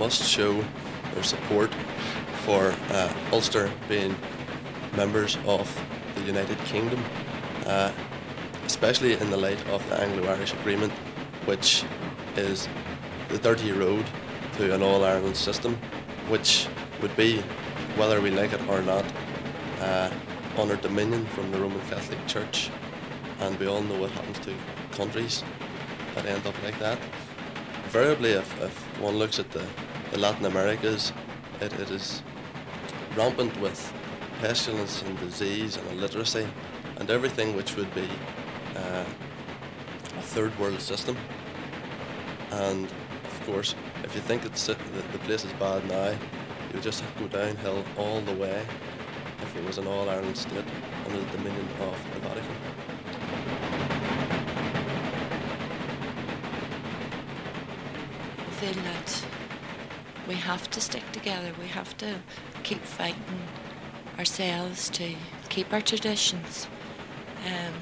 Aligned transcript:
must 0.00 0.22
show 0.24 0.64
their 1.12 1.22
support 1.22 1.70
for 2.46 2.74
uh, 2.88 3.12
Ulster 3.32 3.70
being 3.86 4.16
members 4.96 5.36
of 5.44 5.68
the 6.14 6.22
United 6.22 6.56
Kingdom, 6.64 7.04
uh, 7.66 7.92
especially 8.64 9.12
in 9.12 9.28
the 9.28 9.36
light 9.36 9.62
of 9.68 9.86
the 9.90 10.00
Anglo 10.00 10.26
Irish 10.26 10.54
Agreement, 10.54 10.90
which 11.44 11.84
is 12.36 12.66
the 13.28 13.36
dirty 13.38 13.72
road 13.72 14.06
to 14.56 14.74
an 14.74 14.82
All 14.82 15.04
Ireland 15.04 15.36
system, 15.36 15.76
which 16.28 16.66
would 17.02 17.14
be, 17.14 17.42
whether 17.96 18.22
we 18.22 18.30
like 18.30 18.54
it 18.54 18.68
or 18.68 18.80
not, 18.80 19.04
uh, 19.80 20.10
under 20.56 20.76
dominion 20.76 21.26
from 21.26 21.50
the 21.52 21.60
Roman 21.60 21.80
Catholic 21.90 22.26
Church. 22.26 22.70
And 23.40 23.58
we 23.60 23.66
all 23.66 23.82
know 23.82 24.00
what 24.00 24.10
happens 24.12 24.38
to 24.46 24.54
countries 24.92 25.44
that 26.14 26.24
end 26.24 26.46
up 26.46 26.54
like 26.62 26.78
that. 26.78 26.98
Invariably, 27.84 28.30
if, 28.30 28.62
if 28.62 28.74
one 28.98 29.16
looks 29.16 29.38
at 29.38 29.50
the, 29.50 29.64
the 30.10 30.18
Latin 30.18 30.46
Americas, 30.46 31.12
it, 31.60 31.72
it 31.74 31.90
is 31.90 32.22
rampant 33.16 33.58
with 33.60 33.92
pestilence 34.40 35.02
and 35.02 35.18
disease 35.20 35.76
and 35.76 35.86
illiteracy 35.90 36.46
and 36.96 37.10
everything 37.10 37.56
which 37.56 37.76
would 37.76 37.92
be 37.94 38.08
uh, 38.76 39.04
a 40.18 40.22
third 40.22 40.56
world 40.58 40.80
system. 40.80 41.16
And 42.50 42.86
of 43.24 43.42
course, 43.46 43.74
if 44.04 44.14
you 44.14 44.20
think 44.20 44.44
it's, 44.44 44.66
the, 44.66 44.76
the 45.12 45.18
place 45.20 45.44
is 45.44 45.52
bad 45.54 45.86
now, 45.88 46.16
you 46.74 46.80
just 46.80 47.04
go 47.18 47.28
downhill 47.28 47.84
all 47.96 48.20
the 48.22 48.34
way 48.34 48.66
if 49.42 49.56
it 49.56 49.64
was 49.64 49.78
an 49.78 49.86
all 49.86 50.08
Ireland 50.08 50.36
state 50.36 50.64
under 51.06 51.20
the 51.20 51.30
dominion 51.36 51.66
of 51.80 51.96
the 52.14 52.20
Vatican. 52.20 52.56
That 58.60 59.29
we 60.30 60.36
have 60.36 60.70
to 60.70 60.80
stick 60.80 61.02
together. 61.10 61.50
We 61.60 61.66
have 61.66 61.96
to 61.96 62.20
keep 62.62 62.82
fighting 62.82 63.42
ourselves 64.16 64.88
to 64.90 65.16
keep 65.48 65.72
our 65.72 65.80
traditions. 65.80 66.68
Um, 67.44 67.74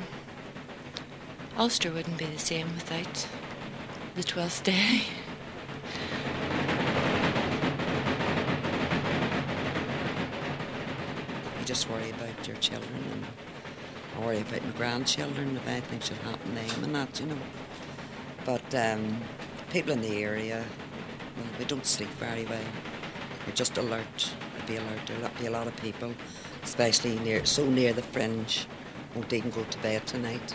Ulster 1.58 1.92
wouldn't 1.92 2.16
be 2.16 2.24
the 2.24 2.38
same 2.38 2.68
without 2.74 3.28
the 4.14 4.22
12th 4.22 4.62
day. 4.62 5.02
You 11.58 11.64
just 11.66 11.90
worry 11.90 12.08
about 12.08 12.48
your 12.48 12.56
children 12.56 13.04
and 13.12 13.26
I 14.16 14.24
worry 14.24 14.40
about 14.40 14.64
my 14.64 14.70
grandchildren 14.70 15.54
if 15.54 15.68
anything 15.68 16.00
should 16.00 16.16
happen 16.16 16.54
to 16.54 16.74
them 16.76 16.84
and 16.84 16.94
that, 16.94 17.20
you 17.20 17.26
know. 17.26 17.38
But 18.46 18.74
um, 18.74 19.20
people 19.70 19.92
in 19.92 20.00
the 20.00 20.22
area, 20.22 20.64
we 21.58 21.64
don't 21.64 21.86
sleep 21.86 22.10
very 22.10 22.44
well. 22.44 22.64
We're 23.46 23.54
just 23.54 23.76
alert. 23.78 24.34
Be 24.66 24.76
alert. 24.76 25.00
There'll 25.06 25.30
be 25.38 25.46
a 25.46 25.50
lot 25.50 25.66
of 25.66 25.76
people, 25.76 26.12
especially 26.62 27.18
near 27.20 27.44
so 27.46 27.64
near 27.64 27.94
the 27.94 28.02
fringe, 28.02 28.66
won't 29.14 29.32
even 29.32 29.50
go 29.50 29.64
to 29.64 29.78
bed 29.78 30.06
tonight. 30.06 30.54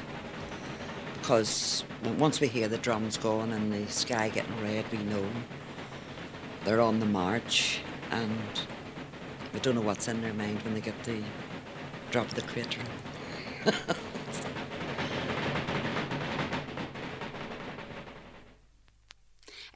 Because 1.16 1.84
once 2.18 2.40
we 2.40 2.48
hear 2.48 2.68
the 2.68 2.78
drums 2.78 3.18
going 3.18 3.52
and 3.52 3.74
the 3.74 3.92
sky 3.92 4.30
getting 4.30 4.62
red, 4.62 4.86
we 4.92 5.00
know 5.00 5.26
they're 6.64 6.82
on 6.82 7.00
the 7.00 7.06
march, 7.06 7.82
and 8.12 8.38
we 9.54 9.60
don't 9.60 9.76
know 9.76 9.82
what's 9.82 10.08
in 10.08 10.22
their 10.22 10.34
mind 10.34 10.62
when 10.62 10.74
they 10.74 10.82
get 10.82 11.02
the 11.04 11.24
drop 12.12 12.28
of 12.28 12.36
the 12.36 12.42
crater. 12.44 12.82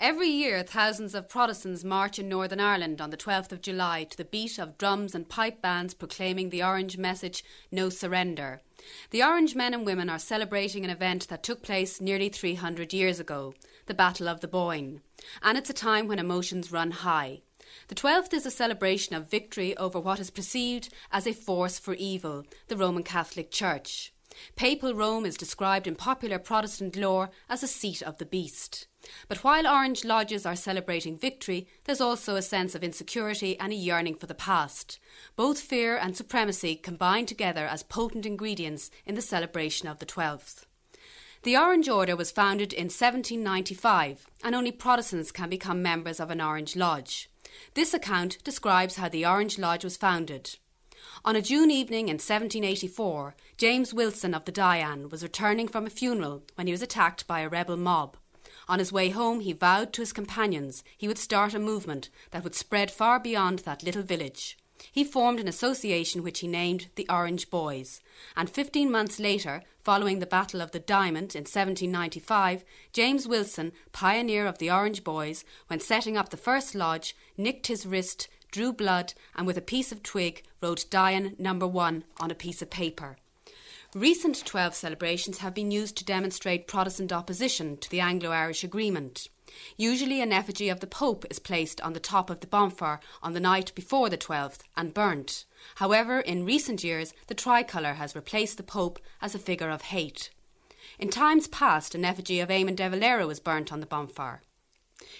Every 0.09 0.29
year, 0.29 0.63
thousands 0.63 1.13
of 1.13 1.27
Protestants 1.27 1.83
march 1.83 2.17
in 2.17 2.29
Northern 2.29 2.61
Ireland 2.61 3.01
on 3.01 3.09
the 3.09 3.17
12th 3.17 3.51
of 3.51 3.61
July 3.61 4.05
to 4.05 4.15
the 4.15 4.23
beat 4.23 4.57
of 4.57 4.77
drums 4.77 5.13
and 5.13 5.27
pipe 5.27 5.61
bands 5.61 5.93
proclaiming 5.93 6.49
the 6.49 6.63
Orange 6.63 6.97
message, 6.97 7.43
No 7.73 7.89
Surrender. 7.89 8.61
The 9.09 9.21
Orange 9.21 9.53
men 9.53 9.73
and 9.73 9.85
women 9.85 10.09
are 10.09 10.17
celebrating 10.17 10.85
an 10.85 10.89
event 10.89 11.27
that 11.27 11.43
took 11.43 11.61
place 11.61 11.99
nearly 11.99 12.29
300 12.29 12.93
years 12.93 13.19
ago, 13.19 13.53
the 13.87 13.93
Battle 13.93 14.29
of 14.29 14.39
the 14.39 14.47
Boyne. 14.47 15.01
And 15.43 15.57
it's 15.57 15.69
a 15.69 15.73
time 15.73 16.07
when 16.07 16.19
emotions 16.19 16.71
run 16.71 16.91
high. 16.91 17.41
The 17.89 17.95
12th 17.95 18.33
is 18.33 18.45
a 18.45 18.49
celebration 18.49 19.13
of 19.13 19.29
victory 19.29 19.75
over 19.75 19.99
what 19.99 20.21
is 20.21 20.29
perceived 20.29 20.87
as 21.11 21.27
a 21.27 21.33
force 21.33 21.79
for 21.79 21.93
evil, 21.95 22.45
the 22.69 22.77
Roman 22.77 23.03
Catholic 23.03 23.51
Church. 23.51 24.13
Papal 24.55 24.93
Rome 24.93 25.25
is 25.25 25.37
described 25.37 25.87
in 25.87 25.95
popular 25.95 26.39
Protestant 26.39 26.95
lore 26.95 27.29
as 27.49 27.63
a 27.63 27.67
seat 27.67 28.01
of 28.01 28.17
the 28.17 28.25
beast. 28.25 28.87
But 29.27 29.43
while 29.43 29.67
Orange 29.67 30.03
lodges 30.03 30.45
are 30.45 30.55
celebrating 30.55 31.17
victory, 31.17 31.67
there's 31.85 32.01
also 32.01 32.35
a 32.35 32.41
sense 32.41 32.75
of 32.75 32.83
insecurity 32.83 33.59
and 33.59 33.71
a 33.71 33.75
yearning 33.75 34.15
for 34.15 34.25
the 34.25 34.35
past. 34.35 34.99
Both 35.35 35.61
fear 35.61 35.97
and 35.97 36.15
supremacy 36.15 36.75
combine 36.75 37.25
together 37.25 37.65
as 37.65 37.83
potent 37.83 38.25
ingredients 38.25 38.91
in 39.05 39.15
the 39.15 39.21
celebration 39.21 39.87
of 39.87 39.99
the 39.99 40.05
12th. 40.05 40.65
The 41.43 41.55
Orange 41.55 41.87
Order 41.87 42.15
was 42.15 42.31
founded 42.31 42.73
in 42.73 42.85
1795, 42.85 44.27
and 44.43 44.55
only 44.55 44.71
Protestants 44.71 45.31
can 45.31 45.49
become 45.49 45.81
members 45.81 46.19
of 46.19 46.31
an 46.31 46.41
Orange 46.41 46.75
Lodge. 46.75 47.29
This 47.73 47.93
account 47.93 48.43
describes 48.43 48.97
how 48.97 49.09
the 49.09 49.25
Orange 49.25 49.57
Lodge 49.57 49.83
was 49.83 49.97
founded. 49.97 50.57
On 51.25 51.35
a 51.35 51.41
June 51.41 51.71
evening 51.71 52.09
in 52.09 52.15
1784, 52.15 53.35
James 53.57 53.93
Wilson 53.93 54.33
of 54.33 54.45
the 54.45 54.51
Dyan 54.51 55.09
was 55.09 55.23
returning 55.23 55.67
from 55.67 55.85
a 55.85 55.89
funeral 55.89 56.43
when 56.55 56.67
he 56.67 56.73
was 56.73 56.81
attacked 56.81 57.27
by 57.27 57.41
a 57.41 57.49
rebel 57.49 57.77
mob. 57.77 58.17
On 58.69 58.79
his 58.79 58.91
way 58.91 59.09
home, 59.09 59.39
he 59.39 59.53
vowed 59.53 59.93
to 59.93 60.01
his 60.01 60.13
companions 60.13 60.83
he 60.97 61.07
would 61.07 61.17
start 61.17 61.53
a 61.53 61.59
movement 61.59 62.09
that 62.31 62.43
would 62.43 62.55
spread 62.55 62.91
far 62.91 63.19
beyond 63.19 63.59
that 63.59 63.83
little 63.83 64.03
village. 64.03 64.57
He 64.91 65.03
formed 65.03 65.39
an 65.39 65.47
association 65.47 66.21
which 66.21 66.41
he 66.41 66.47
named 66.47 66.89
the 66.95 67.07
Orange 67.09 67.49
Boys, 67.49 67.99
and 68.35 68.49
15 68.49 68.91
months 68.91 69.19
later, 69.19 69.63
following 69.83 70.19
the 70.19 70.27
Battle 70.27 70.61
of 70.61 70.71
the 70.71 70.79
Diamond 70.79 71.35
in 71.35 71.41
1795, 71.41 72.63
James 72.93 73.27
Wilson, 73.27 73.71
pioneer 73.91 74.45
of 74.45 74.59
the 74.59 74.69
Orange 74.69 75.03
Boys, 75.03 75.43
when 75.67 75.79
setting 75.79 76.15
up 76.15 76.29
the 76.29 76.37
first 76.37 76.75
lodge, 76.75 77.15
nicked 77.37 77.67
his 77.67 77.85
wrist, 77.85 78.27
drew 78.51 78.73
blood, 78.73 79.13
and 79.35 79.45
with 79.45 79.57
a 79.57 79.61
piece 79.61 79.91
of 79.91 80.03
twig 80.03 80.43
wrote 80.61 80.85
Dyan 80.89 81.39
number 81.39 81.67
one 81.67 82.03
on 82.19 82.31
a 82.31 82.35
piece 82.35 82.61
of 82.61 82.69
paper. 82.69 83.17
Recent 83.95 84.45
12 84.45 84.75
celebrations 84.75 85.37
have 85.39 85.53
been 85.53 85.71
used 85.71 85.95
to 85.97 86.05
demonstrate 86.05 86.67
Protestant 86.67 87.13
opposition 87.13 87.77
to 87.77 87.89
the 87.89 88.01
Anglo 88.01 88.31
Irish 88.31 88.63
Agreement. 88.63 89.29
Usually, 89.77 90.21
an 90.21 90.33
effigy 90.33 90.69
of 90.69 90.81
the 90.81 90.87
Pope 90.87 91.25
is 91.29 91.39
placed 91.39 91.79
on 91.81 91.93
the 91.93 91.99
top 91.99 92.29
of 92.29 92.41
the 92.41 92.47
bonfire 92.47 92.99
on 93.23 93.33
the 93.33 93.39
night 93.39 93.71
before 93.75 94.09
the 94.09 94.17
12th 94.17 94.59
and 94.75 94.93
burnt. 94.93 95.45
However, 95.75 96.19
in 96.19 96.45
recent 96.45 96.83
years, 96.83 97.13
the 97.27 97.33
tricolour 97.33 97.93
has 97.93 98.15
replaced 98.15 98.57
the 98.57 98.63
Pope 98.63 98.99
as 99.21 99.33
a 99.33 99.39
figure 99.39 99.69
of 99.69 99.83
hate. 99.83 100.31
In 100.99 101.09
times 101.09 101.47
past, 101.47 101.95
an 101.95 102.05
effigy 102.05 102.39
of 102.39 102.49
Eamon 102.49 102.75
de 102.75 102.89
Valera 102.89 103.25
was 103.25 103.39
burnt 103.39 103.71
on 103.71 103.79
the 103.79 103.85
bonfire. 103.85 104.41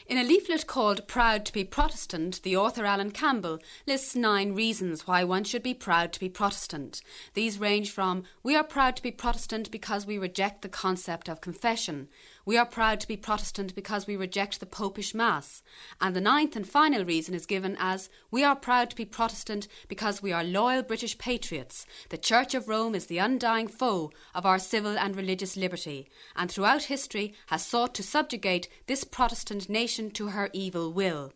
In 0.07 0.17
a 0.17 0.23
leaflet 0.23 0.65
called 0.65 1.07
Proud 1.07 1.45
to 1.45 1.53
be 1.53 1.63
Protestant, 1.63 2.41
the 2.41 2.57
author 2.57 2.83
Alan 2.83 3.11
Campbell 3.11 3.59
lists 3.85 4.15
nine 4.15 4.55
reasons 4.55 5.05
why 5.05 5.23
one 5.23 5.43
should 5.43 5.61
be 5.61 5.75
proud 5.75 6.13
to 6.13 6.19
be 6.19 6.29
Protestant. 6.29 7.01
These 7.35 7.59
range 7.59 7.91
from 7.91 8.23
We 8.41 8.55
are 8.55 8.63
proud 8.63 8.95
to 8.95 9.03
be 9.03 9.11
Protestant 9.11 9.69
because 9.69 10.07
we 10.07 10.17
reject 10.17 10.63
the 10.63 10.69
concept 10.69 11.29
of 11.29 11.41
confession. 11.41 12.07
We 12.47 12.55
are 12.55 12.65
proud 12.65 13.01
to 13.01 13.09
be 13.09 13.17
Protestant 13.17 13.75
because 13.75 14.07
we 14.07 14.15
reject 14.15 14.61
the 14.61 14.65
Popish 14.65 15.13
Mass. 15.13 15.61
And 15.99 16.15
the 16.15 16.21
ninth 16.21 16.55
and 16.55 16.65
final 16.65 17.03
reason 17.03 17.35
is 17.35 17.45
given 17.45 17.75
as 17.77 18.09
We 18.31 18.41
are 18.45 18.55
proud 18.55 18.89
to 18.89 18.95
be 18.95 19.03
Protestant 19.03 19.67
because 19.89 20.21
we 20.21 20.31
are 20.31 20.45
loyal 20.45 20.81
British 20.81 21.17
patriots. 21.17 21.85
The 22.07 22.17
Church 22.17 22.55
of 22.55 22.69
Rome 22.69 22.95
is 22.95 23.07
the 23.07 23.17
undying 23.17 23.67
foe 23.67 24.13
of 24.33 24.45
our 24.45 24.59
civil 24.59 24.97
and 24.97 25.13
religious 25.13 25.57
liberty, 25.57 26.07
and 26.37 26.49
throughout 26.49 26.83
history 26.83 27.33
has 27.47 27.65
sought 27.65 27.93
to 27.95 28.01
subjugate 28.01 28.69
this 28.85 29.03
Protestant 29.03 29.67
nation 29.67 30.09
to 30.11 30.27
her 30.27 30.49
evil 30.53 30.93
will. 30.93 31.33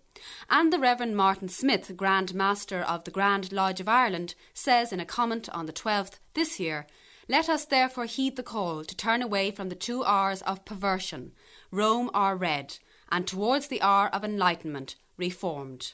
And 0.50 0.72
the 0.72 0.80
Reverend 0.80 1.18
Martin 1.18 1.50
Smyth, 1.50 1.98
Grand 1.98 2.34
Master 2.34 2.80
of 2.80 3.04
the 3.04 3.12
Grand 3.12 3.52
Lodge 3.52 3.82
of 3.82 3.90
Ireland, 3.90 4.34
says 4.54 4.94
in 4.94 5.02
a 5.02 5.06
comment 5.06 5.50
on 5.50 5.66
the 5.66 5.74
12th 5.74 6.20
this 6.36 6.58
year 6.58 6.88
let 7.32 7.48
us 7.48 7.64
therefore 7.64 8.04
heed 8.04 8.36
the 8.36 8.44
call 8.44 8.84
to 8.84 8.94
turn 8.94 9.22
away 9.22 9.52
from 9.52 9.70
the 9.70 9.76
two 9.76 10.04
R's 10.04 10.42
of 10.42 10.66
perversion, 10.66 11.32
Rome 11.72 12.12
or 12.14 12.36
red, 12.36 12.78
and 13.10 13.26
towards 13.26 13.68
the 13.68 13.82
R 13.82 14.10
of 14.10 14.26
enlightenment, 14.26 14.98
reformed. 15.16 15.94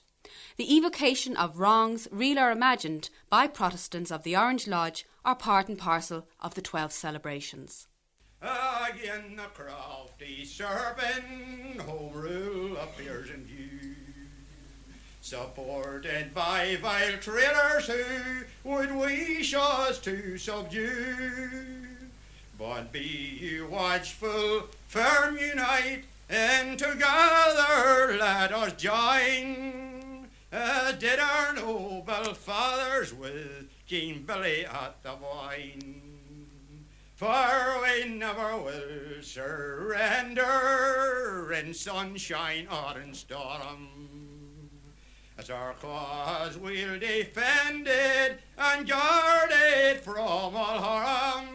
The 0.57 0.75
evocation 0.75 1.38
of 1.38 1.60
wrongs, 1.60 2.07
real 2.12 2.39
or 2.39 2.50
imagined, 2.50 3.12
by 3.30 3.45
Protestants 3.45 4.12
of 4.12 4.24
the 4.24 4.36
Orange 4.36 4.68
Lodge 4.68 5.06
are 5.24 5.36
part 5.36 5.69
and 5.69 5.78
parcel 5.78 6.28
of 6.39 6.56
the 6.56 6.62
12 6.63 6.92
celebrations. 6.92 7.86
Again 8.42 9.36
the 9.36 9.44
crafty 9.54 10.44
serpent 10.44 11.81
home 11.81 12.13
rule 12.13 12.78
appears 12.78 13.30
in 13.30 13.45
view. 13.45 13.76
Supported 15.27 16.33
by 16.33 16.77
vile 16.81 17.18
traitors 17.18 17.88
who 17.88 18.45
would 18.63 18.95
wish 18.95 19.53
us 19.53 20.00
to 20.00 20.38
subdue. 20.38 21.85
But 22.57 22.94
be 22.94 23.38
you 23.41 23.68
watchful, 23.68 24.69
firm 24.88 25.38
unite, 25.38 26.06
and 26.29 26.79
together 26.79 28.15
let 28.18 28.53
us 28.53 28.71
join. 28.81 30.29
Uh, 30.53 30.94
did 30.94 31.19
our 31.19 31.53
noble 31.56 32.33
fathers 32.33 33.13
with 33.13 33.68
King 33.85 34.23
Billy 34.25 34.65
at 34.65 35.03
the 35.03 35.12
Boyne. 35.12 36.01
For 37.15 37.81
we 37.83 38.07
never 38.07 38.56
will 38.56 39.21
surrender 39.21 40.41
in 41.51 41.73
sunshine 41.73 42.69
or 42.71 42.97
in 43.01 43.13
storm. 43.13 44.26
As 45.38 45.50
our 45.51 45.74
cause 45.74 46.57
we'll 46.57 47.00
defend 47.00 47.88
it 47.88 48.39
and 48.57 48.88
guard 48.88 49.51
it 49.51 50.01
from 50.04 50.18
all 50.18 50.51
harm. 50.51 51.45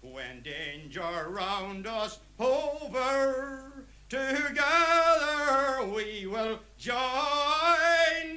When 0.00 0.42
danger 0.42 1.26
round 1.28 1.86
us 1.86 2.20
over, 2.38 3.84
together 4.08 5.86
we 5.92 6.26
will 6.26 6.60
join 6.78 6.96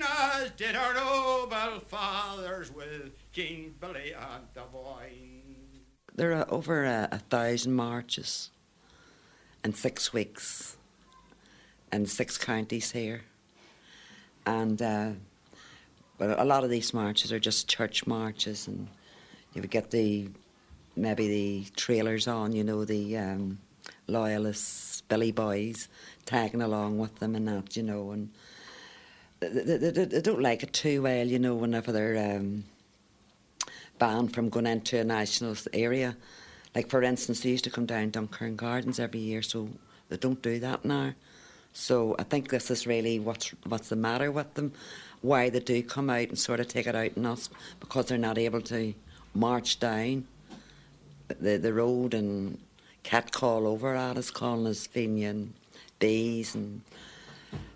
as 0.01 0.51
did 0.57 0.75
our 0.75 0.93
noble 0.95 1.79
fathers 1.87 2.73
with 2.73 3.11
King 3.31 3.75
Billy 3.79 4.13
and 4.13 4.43
the 4.55 4.63
Boyne. 4.71 5.41
There 6.15 6.33
are 6.33 6.51
over 6.51 6.83
a, 6.83 7.07
a 7.11 7.19
thousand 7.19 7.73
marches 7.73 8.49
in 9.63 9.73
six 9.73 10.11
weeks 10.11 10.77
in 11.91 12.05
six 12.05 12.37
counties 12.37 12.91
here. 12.91 13.21
And 14.45 14.81
uh, 14.81 15.11
a 16.19 16.45
lot 16.45 16.63
of 16.63 16.69
these 16.69 16.93
marches 16.93 17.31
are 17.31 17.39
just 17.39 17.67
church 17.67 18.07
marches, 18.07 18.67
and 18.67 18.87
you 19.53 19.61
would 19.61 19.71
get 19.71 19.91
the 19.91 20.29
maybe 20.95 21.27
the 21.27 21.65
trailers 21.75 22.27
on, 22.27 22.53
you 22.53 22.63
know, 22.63 22.83
the 22.83 23.17
um, 23.17 23.57
loyalists, 24.07 25.01
Billy 25.01 25.31
Boys, 25.31 25.87
tagging 26.25 26.61
along 26.61 26.97
with 26.97 27.15
them 27.19 27.35
and 27.35 27.47
that, 27.47 27.77
you 27.77 27.83
know, 27.83 28.11
and 28.11 28.29
they, 29.39 29.47
they, 29.47 29.77
they, 29.77 30.05
they 30.05 30.21
don't 30.21 30.41
like 30.41 30.63
it 30.63 30.73
too 30.73 31.01
well, 31.01 31.25
you 31.25 31.39
know, 31.39 31.55
whenever 31.55 31.91
they're 31.91 32.35
um, 32.35 32.65
banned 33.97 34.33
from 34.33 34.49
going 34.49 34.67
into 34.67 34.99
a 34.99 35.03
national 35.03 35.55
area. 35.73 36.15
Like, 36.75 36.89
for 36.89 37.01
instance, 37.01 37.39
they 37.39 37.49
used 37.49 37.63
to 37.63 37.71
come 37.71 37.85
down 37.85 38.11
Dunkerque 38.11 38.55
Gardens 38.55 38.99
every 38.99 39.21
year, 39.21 39.41
so 39.41 39.69
they 40.09 40.17
don't 40.17 40.41
do 40.41 40.59
that 40.59 40.85
now. 40.85 41.13
So 41.73 42.15
I 42.19 42.23
think 42.23 42.49
this 42.49 42.71
is 42.71 42.87
really 42.87 43.19
what's 43.19 43.49
what's 43.65 43.89
the 43.89 43.95
matter 43.95 44.31
with 44.31 44.53
them, 44.55 44.73
why 45.21 45.49
they 45.49 45.59
do 45.59 45.81
come 45.83 46.09
out 46.09 46.29
and 46.29 46.37
sort 46.37 46.59
of 46.59 46.67
take 46.67 46.87
it 46.87 46.95
out 46.95 47.17
on 47.17 47.25
us 47.25 47.49
because 47.79 48.07
they're 48.07 48.17
not 48.17 48.37
able 48.37 48.61
to 48.61 48.93
march 49.33 49.79
down 49.79 50.25
the 51.27 51.57
the 51.57 51.73
road 51.73 52.13
and 52.13 52.57
cat 53.03 53.31
call 53.31 53.67
over 53.67 53.95
at 53.95 54.17
us, 54.17 54.31
calling 54.31 54.67
us 54.67 54.87
Fenian 54.87 55.53
bees 55.99 56.55
and 56.55 56.81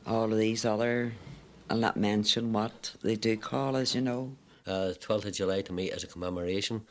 all 0.06 0.32
of 0.32 0.38
these 0.38 0.66
other. 0.66 1.14
I'll 1.70 1.78
not 1.78 1.98
mention 1.98 2.54
what 2.54 2.94
they 3.02 3.16
do 3.16 3.38
call 3.38 3.76
us, 3.76 3.96
you 3.96 4.02
know. 4.02 4.34
Uh, 4.66 4.94
12th 5.00 5.26
of 5.26 5.34
July 5.34 5.62
to 5.62 5.74
me 5.74 5.92
as 5.92 6.04
a 6.04 6.08
commemoration 6.08 6.82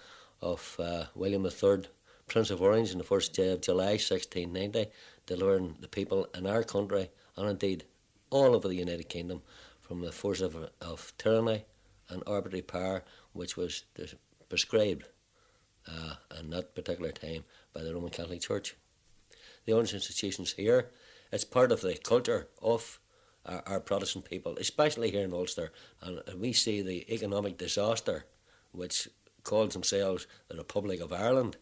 of 0.41 0.77
uh, 0.79 1.05
William 1.15 1.45
III, 1.45 1.85
Prince 2.27 2.51
of 2.51 2.61
Orange, 2.61 2.93
on 2.93 2.99
the 2.99 3.05
1st 3.05 3.33
day 3.33 3.53
of 3.53 3.61
July 3.61 3.93
1690, 3.93 4.91
delivering 5.27 5.77
the 5.81 5.89
people 5.89 6.27
in 6.35 6.47
our 6.47 6.63
country 6.63 7.11
and 7.37 7.49
indeed 7.49 7.85
all 8.31 8.55
over 8.55 8.69
the 8.69 8.75
United 8.75 9.09
Kingdom 9.09 9.43
from 9.81 10.01
the 10.01 10.13
force 10.13 10.41
of, 10.41 10.57
of 10.81 11.13
tyranny 11.19 11.65
and 12.09 12.23
arbitrary 12.27 12.63
power 12.63 13.05
which 13.33 13.57
was 13.57 13.85
prescribed 14.49 15.05
uh, 15.89 16.15
in 16.39 16.51
that 16.51 16.75
particular 16.75 17.11
time 17.11 17.45
by 17.75 17.83
the 17.83 17.95
Roman 17.95 18.11
Catholic 18.11 18.41
Church. 18.41 18.77
The 19.65 19.73
Orange 19.73 19.95
institutions 19.95 20.53
here, 20.53 20.91
it's 21.31 21.45
part 21.45 21.73
of 21.73 21.81
the 21.81 21.97
culture 21.97 22.49
of 22.61 23.01
our, 23.47 23.63
our 23.67 23.81
Protestant 23.81 24.25
people, 24.25 24.57
especially 24.59 25.11
here 25.11 25.25
in 25.25 25.33
Ulster, 25.33 25.73
and, 26.01 26.21
and 26.27 26.41
we 26.41 26.53
see 26.53 26.83
the 26.83 27.13
economic 27.13 27.59
disaster 27.59 28.27
which 28.73 29.09
calls 29.43 29.73
themselves 29.73 30.27
the 30.49 30.57
Republic 30.57 31.01
of 31.01 31.13
Ireland. 31.13 31.57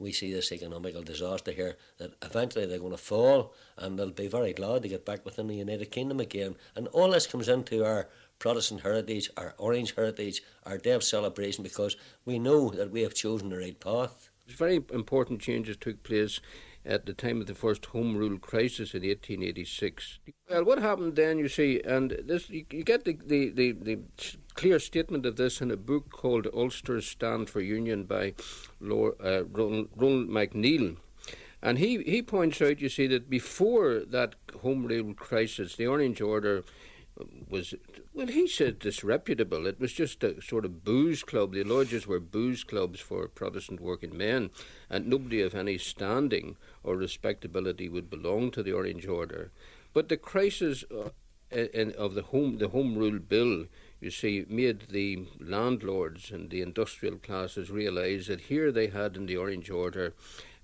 We 0.00 0.12
see 0.12 0.32
this 0.32 0.50
economical 0.50 1.02
disaster 1.02 1.52
here 1.52 1.76
that 1.98 2.14
eventually 2.22 2.64
they're 2.64 2.78
going 2.78 2.90
to 2.90 2.96
fall 2.96 3.54
and 3.76 3.98
they'll 3.98 4.10
be 4.10 4.28
very 4.28 4.54
glad 4.54 4.82
to 4.82 4.88
get 4.88 5.04
back 5.04 5.24
within 5.26 5.46
the 5.46 5.54
United 5.54 5.90
Kingdom 5.90 6.18
again. 6.20 6.56
And 6.74 6.88
all 6.88 7.10
this 7.10 7.26
comes 7.26 7.48
into 7.48 7.84
our 7.84 8.08
Protestant 8.38 8.80
heritage, 8.80 9.30
our 9.36 9.54
Orange 9.58 9.94
heritage, 9.94 10.42
our 10.64 10.78
Day 10.78 10.92
of 10.92 11.04
celebration, 11.04 11.62
because 11.62 11.98
we 12.24 12.38
know 12.38 12.70
that 12.70 12.90
we 12.90 13.02
have 13.02 13.12
chosen 13.12 13.50
the 13.50 13.58
right 13.58 13.78
path. 13.78 14.30
Very 14.48 14.82
important 14.90 15.42
changes 15.42 15.76
took 15.76 16.02
place 16.02 16.40
at 16.84 17.06
the 17.06 17.12
time 17.12 17.40
of 17.40 17.46
the 17.46 17.54
first 17.54 17.86
Home 17.86 18.16
Rule 18.16 18.38
crisis 18.38 18.94
in 18.94 19.02
1886. 19.02 20.18
Well, 20.48 20.64
what 20.64 20.78
happened 20.78 21.16
then, 21.16 21.38
you 21.38 21.48
see, 21.48 21.80
and 21.84 22.10
this 22.24 22.48
you, 22.48 22.64
you 22.70 22.82
get 22.82 23.04
the, 23.04 23.18
the, 23.24 23.50
the, 23.50 23.72
the, 23.72 23.98
clear 24.54 24.78
statement 24.78 25.24
of 25.24 25.36
this 25.36 25.60
in 25.60 25.70
a 25.70 25.76
book 25.76 26.10
called 26.10 26.46
Ulster's 26.52 27.06
Stand 27.06 27.48
for 27.48 27.60
Union 27.60 28.04
by 28.04 28.34
Lord, 28.80 29.14
uh, 29.24 29.44
Ronald 29.44 29.96
McNeill. 29.96 30.96
And 31.62 31.78
he, 31.78 32.02
he 32.02 32.22
points 32.22 32.60
out, 32.62 32.80
you 32.80 32.88
see, 32.88 33.06
that 33.06 33.28
before 33.28 34.00
that 34.00 34.34
Home 34.62 34.86
Rule 34.86 35.14
crisis, 35.14 35.76
the 35.76 35.86
Orange 35.86 36.20
Order 36.20 36.64
was 37.48 37.74
well 38.14 38.26
he 38.26 38.46
said 38.46 38.78
disreputable. 38.78 39.66
It 39.66 39.80
was 39.80 39.92
just 39.92 40.22
a 40.24 40.40
sort 40.40 40.64
of 40.64 40.84
booze 40.84 41.22
club. 41.22 41.52
The 41.52 41.64
lodges 41.64 42.06
were 42.06 42.20
booze 42.20 42.64
clubs 42.64 43.00
for 43.00 43.28
protestant 43.28 43.80
working 43.80 44.16
men 44.16 44.50
and 44.88 45.06
nobody 45.06 45.40
of 45.42 45.54
any 45.54 45.78
standing 45.78 46.56
or 46.82 46.96
respectability 46.96 47.88
would 47.88 48.10
belong 48.10 48.50
to 48.52 48.62
the 48.62 48.72
orange 48.72 49.06
order. 49.06 49.50
But 49.92 50.08
the 50.08 50.16
crisis 50.16 50.84
uh, 50.90 51.10
in, 51.52 51.92
of 51.92 52.14
the 52.14 52.22
home 52.22 52.58
the 52.58 52.68
home 52.68 52.96
rule 52.96 53.18
bill 53.18 53.66
you 54.00 54.10
see 54.10 54.46
made 54.48 54.88
the 54.90 55.26
landlords 55.40 56.30
and 56.30 56.50
the 56.50 56.62
industrial 56.62 57.16
classes 57.16 57.70
realize 57.70 58.28
that 58.28 58.42
here 58.42 58.70
they 58.70 58.86
had 58.86 59.16
in 59.16 59.26
the 59.26 59.36
orange 59.36 59.68
order 59.68 60.14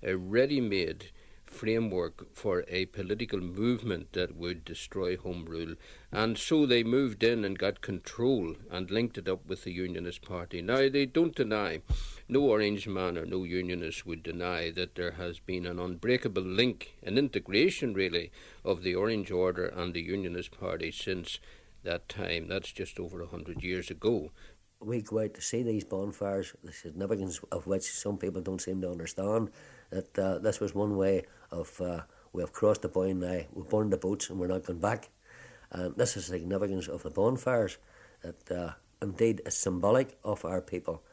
a 0.01 0.15
ready 0.15 0.61
made 0.61 1.11
framework 1.57 2.35
for 2.35 2.63
a 2.67 2.85
political 2.85 3.39
movement 3.39 4.13
that 4.13 4.35
would 4.35 4.63
destroy 4.63 5.17
Home 5.17 5.45
Rule. 5.45 5.73
And 6.11 6.37
so 6.37 6.65
they 6.65 6.83
moved 6.83 7.23
in 7.23 7.43
and 7.43 7.57
got 7.57 7.81
control 7.81 8.55
and 8.69 8.91
linked 8.91 9.17
it 9.17 9.27
up 9.27 9.47
with 9.47 9.63
the 9.63 9.71
Unionist 9.71 10.21
Party. 10.21 10.61
Now, 10.61 10.87
they 10.89 11.05
don't 11.05 11.35
deny, 11.35 11.81
no 12.29 12.41
Orange 12.41 12.87
man 12.87 13.17
or 13.17 13.25
no 13.25 13.43
Unionist 13.43 14.05
would 14.05 14.21
deny 14.21 14.69
that 14.71 14.95
there 14.95 15.13
has 15.13 15.39
been 15.39 15.65
an 15.65 15.79
unbreakable 15.79 16.43
link, 16.43 16.95
an 17.03 17.17
integration 17.17 17.93
really, 17.93 18.31
of 18.63 18.83
the 18.83 18.93
Orange 18.93 19.31
Order 19.31 19.65
and 19.65 19.93
the 19.93 20.01
Unionist 20.01 20.51
Party 20.51 20.91
since 20.91 21.39
that 21.83 22.07
time. 22.07 22.47
That's 22.47 22.71
just 22.71 22.99
over 22.99 23.21
a 23.21 23.27
hundred 23.27 23.63
years 23.63 23.89
ago 23.89 24.31
we 24.79 25.01
go 25.01 25.19
out 25.19 25.33
to 25.33 25.41
see 25.41 25.63
these 25.63 25.83
bonfires, 25.83 26.53
the 26.63 26.71
significance 26.71 27.39
of 27.51 27.65
which 27.67 27.83
some 27.83 28.17
people 28.17 28.41
don't 28.41 28.61
seem 28.61 28.81
to 28.81 28.91
understand 28.91 29.49
that 29.89 30.19
uh, 30.19 30.37
this 30.39 30.59
was 30.59 30.75
one 30.75 30.97
way 30.97 31.23
of 31.51 31.79
uh, 31.81 32.01
we 32.33 32.41
have 32.41 32.53
crossed 32.53 32.81
the 32.81 32.89
Boyne 32.89 33.19
now, 33.19 33.41
we've 33.53 33.69
burned 33.69 33.91
the 33.91 33.97
boats 33.97 34.29
and 34.29 34.39
we're 34.39 34.47
not 34.47 34.65
going 34.65 34.79
back. 34.79 35.09
And 35.71 35.95
this 35.95 36.15
is 36.15 36.27
the 36.27 36.37
significance 36.37 36.87
of 36.87 37.03
the 37.03 37.09
bonfires 37.09 37.77
that 38.21 38.51
uh, 38.51 38.73
indeed 39.01 39.41
is 39.45 39.55
symbolic 39.55 40.17
of 40.23 40.45
our 40.45 40.61
people, 40.61 41.03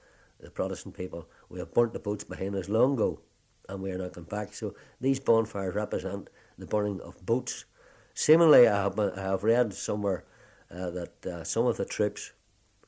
the 0.41 0.51
Protestant 0.51 0.97
people. 0.97 1.29
We 1.49 1.59
have 1.59 1.75
burnt 1.75 1.93
the 1.93 1.99
boats 1.99 2.25
behind 2.25 2.55
us 2.57 2.69
long 2.69 2.95
ago 2.95 3.21
and 3.69 3.83
we 3.83 3.91
are 3.91 3.99
not 3.99 4.13
going 4.13 4.27
back. 4.27 4.55
So 4.55 4.75
these 5.01 5.21
bonfires 5.21 5.75
represent 5.75 6.29
the 6.59 6.67
burning 6.67 7.01
of 7.01 7.25
boats. 7.25 7.65
Seemingly, 8.15 8.69
I 8.69 8.83
have, 8.83 8.99
I 8.99 9.21
have 9.21 9.45
read 9.45 9.75
somewhere 9.75 10.25
uh, 10.71 10.91
that 10.91 11.27
uh, 11.27 11.45
some 11.45 11.67
of 11.67 11.77
the 11.77 11.85
troops 11.85 12.33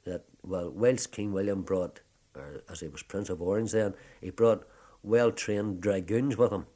that, 0.04 0.24
well, 0.42 0.70
whilst 0.70 1.12
King 1.12 1.32
William 1.32 1.62
brought, 1.62 2.00
or 2.34 2.62
as 2.70 2.80
he 2.80 2.88
was 2.88 3.02
Prince 3.02 3.28
of 3.28 3.42
Orange 3.42 3.72
then, 3.72 3.94
he 4.20 4.30
brought 4.30 4.66
well 5.02 5.32
trained 5.32 5.80
dragoons 5.80 6.36
with 6.36 6.50
them, 6.50 6.66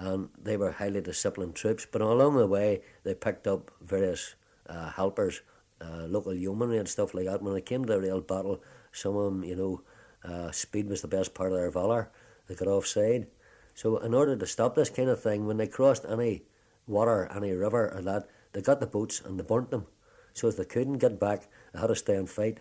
and 0.00 0.30
they 0.42 0.56
were 0.56 0.72
highly 0.72 1.02
disciplined 1.02 1.54
troops. 1.54 1.86
But 1.90 2.00
along 2.00 2.36
the 2.36 2.46
way, 2.46 2.80
they 3.04 3.14
picked 3.14 3.46
up 3.46 3.70
various 3.82 4.34
uh, 4.66 4.90
helpers, 4.90 5.42
uh, 5.80 6.06
local 6.06 6.34
yeomanry 6.34 6.78
and 6.78 6.88
stuff 6.88 7.12
like 7.12 7.26
that. 7.26 7.42
When 7.42 7.56
it 7.56 7.66
came 7.66 7.84
to 7.84 7.92
the 7.92 8.00
real 8.00 8.20
battle, 8.22 8.62
some 8.92 9.16
of 9.16 9.24
them, 9.24 9.44
you 9.44 9.56
know, 9.56 9.82
uh, 10.24 10.50
speed 10.52 10.88
was 10.88 11.02
the 11.02 11.08
best 11.08 11.34
part 11.34 11.52
of 11.52 11.58
their 11.58 11.70
valour. 11.70 12.10
They 12.46 12.54
got 12.54 12.68
offside. 12.68 13.26
So, 13.74 13.98
in 13.98 14.14
order 14.14 14.36
to 14.36 14.46
stop 14.46 14.74
this 14.74 14.90
kind 14.90 15.08
of 15.08 15.22
thing, 15.22 15.46
when 15.46 15.58
they 15.58 15.66
crossed 15.66 16.04
any 16.08 16.42
water, 16.86 17.30
any 17.34 17.52
river 17.52 17.92
or 17.94 18.02
that, 18.02 18.28
they 18.52 18.62
got 18.62 18.80
the 18.80 18.86
boats 18.86 19.20
and 19.20 19.38
they 19.38 19.44
burnt 19.44 19.70
them. 19.70 19.86
So 20.32 20.48
if 20.48 20.56
they 20.56 20.64
couldn't 20.64 20.98
get 20.98 21.20
back, 21.20 21.48
they 21.72 21.80
had 21.80 21.88
to 21.88 21.94
stay 21.94 22.16
and 22.16 22.28
fight. 22.28 22.58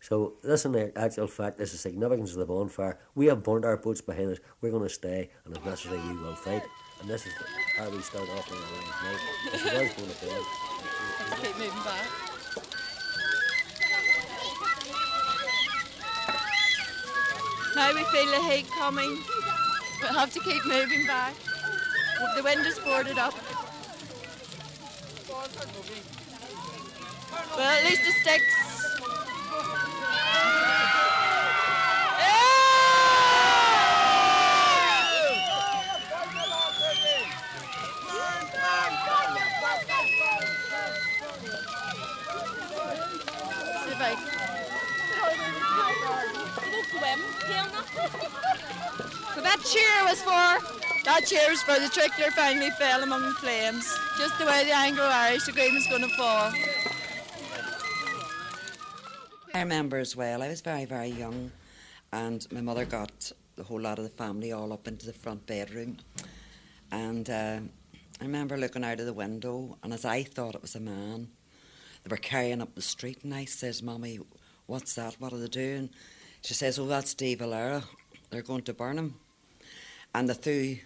So 0.00 0.34
this 0.42 0.64
in 0.64 0.72
the 0.72 0.96
actual 0.96 1.26
fact 1.26 1.58
this 1.58 1.70
is 1.74 1.82
the 1.82 1.88
significance 1.88 2.32
of 2.32 2.38
the 2.38 2.46
bonfire. 2.46 2.98
We 3.14 3.26
have 3.26 3.42
burnt 3.42 3.64
our 3.64 3.76
boats 3.76 4.00
behind 4.00 4.30
us. 4.30 4.38
We're 4.60 4.70
going 4.70 4.82
to 4.82 4.88
stay, 4.88 5.30
and 5.44 5.56
if 5.56 5.64
necessary, 5.64 6.00
we 6.00 6.16
will 6.16 6.34
fight. 6.34 6.62
And 7.00 7.10
this 7.10 7.26
is 7.26 7.32
how 7.76 7.90
we 7.90 8.00
start 8.00 8.28
off 8.30 8.50
on 8.50 8.58
the 8.58 9.72
night. 9.72 9.96
Going 9.96 10.08
to. 10.08 10.14
Keep 11.42 11.56
moving 11.56 11.82
back. 11.84 12.08
Now 17.74 17.92
we 17.94 18.04
feel 18.04 18.26
the 18.30 18.40
heat 18.48 18.66
coming. 18.78 19.18
We'll 20.00 20.12
have 20.12 20.32
to 20.32 20.40
keep 20.40 20.64
moving 20.64 21.06
back. 21.06 21.34
The 22.36 22.42
wind 22.42 22.66
is 22.66 22.78
boarded 22.78 23.18
up. 23.18 23.34
Well, 27.56 27.60
at 27.60 27.84
least 27.84 28.02
the 28.04 28.12
sticks. 28.22 28.75
So 49.34 49.42
that 49.42 49.60
cheer 49.64 50.04
was 50.04 50.22
for 50.22 50.76
that 51.04 51.24
cheer 51.26 51.48
was 51.50 51.62
for 51.62 51.78
the 51.78 51.88
tricolour 51.88 52.30
finally 52.32 52.70
fell 52.78 53.02
among 53.02 53.22
the 53.22 53.34
flames. 53.34 53.86
Just 54.18 54.38
the 54.38 54.46
way 54.46 54.64
the 54.64 54.74
Anglo-Irish 54.74 55.46
agreement's 55.46 55.88
going 55.88 56.02
to 56.02 56.08
fall. 56.16 56.50
I 59.56 59.60
remember 59.60 59.96
as 59.96 60.14
well, 60.14 60.42
I 60.42 60.48
was 60.48 60.60
very, 60.60 60.84
very 60.84 61.08
young, 61.08 61.50
and 62.12 62.46
my 62.52 62.60
mother 62.60 62.84
got 62.84 63.32
the 63.54 63.62
whole 63.62 63.80
lot 63.80 63.98
of 63.98 64.04
the 64.04 64.10
family 64.10 64.52
all 64.52 64.70
up 64.70 64.86
into 64.86 65.06
the 65.06 65.14
front 65.14 65.46
bedroom. 65.46 65.96
And 66.92 67.30
uh, 67.30 67.60
I 68.20 68.24
remember 68.24 68.58
looking 68.58 68.84
out 68.84 69.00
of 69.00 69.06
the 69.06 69.14
window, 69.14 69.78
and 69.82 69.94
as 69.94 70.04
I 70.04 70.24
thought 70.24 70.54
it 70.54 70.60
was 70.60 70.74
a 70.74 70.80
man, 70.80 71.28
they 72.04 72.10
were 72.10 72.18
carrying 72.18 72.60
up 72.60 72.74
the 72.74 72.82
street, 72.82 73.24
and 73.24 73.32
I 73.32 73.46
says, 73.46 73.82
Mommy, 73.82 74.20
what's 74.66 74.94
that? 74.96 75.16
What 75.20 75.32
are 75.32 75.38
they 75.38 75.48
doing? 75.48 75.88
She 76.42 76.52
says, 76.52 76.78
Oh, 76.78 76.84
that's 76.84 77.14
de 77.14 77.34
Valera. 77.34 77.82
They're 78.28 78.42
going 78.42 78.64
to 78.64 78.74
burn 78.74 78.98
him. 78.98 79.14
And 80.14 80.28
they 80.28 80.34
threw 80.34 80.76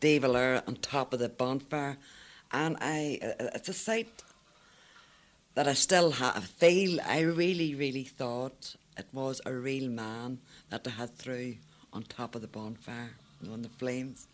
de 0.00 0.18
Valera 0.18 0.64
on 0.66 0.74
top 0.76 1.12
of 1.12 1.20
the 1.20 1.28
bonfire. 1.28 1.96
And 2.50 2.76
I, 2.80 3.20
uh, 3.22 3.50
it's 3.54 3.68
a 3.68 3.72
sight 3.72 4.24
that 5.56 5.66
I 5.66 5.72
still 5.72 6.10
have, 6.12 6.44
feel. 6.44 7.00
I 7.00 7.20
really, 7.20 7.74
really 7.74 8.04
thought 8.04 8.76
it 8.98 9.06
was 9.10 9.40
a 9.46 9.54
real 9.54 9.88
man 9.90 10.38
that 10.68 10.84
they 10.84 10.90
had 10.90 11.16
threw 11.16 11.56
on 11.94 12.02
top 12.02 12.34
of 12.34 12.42
the 12.42 12.46
bonfire, 12.46 13.12
on 13.50 13.62
the 13.62 13.70
flames. 13.70 14.28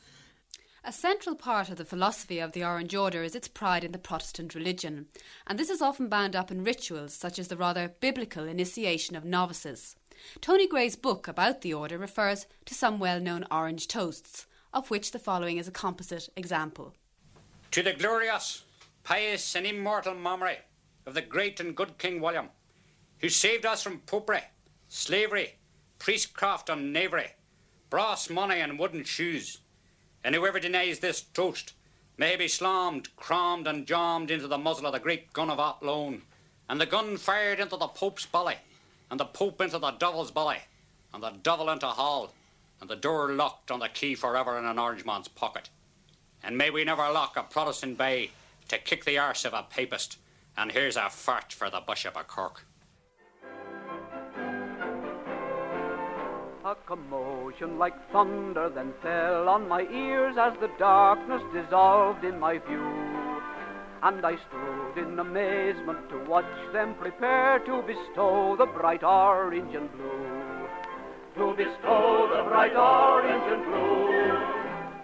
A 0.85 0.93
central 0.93 1.37
part 1.37 1.69
of 1.69 1.77
the 1.77 1.85
philosophy 1.85 2.41
of 2.41 2.53
the 2.53 2.65
Orange 2.65 2.93
Order 2.93 3.23
is 3.23 3.37
its 3.37 3.47
pride 3.47 3.85
in 3.85 3.93
the 3.93 3.99
Protestant 3.99 4.57
religion, 4.57 5.07
and 5.47 5.61
this 5.61 5.71
is 5.71 5.81
often 5.81 6.09
bound 6.09 6.35
up 6.35 6.51
in 6.51 6.65
rituals 6.65 7.15
such 7.15 7.39
as 7.39 7.47
the 7.47 7.57
rather 7.57 7.95
biblical 8.01 8.49
initiation 8.49 9.15
of 9.15 9.25
novices. 9.25 9.95
Tony 10.41 10.67
Gray's 10.67 10.97
book 10.97 11.29
about 11.29 11.61
the 11.61 11.73
order 11.73 11.99
refers 11.99 12.47
to 12.65 12.75
some 12.75 12.99
well 12.99 13.21
known 13.21 13.47
orange 13.49 13.87
toasts, 13.87 14.47
of 14.75 14.91
which 14.91 15.13
the 15.13 15.21
following 15.21 15.57
is 15.57 15.69
a 15.69 15.73
composite 15.73 16.29
example. 16.37 16.95
To 17.71 17.83
the 17.85 17.93
glorious, 17.93 18.65
pious, 19.05 19.55
and 19.55 19.69
immortal 19.69 20.17
memory 20.17 20.59
of 21.07 21.15
the 21.15 21.23
great 21.23 21.61
and 21.61 21.77
good 21.77 21.99
King 21.99 22.21
William, 22.21 22.49
who 23.19 23.29
saved 23.29 23.67
us 23.67 23.83
from 23.83 24.01
popery, 24.01 24.43
slavery, 24.89 25.57
priestcraft, 25.99 26.69
and 26.69 26.93
knavery, 26.93 27.33
brass 27.91 28.29
money, 28.29 28.61
and 28.61 28.79
wooden 28.79 29.05
shoes. 29.05 29.59
And 30.25 30.35
whoever 30.35 30.61
denies 30.61 30.99
this 30.99 31.21
toast 31.21 31.75
may 32.17 32.37
be 32.37 32.49
slammed, 32.49 33.15
crammed, 33.17 33.67
and 33.67 33.87
jammed 33.87 34.31
into 34.31 34.47
the 34.47 34.59
muzzle 34.59 34.87
of 34.87 34.93
the 34.93 34.99
great 34.99 35.33
gun 35.33 35.51
of 35.51 35.59
Athlone, 35.59 36.23
and 36.69 36.81
the 36.81 36.87
gun 36.87 37.17
fired 37.17 37.61
into 37.61 37.77
the 37.77 37.89
Pope's 37.89 38.27
belly, 38.27 38.57
and 39.11 39.19
the 39.19 39.25
Pope 39.25 39.61
into 39.61 39.79
the 39.79 39.91
Devil's 39.93 40.31
belly, 40.31 40.59
and 41.13 41.23
the 41.23 41.31
Devil 41.43 41.71
into 41.71 41.91
hell, 41.91 42.33
and 42.81 42.89
the 42.89 42.97
door 42.97 43.33
locked 43.33 43.71
on 43.71 43.81
the 43.81 43.89
key 43.89 44.15
forever 44.15 44.59
in 44.59 44.65
an 44.65 44.79
Orangeman's 44.79 45.29
pocket. 45.29 45.69
And 46.43 46.59
may 46.59 46.71
we 46.71 46.85
never 46.85 47.03
lock 47.11 47.37
a 47.37 47.43
Protestant 47.43 47.99
bay 47.99 48.31
to 48.69 48.79
kick 48.79 49.05
the 49.05 49.19
arse 49.19 49.45
of 49.45 49.55
a 49.55 49.63
papist. 49.63 50.19
And 50.57 50.71
here's 50.71 50.97
a 50.97 51.09
fart 51.09 51.53
for 51.53 51.71
the 51.71 51.81
Bishop 51.87 52.17
of 52.17 52.29
Cork. 52.29 52.67
A 56.65 56.77
commotion 56.87 57.79
like 57.79 57.95
thunder 58.13 58.69
then 58.69 58.93
fell 59.03 59.49
on 59.49 59.67
my 59.67 59.83
ears 59.83 60.37
as 60.39 60.53
the 60.61 60.71
darkness 60.79 61.43
dissolved 61.53 62.25
in 62.25 62.39
my 62.39 62.59
view. 62.59 62.87
And 64.03 64.25
I 64.25 64.37
stood 64.37 65.05
in 65.05 65.19
amazement 65.19 66.09
to 66.11 66.25
watch 66.29 66.45
them 66.73 66.95
prepare 67.01 67.59
to 67.61 67.83
bestow 67.83 68.57
the 68.57 68.67
bright 68.67 69.03
orange 69.03 69.75
and 69.75 69.91
blue. 69.91 70.69
To 71.37 71.55
bestow 71.57 72.29
the 72.31 72.49
bright 72.49 72.77
orange 72.77 73.53
and 73.53 73.65
blue. 73.65 74.39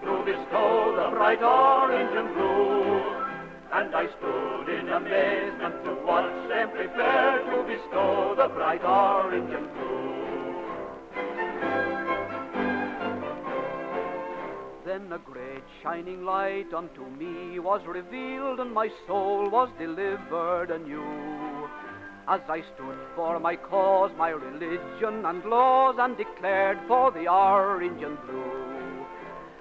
To 0.05 0.25
bestow 0.25 0.95
the 0.95 1.17
bright 1.17 1.43
orange 1.43 2.17
and 2.17 2.35
blue. 2.35 2.98
And 3.71 3.95
I 3.95 4.07
stood 4.17 4.69
in 4.71 4.89
amazement 4.89 5.85
to 5.85 5.95
watch 6.07 6.49
them 6.49 6.71
prepare 6.71 7.39
to 7.51 7.63
bestow 7.65 8.35
the 8.35 8.49
bright 8.49 8.83
orange 8.83 9.53
and 9.53 9.69
blue. 9.75 9.99
Then 14.87 15.13
a 15.13 15.19
great 15.19 15.65
shining 15.83 16.25
light 16.25 16.73
unto 16.73 17.07
me 17.07 17.59
was 17.59 17.83
revealed, 17.87 18.59
and 18.59 18.73
my 18.73 18.89
soul 19.07 19.51
was 19.51 19.69
delivered 19.79 20.71
anew. 20.71 21.69
As 22.27 22.41
I 22.49 22.63
stood 22.75 22.99
for 23.15 23.39
my 23.39 23.57
cause, 23.57 24.11
my 24.17 24.31
religion 24.31 25.27
and 25.27 25.45
laws, 25.45 25.97
and 25.99 26.17
declared 26.17 26.79
for 26.89 27.11
the 27.13 27.29
orange 27.29 28.03
and 28.03 28.19
blue, 28.27 29.05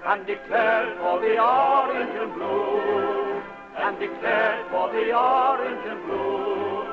and 0.05 0.25
declared 0.25 0.97
for 0.97 1.19
the 1.19 1.37
orange 1.39 2.15
and 2.15 2.33
blue, 2.33 3.26
and 3.77 3.99
declared 3.99 4.67
for 4.71 4.91
the 4.91 5.15
orange 5.15 5.85
and 5.85 6.05
blue. 6.05 6.83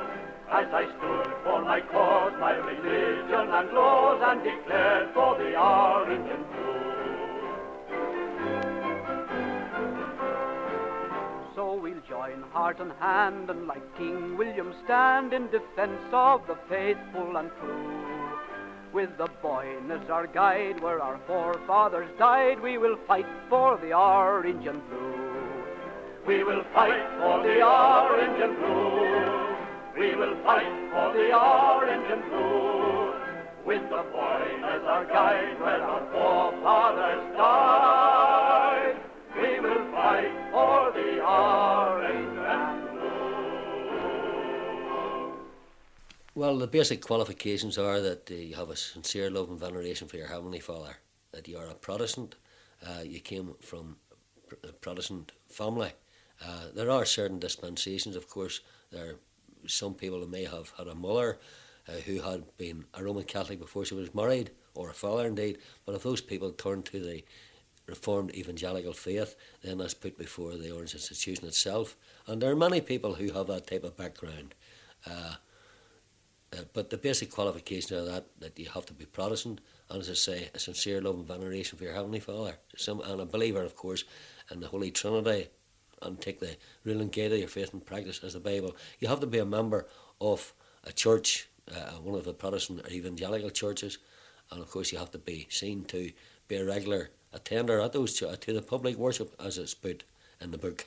As 0.50 0.68
I 0.72 0.84
stood 0.84 1.34
for 1.42 1.62
my 1.62 1.80
cause, 1.80 2.32
my 2.38 2.52
religion 2.52 3.48
and 3.52 3.72
laws, 3.72 4.22
and 4.24 4.42
declared 4.44 5.14
for 5.14 5.36
the 5.38 5.58
orange 5.58 6.30
and 6.30 6.44
blue. 6.50 6.64
So 11.54 11.74
we'll 11.74 12.02
join 12.08 12.42
heart 12.52 12.80
and 12.80 12.92
hand 13.00 13.48
and 13.48 13.66
like 13.66 13.96
King 13.96 14.36
William 14.36 14.74
stand 14.84 15.32
in 15.32 15.48
defence 15.48 16.02
of 16.12 16.46
the 16.46 16.56
faithful 16.68 17.36
and 17.36 17.50
true. 17.60 17.90
With 18.92 19.16
the 19.16 19.28
Boyne 19.42 19.90
as 19.90 20.08
our 20.10 20.26
guide, 20.26 20.80
where 20.80 21.02
our 21.02 21.18
forefathers 21.26 22.10
died, 22.18 22.60
we 22.60 22.78
will 22.78 22.96
fight 23.08 23.26
for 23.48 23.78
the 23.78 23.92
orange 23.92 24.66
and 24.66 24.80
blue. 24.88 25.23
We 26.26 26.42
will 26.42 26.64
fight 26.72 27.06
for 27.20 27.42
the 27.42 27.62
orange 27.62 28.40
and 28.42 28.56
blue. 28.56 29.56
We 29.98 30.14
will 30.16 30.36
fight 30.42 30.72
for 30.90 31.12
the 31.12 31.34
orange 31.36 32.10
and 32.10 32.22
blue. 32.30 33.12
With 33.66 33.82
the 33.90 34.02
Boyne 34.10 34.64
as 34.64 34.82
our 34.84 35.04
guide, 35.04 35.60
where 35.60 35.82
our 35.82 36.00
forefathers 36.12 37.36
died, 37.36 38.96
we 39.36 39.60
will 39.60 39.84
fight 39.92 40.32
for 40.50 40.92
the 40.92 41.22
orange 41.22 42.38
and 42.38 42.88
blue. 42.88 43.14
Well, 46.34 46.56
the 46.58 46.66
basic 46.66 47.02
qualifications 47.02 47.76
are 47.76 48.00
that 48.00 48.30
uh, 48.30 48.34
you 48.34 48.54
have 48.54 48.70
a 48.70 48.76
sincere 48.76 49.30
love 49.30 49.50
and 49.50 49.60
veneration 49.60 50.08
for 50.08 50.16
your 50.16 50.28
Heavenly 50.28 50.60
Father, 50.60 50.96
that 51.32 51.46
you 51.48 51.58
are 51.58 51.68
a 51.68 51.74
Protestant, 51.74 52.36
uh, 52.86 53.02
you 53.02 53.20
came 53.20 53.56
from 53.60 53.98
a 54.62 54.72
Protestant 54.72 55.32
family. 55.48 55.92
Uh, 56.42 56.68
there 56.74 56.90
are 56.90 57.04
certain 57.04 57.38
dispensations, 57.38 58.16
of 58.16 58.28
course. 58.28 58.60
There 58.90 59.06
are 59.06 59.16
some 59.66 59.94
people 59.94 60.20
who 60.20 60.26
may 60.28 60.44
have 60.44 60.72
had 60.76 60.88
a 60.88 60.94
mother 60.94 61.38
uh, 61.88 61.92
who 61.92 62.20
had 62.20 62.44
been 62.56 62.84
a 62.94 63.02
Roman 63.02 63.24
Catholic 63.24 63.58
before 63.58 63.84
she 63.84 63.94
was 63.94 64.14
married, 64.14 64.50
or 64.74 64.90
a 64.90 64.94
father 64.94 65.26
indeed. 65.26 65.58
But 65.84 65.94
if 65.94 66.02
those 66.02 66.20
people 66.20 66.50
turn 66.52 66.82
to 66.84 67.00
the 67.00 67.24
Reformed 67.86 68.34
evangelical 68.34 68.94
faith, 68.94 69.36
then 69.62 69.76
that's 69.76 69.92
put 69.92 70.16
before 70.16 70.56
the 70.56 70.70
Orange 70.70 70.94
Institution 70.94 71.46
itself. 71.46 71.96
And 72.26 72.40
there 72.40 72.50
are 72.50 72.56
many 72.56 72.80
people 72.80 73.14
who 73.14 73.30
have 73.32 73.46
that 73.48 73.66
type 73.66 73.84
of 73.84 73.94
background. 73.94 74.54
Uh, 75.06 75.34
uh, 76.54 76.62
but 76.72 76.88
the 76.88 76.96
basic 76.96 77.30
qualification 77.30 77.98
are 77.98 78.04
that 78.04 78.26
that 78.38 78.58
you 78.58 78.70
have 78.70 78.86
to 78.86 78.94
be 78.94 79.04
Protestant, 79.04 79.60
and 79.90 80.00
as 80.00 80.08
I 80.08 80.14
say, 80.14 80.48
a 80.54 80.58
sincere 80.58 81.02
love 81.02 81.16
and 81.16 81.26
veneration 81.26 81.76
for 81.76 81.84
your 81.84 81.92
Heavenly 81.92 82.20
Father, 82.20 82.56
Some, 82.76 83.00
and 83.00 83.20
a 83.20 83.26
believer, 83.26 83.62
of 83.62 83.76
course, 83.76 84.04
in 84.50 84.60
the 84.60 84.68
Holy 84.68 84.90
Trinity, 84.90 85.48
and 86.02 86.20
take 86.20 86.40
the 86.40 86.56
ruling 86.84 87.08
gate 87.08 87.32
of 87.32 87.38
your 87.38 87.48
faith 87.48 87.72
and 87.72 87.84
practice 87.84 88.20
as 88.22 88.34
the 88.34 88.40
Bible. 88.40 88.76
You 89.00 89.08
have 89.08 89.20
to 89.20 89.26
be 89.26 89.38
a 89.38 89.44
member 89.44 89.86
of 90.20 90.52
a 90.84 90.92
church, 90.92 91.48
uh, 91.70 91.92
one 92.02 92.18
of 92.18 92.24
the 92.24 92.34
Protestant 92.34 92.86
or 92.86 92.90
evangelical 92.90 93.50
churches, 93.50 93.98
and 94.50 94.60
of 94.60 94.70
course 94.70 94.92
you 94.92 94.98
have 94.98 95.10
to 95.12 95.18
be 95.18 95.46
seen 95.50 95.84
to 95.86 96.12
be 96.48 96.56
a 96.56 96.64
regular 96.64 97.10
attender 97.32 97.80
at 97.80 97.92
those 97.92 98.14
to 98.14 98.52
the 98.52 98.62
public 98.62 98.96
worship 98.96 99.34
as 99.40 99.58
it's 99.58 99.74
put 99.74 100.04
in 100.40 100.50
the 100.50 100.58
book, 100.58 100.86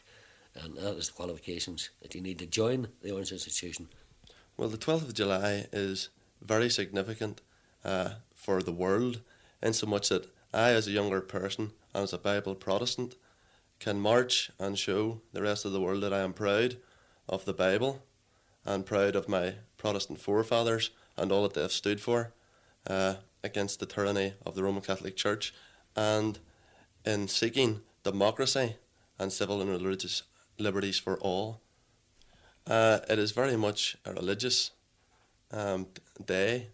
and 0.55 0.77
that 0.77 0.95
is 0.95 1.07
the 1.07 1.13
qualifications 1.13 1.89
that 2.01 2.15
you 2.15 2.21
need 2.21 2.39
to 2.39 2.45
join 2.45 2.87
the 3.01 3.11
Orange 3.11 3.31
Institution. 3.31 3.89
Well, 4.55 4.69
the 4.69 4.77
12th 4.77 5.03
of 5.03 5.13
July 5.13 5.67
is 5.71 6.09
very 6.41 6.69
significant 6.69 7.41
uh, 7.83 8.11
for 8.33 8.61
the 8.61 8.71
world, 8.71 9.21
in 9.61 9.73
so 9.73 9.87
much 9.87 10.09
that 10.09 10.27
I, 10.53 10.71
as 10.71 10.87
a 10.87 10.91
younger 10.91 11.21
person, 11.21 11.71
and 11.93 12.03
as 12.03 12.13
a 12.13 12.17
Bible 12.17 12.55
Protestant, 12.55 13.15
can 13.79 14.00
march 14.00 14.51
and 14.60 14.77
show 14.77 15.22
the 15.34 15.41
rest 15.41 15.65
of 15.65 15.72
the 15.72 15.81
world 15.81 16.03
that 16.03 16.13
I 16.13 16.19
am 16.19 16.34
proud 16.34 16.77
of 17.29 17.46
the 17.46 17.53
Bible 17.53 18.03
and 18.65 18.86
proud 18.86 19.15
of 19.15 19.29
my 19.29 19.55
Protestant 19.77 20.19
forefathers 20.19 20.91
and 21.15 21.31
all 21.31 21.43
that 21.43 21.53
they 21.53 21.62
have 21.62 21.72
stood 21.72 22.01
for 22.01 22.34
uh, 22.88 23.15
against 23.43 23.79
the 23.79 23.86
tyranny 23.86 24.34
of 24.46 24.55
the 24.55 24.63
Roman 24.63 24.81
Catholic 24.81 25.15
Church 25.15 25.53
and 25.96 26.39
in 27.05 27.27
seeking 27.27 27.81
democracy 28.03 28.75
and 29.19 29.31
civil 29.31 29.62
and 29.62 29.69
religious 29.69 30.24
liberties 30.60 31.00
for 31.00 31.17
all. 31.19 31.62
Uh, 32.65 33.00
it 33.10 33.19
is 33.19 33.31
very 33.31 33.55
much 33.55 33.96
a 34.05 34.13
religious 34.13 34.72
um, 35.51 35.88
day. 36.25 36.67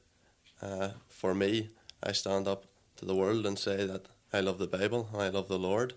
Uh, 0.62 0.89
for 1.07 1.33
me, 1.33 1.69
I 2.01 2.12
stand 2.13 2.48
up 2.48 2.65
to 2.98 3.05
the 3.05 3.15
world 3.15 3.45
and 3.45 3.60
say 3.60 3.86
that 3.86 4.07
I 4.31 4.39
love 4.39 4.57
the 4.57 4.67
Bible, 4.67 5.10
I 5.15 5.29
love 5.29 5.48
the 5.48 5.60
Lord. 5.60 5.93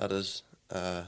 That 0.00 0.12
is 0.12 0.42
uh, 0.70 1.02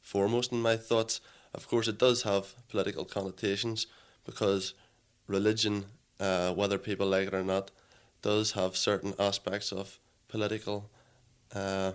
foremost 0.00 0.52
in 0.52 0.62
my 0.62 0.78
thoughts. 0.78 1.20
Of 1.52 1.68
course, 1.68 1.86
it 1.86 1.98
does 1.98 2.22
have 2.22 2.54
political 2.70 3.04
connotations 3.04 3.86
because 4.24 4.72
religion, 5.26 5.84
uh, 6.18 6.54
whether 6.54 6.78
people 6.78 7.08
like 7.08 7.28
it 7.28 7.34
or 7.34 7.44
not, 7.44 7.70
does 8.22 8.52
have 8.52 8.74
certain 8.74 9.12
aspects 9.18 9.70
of 9.70 9.98
political 10.28 10.88
uh, 11.54 11.92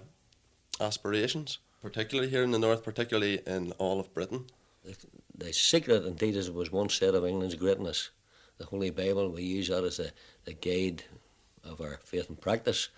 aspirations, 0.80 1.58
particularly 1.82 2.30
here 2.30 2.44
in 2.44 2.52
the 2.52 2.60
north, 2.60 2.84
particularly 2.84 3.42
in 3.48 3.72
all 3.80 4.00
of 4.00 4.14
Britain. 4.14 4.46
The, 4.86 4.96
the 5.36 5.54
secret, 5.54 6.06
indeed, 6.06 6.36
it 6.36 6.54
was 6.54 6.72
once 6.72 6.94
said, 6.94 7.16
of 7.16 7.26
England's 7.26 7.56
greatness, 7.56 8.12
the 8.60 8.66
Holy 8.66 8.92
Bible, 8.92 9.32
we 9.32 9.42
use 9.42 9.70
that 9.70 9.84
as 9.84 9.98
a, 9.98 10.12
a 10.46 10.54
guide 10.54 11.04
of 11.64 11.82
our 11.82 11.98
faith 12.04 12.30
and 12.30 12.40
practice. 12.40 12.90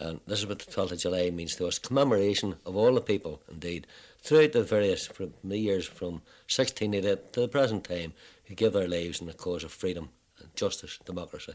And 0.00 0.18
this 0.26 0.38
is 0.38 0.46
what 0.46 0.58
the 0.58 0.72
12th 0.72 0.92
of 0.92 0.98
July 0.98 1.28
means 1.28 1.54
to 1.56 1.66
us 1.66 1.78
commemoration 1.78 2.56
of 2.64 2.74
all 2.74 2.94
the 2.94 3.02
people, 3.02 3.42
indeed, 3.50 3.86
throughout 4.22 4.52
the 4.52 4.62
various 4.62 5.06
from 5.06 5.34
the 5.44 5.58
years 5.58 5.86
from 5.86 6.22
1688 6.48 7.34
to 7.34 7.40
the 7.42 7.48
present 7.48 7.84
time, 7.84 8.14
who 8.46 8.54
give 8.54 8.72
their 8.72 8.88
lives 8.88 9.20
in 9.20 9.26
the 9.26 9.34
cause 9.34 9.62
of 9.62 9.70
freedom 9.70 10.08
and 10.38 10.48
justice, 10.56 10.98
democracy. 11.04 11.52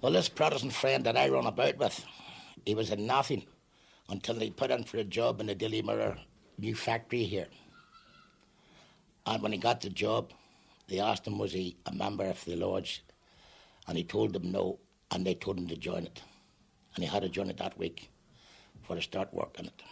Well, 0.00 0.12
this 0.12 0.28
Protestant 0.28 0.72
friend 0.72 1.04
that 1.04 1.16
I 1.16 1.28
run 1.28 1.46
about 1.46 1.78
with, 1.78 2.04
he 2.66 2.74
was 2.74 2.90
in 2.90 3.06
nothing 3.06 3.46
until 4.08 4.34
they 4.34 4.50
put 4.50 4.72
in 4.72 4.82
for 4.82 4.96
a 4.96 5.04
job 5.04 5.40
in 5.40 5.46
the 5.46 5.54
Daily 5.54 5.82
Mirror 5.82 6.18
new 6.58 6.74
factory 6.74 7.22
here. 7.22 7.46
And 9.24 9.40
when 9.40 9.52
he 9.52 9.58
got 9.58 9.80
the 9.80 9.88
job, 9.88 10.32
they 10.88 10.98
asked 10.98 11.28
him 11.28 11.38
was 11.38 11.52
he 11.52 11.76
a 11.86 11.94
member 11.94 12.24
of 12.24 12.44
the 12.44 12.56
lodge, 12.56 13.04
and 13.86 13.96
he 13.96 14.02
told 14.02 14.32
them 14.32 14.50
no, 14.50 14.80
and 15.12 15.24
they 15.24 15.34
told 15.34 15.58
him 15.58 15.68
to 15.68 15.76
join 15.76 16.06
it 16.06 16.20
and 16.94 17.04
he 17.04 17.10
had 17.10 17.24
a 17.24 17.42
it 17.42 17.56
that 17.58 17.78
week 17.78 18.10
for 18.82 18.96
to 18.96 19.02
start 19.02 19.32
working 19.32 19.66
it. 19.66 19.82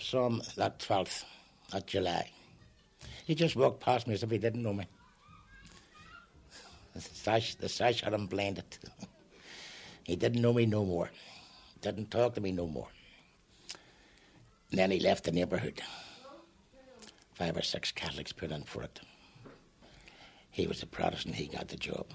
Saw 0.00 0.26
him 0.26 0.42
that 0.56 0.78
12th, 0.78 1.24
that 1.72 1.86
July. 1.86 2.30
He 3.24 3.34
just 3.34 3.56
walked 3.56 3.80
past 3.80 4.06
me 4.06 4.14
as 4.14 4.22
if 4.22 4.30
he 4.30 4.38
didn't 4.38 4.62
know 4.62 4.72
me. 4.72 4.86
The 6.94 7.00
sash, 7.00 7.54
the 7.54 7.68
sash 7.68 8.02
had 8.02 8.12
him 8.12 8.26
blinded. 8.26 8.64
he 10.04 10.16
didn't 10.16 10.42
know 10.42 10.52
me 10.52 10.66
no 10.66 10.84
more. 10.84 11.10
Didn't 11.82 12.10
talk 12.10 12.34
to 12.34 12.40
me 12.40 12.52
no 12.52 12.66
more. 12.66 12.88
And 14.70 14.78
then 14.78 14.90
he 14.90 15.00
left 15.00 15.24
the 15.24 15.32
neighbourhood. 15.32 15.80
Five 17.34 17.56
or 17.56 17.62
six 17.62 17.92
Catholics 17.92 18.32
put 18.32 18.50
in 18.50 18.62
for 18.62 18.82
it. 18.82 19.00
He 20.50 20.66
was 20.66 20.82
a 20.82 20.86
Protestant, 20.86 21.34
he 21.34 21.46
got 21.46 21.68
the 21.68 21.76
job. 21.76 22.06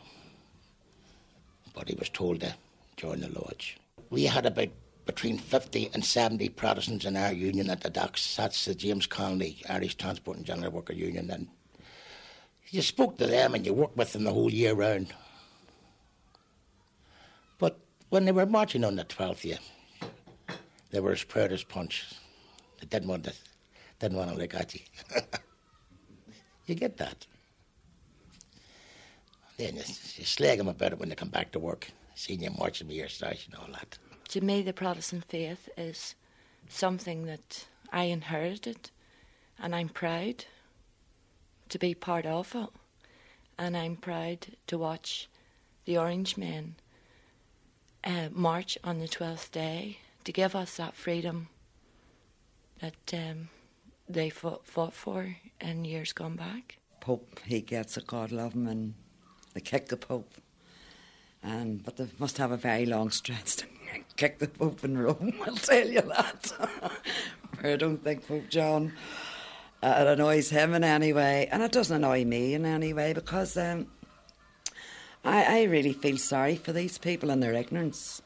But 1.73 1.87
he 1.87 1.95
was 1.95 2.09
told 2.09 2.41
to 2.41 2.55
join 2.97 3.21
the 3.21 3.29
lodge 3.29 3.77
we 4.09 4.25
had 4.25 4.45
about 4.45 4.69
between 5.05 5.37
50 5.37 5.89
and 5.93 6.05
70 6.05 6.49
Protestants 6.49 7.05
in 7.05 7.17
our 7.17 7.33
union 7.33 7.69
at 7.69 7.81
the 7.81 7.89
docks. 7.89 8.35
That's 8.35 8.65
the 8.65 8.75
James 8.75 9.07
Connolly 9.07 9.57
Irish 9.67 9.95
Transport 9.95 10.37
and 10.37 10.45
General 10.45 10.71
Worker 10.71 10.93
Union. 10.93 11.29
And 11.31 11.47
you 12.69 12.81
spoke 12.81 13.17
to 13.17 13.27
them 13.27 13.55
and 13.55 13.65
you 13.65 13.73
worked 13.73 13.97
with 13.97 14.13
them 14.13 14.23
the 14.23 14.33
whole 14.33 14.51
year 14.51 14.73
round. 14.73 15.13
But 17.57 17.79
when 18.09 18.25
they 18.25 18.31
were 18.31 18.45
marching 18.45 18.83
on 18.83 18.95
the 18.95 19.03
12th, 19.03 19.43
year, 19.43 19.57
they 20.91 20.99
were 20.99 21.11
as 21.11 21.23
proud 21.23 21.51
as 21.51 21.63
punch. 21.63 22.05
They 22.79 22.87
didn't 22.87 23.09
want 23.09 23.23
to, 23.25 23.33
didn't 23.99 24.17
want 24.17 24.31
to 24.31 24.37
look 24.37 24.53
at 24.53 24.73
you. 24.75 24.81
you 26.67 26.75
get 26.75 26.97
that. 26.97 27.25
Then 29.57 29.75
you, 29.75 29.83
you 30.15 30.25
slag 30.25 30.57
them 30.57 30.67
about 30.67 30.93
it 30.93 30.99
when 30.99 31.09
they 31.09 31.15
come 31.15 31.29
back 31.29 31.51
to 31.51 31.59
work 31.59 31.91
seeing 32.21 32.43
you 32.43 32.51
marching 32.51 32.87
with 32.87 32.97
your 32.97 33.09
sash 33.09 33.47
and 33.47 33.55
all 33.55 33.67
that. 33.73 33.97
To 34.29 34.41
me, 34.41 34.61
the 34.61 34.73
Protestant 34.73 35.25
faith 35.25 35.67
is 35.77 36.15
something 36.69 37.25
that 37.25 37.65
I 37.91 38.05
inherited, 38.05 38.91
and 39.59 39.75
I'm 39.75 39.89
proud 39.89 40.45
to 41.69 41.79
be 41.79 41.93
part 41.93 42.25
of 42.25 42.55
it. 42.55 42.69
And 43.57 43.75
I'm 43.75 43.95
proud 43.95 44.47
to 44.67 44.77
watch 44.77 45.27
the 45.85 45.97
Orange 45.97 46.37
Men 46.37 46.75
uh, 48.03 48.29
march 48.31 48.77
on 48.83 48.99
the 48.99 49.07
12th 49.07 49.51
day 49.51 49.97
to 50.23 50.31
give 50.31 50.55
us 50.55 50.77
that 50.77 50.95
freedom 50.95 51.47
that 52.79 53.13
um, 53.13 53.49
they 54.09 54.29
fought, 54.29 54.65
fought 54.65 54.93
for 54.93 55.35
in 55.59 55.85
years 55.85 56.13
gone 56.13 56.35
back. 56.35 56.77
Pope, 56.99 57.39
he 57.45 57.61
gets 57.61 57.97
a 57.97 58.01
God 58.01 58.31
love 58.31 58.53
him, 58.53 58.67
and 58.67 58.93
they 59.53 59.61
kick 59.61 59.87
the 59.87 59.97
Pope. 59.97 60.33
And 61.43 61.83
but 61.83 61.97
they 61.97 62.07
must 62.19 62.37
have 62.37 62.51
a 62.51 62.57
very 62.57 62.85
long 62.85 63.09
stretch 63.09 63.57
to 63.57 63.65
kick 64.15 64.39
the 64.39 64.47
Pope 64.47 64.83
in 64.83 64.97
Rome. 64.97 65.33
I'll 65.45 65.55
tell 65.55 65.87
you 65.87 66.01
that. 66.01 66.91
I 67.63 67.75
don't 67.75 68.03
think 68.03 68.27
Pope 68.27 68.49
John. 68.49 68.93
Uh, 69.83 69.95
it 69.99 70.07
annoys 70.07 70.51
him 70.51 70.75
in 70.75 70.83
any 70.83 71.11
way, 71.11 71.47
and 71.51 71.63
it 71.63 71.71
doesn't 71.71 71.95
annoy 71.95 72.23
me 72.23 72.53
in 72.53 72.65
any 72.65 72.93
way 72.93 73.13
because 73.13 73.57
um, 73.57 73.87
I, 75.25 75.61
I 75.61 75.63
really 75.63 75.93
feel 75.93 76.17
sorry 76.17 76.55
for 76.55 76.71
these 76.71 76.99
people 76.99 77.31
and 77.31 77.41
their 77.41 77.53
ignorance 77.53 78.21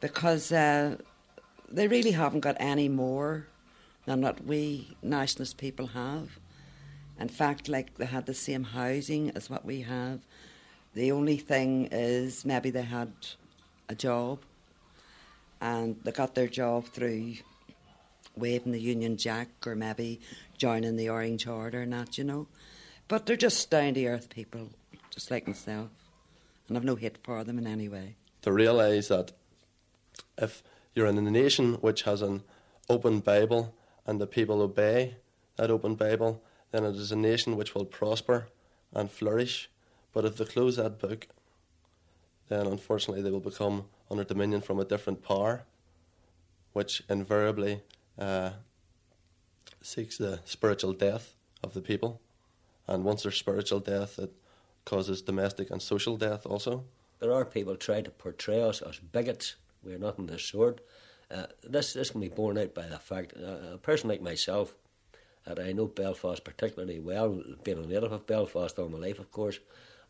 because 0.00 0.52
uh, 0.52 0.96
they 1.70 1.88
really 1.88 2.10
haven't 2.10 2.40
got 2.40 2.56
any 2.60 2.90
more 2.90 3.46
than 4.04 4.20
what 4.20 4.44
we 4.44 4.96
nationalist 5.02 5.56
people 5.56 5.88
have. 5.88 6.38
In 7.18 7.28
fact, 7.28 7.68
like 7.68 7.96
they 7.96 8.06
had 8.06 8.26
the 8.26 8.34
same 8.34 8.64
housing 8.64 9.30
as 9.30 9.48
what 9.48 9.64
we 9.64 9.82
have. 9.82 10.20
The 10.94 11.10
only 11.10 11.38
thing 11.38 11.88
is 11.90 12.44
maybe 12.44 12.70
they 12.70 12.82
had 12.82 13.12
a 13.88 13.96
job 13.96 14.38
and 15.60 15.96
they 16.04 16.12
got 16.12 16.36
their 16.36 16.46
job 16.46 16.86
through 16.86 17.34
waving 18.36 18.70
the 18.72 18.80
Union 18.80 19.16
Jack 19.16 19.48
or 19.66 19.74
maybe 19.74 20.20
joining 20.56 20.96
the 20.96 21.08
Orange 21.08 21.48
Order 21.48 21.82
and 21.82 21.92
that, 21.92 22.16
you 22.16 22.22
know. 22.22 22.46
But 23.08 23.26
they're 23.26 23.36
just 23.36 23.70
down 23.70 23.94
to 23.94 24.06
earth 24.06 24.30
people, 24.30 24.68
just 25.10 25.32
like 25.32 25.48
myself. 25.48 25.88
And 26.68 26.76
I've 26.76 26.84
no 26.84 26.94
hate 26.94 27.18
for 27.24 27.42
them 27.42 27.58
in 27.58 27.66
any 27.66 27.88
way. 27.88 28.14
To 28.42 28.52
realise 28.52 29.08
that 29.08 29.32
if 30.38 30.62
you're 30.94 31.06
in 31.06 31.18
a 31.18 31.30
nation 31.30 31.74
which 31.74 32.02
has 32.02 32.22
an 32.22 32.44
open 32.88 33.18
Bible 33.18 33.74
and 34.06 34.20
the 34.20 34.26
people 34.28 34.62
obey 34.62 35.16
that 35.56 35.70
open 35.70 35.96
Bible, 35.96 36.40
then 36.70 36.84
it 36.84 36.94
is 36.94 37.10
a 37.10 37.16
nation 37.16 37.56
which 37.56 37.74
will 37.74 37.84
prosper 37.84 38.46
and 38.92 39.10
flourish 39.10 39.70
but 40.14 40.24
if 40.24 40.36
they 40.36 40.44
close 40.44 40.76
that 40.76 40.98
book, 40.98 41.26
then 42.48 42.66
unfortunately 42.66 43.22
they 43.22 43.30
will 43.30 43.40
become 43.40 43.86
under 44.10 44.24
dominion 44.24 44.60
from 44.60 44.78
a 44.78 44.84
different 44.84 45.22
power, 45.22 45.64
which 46.72 47.02
invariably 47.08 47.82
uh, 48.18 48.50
seeks 49.82 50.16
the 50.16 50.40
spiritual 50.44 50.92
death 50.92 51.34
of 51.62 51.74
the 51.74 51.80
people. 51.80 52.20
And 52.86 53.04
once 53.04 53.22
there's 53.22 53.36
spiritual 53.36 53.80
death, 53.80 54.18
it 54.18 54.32
causes 54.84 55.22
domestic 55.22 55.70
and 55.70 55.82
social 55.82 56.16
death 56.16 56.46
also. 56.46 56.84
There 57.20 57.32
are 57.32 57.44
people 57.44 57.76
trying 57.76 58.04
to 58.04 58.10
portray 58.10 58.62
us 58.62 58.82
as 58.82 58.98
bigots. 58.98 59.56
We're 59.82 59.98
nothing 59.98 60.26
of 60.26 60.32
the 60.32 60.38
sort. 60.38 60.80
Uh, 61.30 61.46
this, 61.62 61.94
this 61.94 62.10
can 62.10 62.20
be 62.20 62.28
borne 62.28 62.58
out 62.58 62.74
by 62.74 62.86
the 62.86 62.98
fact 62.98 63.32
uh, 63.36 63.74
a 63.74 63.78
person 63.78 64.10
like 64.10 64.20
myself, 64.20 64.74
that 65.46 65.58
I 65.58 65.72
know 65.72 65.86
Belfast 65.86 66.44
particularly 66.44 67.00
well, 67.00 67.42
being 67.64 67.78
a 67.78 67.86
native 67.86 68.12
of 68.12 68.26
Belfast 68.26 68.78
all 68.78 68.88
my 68.88 68.98
life, 68.98 69.18
of 69.18 69.30
course, 69.32 69.58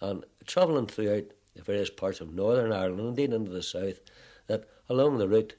and 0.01 0.25
travelling 0.47 0.87
throughout 0.87 1.25
the 1.55 1.63
various 1.63 1.91
parts 1.91 2.21
of 2.21 2.35
Northern 2.35 2.73
Ireland 2.73 3.01
and 3.01 3.09
indeed 3.11 3.33
into 3.33 3.51
the 3.51 3.63
south, 3.63 4.01
that 4.47 4.69
along 4.89 5.19
the 5.19 5.29
route 5.29 5.55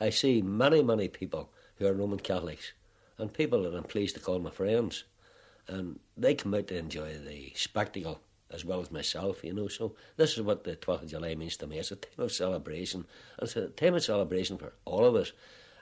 I 0.00 0.10
see 0.10 0.42
many, 0.42 0.82
many 0.82 1.08
people 1.08 1.50
who 1.76 1.86
are 1.86 1.92
Roman 1.92 2.18
Catholics 2.18 2.72
and 3.18 3.32
people 3.32 3.62
that 3.62 3.74
I'm 3.74 3.84
pleased 3.84 4.14
to 4.16 4.20
call 4.20 4.38
my 4.38 4.50
friends, 4.50 5.04
and 5.68 5.98
they 6.16 6.34
come 6.34 6.54
out 6.54 6.68
to 6.68 6.78
enjoy 6.78 7.16
the 7.18 7.52
spectacle 7.54 8.20
as 8.50 8.64
well 8.64 8.80
as 8.80 8.90
myself, 8.90 9.42
you 9.42 9.52
know. 9.52 9.68
So 9.68 9.94
this 10.16 10.34
is 10.34 10.42
what 10.42 10.64
the 10.64 10.76
12th 10.76 11.02
of 11.04 11.08
July 11.08 11.34
means 11.34 11.56
to 11.58 11.66
me. 11.66 11.78
It's 11.78 11.90
a 11.90 11.96
time 11.96 12.24
of 12.24 12.32
celebration, 12.32 13.06
it's 13.40 13.56
a 13.56 13.68
time 13.68 13.94
of 13.94 14.04
celebration 14.04 14.58
for 14.58 14.72
all 14.84 15.04
of 15.04 15.14
us. 15.14 15.32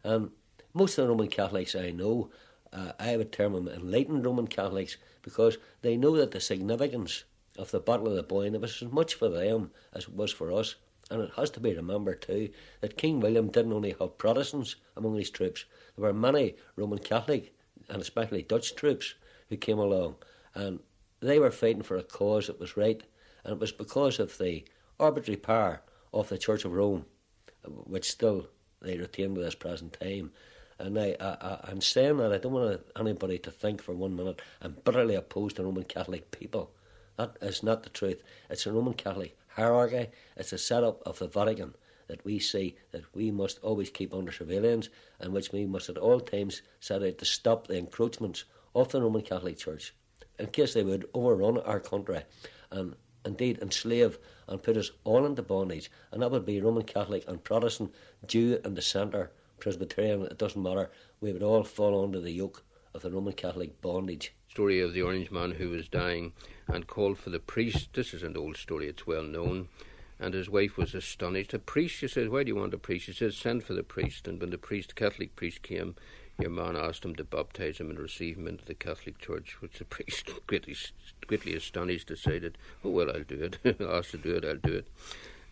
And 0.02 0.30
most 0.72 0.98
of 0.98 1.04
the 1.04 1.10
Roman 1.10 1.28
Catholics 1.28 1.74
I 1.74 1.90
know, 1.90 2.30
uh, 2.72 2.92
I 2.98 3.16
would 3.16 3.32
term 3.32 3.52
them 3.52 3.68
enlightened 3.68 4.24
Roman 4.24 4.46
Catholics 4.46 4.96
because 5.22 5.58
they 5.82 5.96
know 5.96 6.16
that 6.16 6.30
the 6.30 6.40
significance 6.40 7.24
of 7.56 7.70
the 7.70 7.80
Battle 7.80 8.08
of 8.08 8.16
the 8.16 8.22
Boyne 8.22 8.60
was 8.60 8.82
as 8.82 8.90
much 8.90 9.14
for 9.14 9.28
them 9.28 9.70
as 9.92 10.04
it 10.04 10.14
was 10.14 10.32
for 10.32 10.52
us. 10.52 10.76
And 11.10 11.20
it 11.20 11.32
has 11.36 11.50
to 11.50 11.60
be 11.60 11.74
remembered 11.74 12.22
too 12.22 12.50
that 12.80 12.96
King 12.96 13.20
William 13.20 13.48
didn't 13.48 13.72
only 13.72 13.94
have 13.98 14.18
Protestants 14.18 14.76
among 14.96 15.16
his 15.16 15.30
troops, 15.30 15.64
there 15.96 16.06
were 16.06 16.14
many 16.14 16.56
Roman 16.76 16.98
Catholic 16.98 17.54
and 17.88 18.00
especially 18.00 18.42
Dutch 18.42 18.74
troops 18.74 19.14
who 19.48 19.56
came 19.56 19.78
along, 19.78 20.16
and 20.54 20.80
they 21.20 21.38
were 21.38 21.50
fighting 21.50 21.82
for 21.82 21.96
a 21.96 22.02
cause 22.02 22.46
that 22.46 22.60
was 22.60 22.76
right, 22.76 23.02
and 23.44 23.52
it 23.52 23.60
was 23.60 23.72
because 23.72 24.18
of 24.18 24.38
the 24.38 24.64
arbitrary 24.98 25.36
power 25.36 25.82
of 26.12 26.28
the 26.28 26.38
Church 26.38 26.64
of 26.64 26.72
Rome, 26.72 27.04
which 27.66 28.10
still 28.10 28.48
they 28.80 28.96
retain 28.96 29.34
to 29.34 29.40
this 29.40 29.54
present 29.54 29.98
time. 30.00 30.32
And 30.78 30.98
I, 30.98 31.16
I, 31.20 31.58
I'm 31.64 31.80
saying 31.80 32.16
that 32.18 32.32
I 32.32 32.38
don't 32.38 32.52
want 32.52 32.80
anybody 32.98 33.38
to 33.38 33.50
think 33.50 33.82
for 33.82 33.94
one 33.94 34.16
minute 34.16 34.42
I'm 34.60 34.76
bitterly 34.84 35.14
opposed 35.14 35.56
to 35.56 35.64
Roman 35.64 35.84
Catholic 35.84 36.30
people. 36.30 36.72
That 37.16 37.36
is 37.40 37.62
not 37.62 37.82
the 37.82 37.90
truth. 37.90 38.22
It's 38.50 38.66
a 38.66 38.72
Roman 38.72 38.94
Catholic 38.94 39.36
hierarchy. 39.48 40.08
It's 40.36 40.52
a 40.52 40.58
setup 40.58 41.02
of 41.06 41.18
the 41.18 41.28
Vatican 41.28 41.74
that 42.08 42.24
we 42.24 42.38
see 42.38 42.76
that 42.90 43.04
we 43.14 43.30
must 43.30 43.58
always 43.62 43.90
keep 43.90 44.12
under 44.12 44.32
surveillance 44.32 44.88
and 45.20 45.32
which 45.32 45.52
we 45.52 45.64
must 45.64 45.88
at 45.88 45.96
all 45.96 46.20
times 46.20 46.62
set 46.80 47.02
out 47.02 47.18
to 47.18 47.24
stop 47.24 47.66
the 47.66 47.78
encroachments 47.78 48.44
of 48.74 48.90
the 48.90 49.00
Roman 49.00 49.22
Catholic 49.22 49.58
Church 49.58 49.94
in 50.38 50.48
case 50.48 50.74
they 50.74 50.82
would 50.82 51.08
overrun 51.14 51.58
our 51.58 51.80
country 51.80 52.22
and 52.70 52.96
indeed 53.24 53.58
enslave 53.62 54.18
and 54.48 54.62
put 54.62 54.76
us 54.76 54.90
all 55.04 55.24
into 55.24 55.42
bondage. 55.42 55.90
And 56.10 56.20
that 56.20 56.30
would 56.30 56.44
be 56.44 56.60
Roman 56.60 56.82
Catholic 56.82 57.24
and 57.28 57.42
Protestant, 57.42 57.94
Jew 58.26 58.60
and 58.64 58.74
dissenter, 58.74 59.30
Presbyterian, 59.60 60.22
it 60.22 60.36
doesn't 60.36 60.62
matter. 60.62 60.90
We 61.20 61.32
would 61.32 61.42
all 61.42 61.62
fall 61.62 62.02
under 62.02 62.20
the 62.20 62.32
yoke 62.32 62.64
of 62.92 63.02
the 63.02 63.10
Roman 63.10 63.32
Catholic 63.32 63.80
bondage. 63.80 64.34
Story 64.54 64.80
of 64.80 64.92
the 64.92 65.02
orange 65.02 65.32
man 65.32 65.50
who 65.50 65.70
was 65.70 65.88
dying 65.88 66.32
and 66.68 66.86
called 66.86 67.18
for 67.18 67.30
the 67.30 67.40
priest. 67.40 67.88
This 67.92 68.14
is 68.14 68.22
an 68.22 68.36
old 68.36 68.56
story, 68.56 68.86
it's 68.86 69.04
well 69.04 69.24
known. 69.24 69.66
And 70.20 70.32
his 70.32 70.48
wife 70.48 70.76
was 70.76 70.94
astonished. 70.94 71.50
The 71.50 71.58
priest, 71.58 71.96
she 71.96 72.06
said, 72.06 72.28
Why 72.28 72.44
do 72.44 72.50
you 72.50 72.54
want 72.54 72.72
a 72.72 72.78
priest? 72.78 73.06
She 73.06 73.12
said, 73.14 73.34
Send 73.34 73.64
for 73.64 73.74
the 73.74 73.82
priest. 73.82 74.28
And 74.28 74.40
when 74.40 74.50
the 74.50 74.56
priest, 74.56 74.94
Catholic 74.94 75.34
priest, 75.34 75.64
came, 75.64 75.96
your 76.38 76.50
man 76.50 76.76
asked 76.76 77.04
him 77.04 77.16
to 77.16 77.24
baptize 77.24 77.78
him 77.78 77.90
and 77.90 77.98
receive 77.98 78.36
him 78.36 78.46
into 78.46 78.64
the 78.64 78.74
Catholic 78.74 79.18
Church, 79.18 79.60
which 79.60 79.78
the 79.78 79.84
priest, 79.96 80.30
greatly, 80.46 80.76
greatly 81.26 81.56
astonished, 81.56 82.06
decided, 82.06 82.56
Oh, 82.84 82.90
well, 82.90 83.10
I'll 83.10 83.24
do 83.24 83.50
it. 83.64 83.80
asked 83.80 84.12
to 84.12 84.18
do 84.18 84.36
it, 84.36 84.44
I'll 84.44 84.54
do 84.54 84.74
it. 84.74 84.86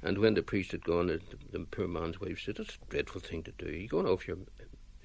And 0.00 0.18
when 0.18 0.34
the 0.34 0.44
priest 0.44 0.70
had 0.70 0.84
gone, 0.84 1.08
the, 1.08 1.20
the 1.50 1.58
poor 1.58 1.88
man's 1.88 2.20
wife 2.20 2.40
said, 2.44 2.58
That's 2.58 2.78
a 2.80 2.88
dreadful 2.88 3.20
thing 3.20 3.42
to 3.42 3.52
do. 3.58 3.68
You're 3.68 3.88
going 3.88 4.06
off 4.06 4.28
your 4.28 4.38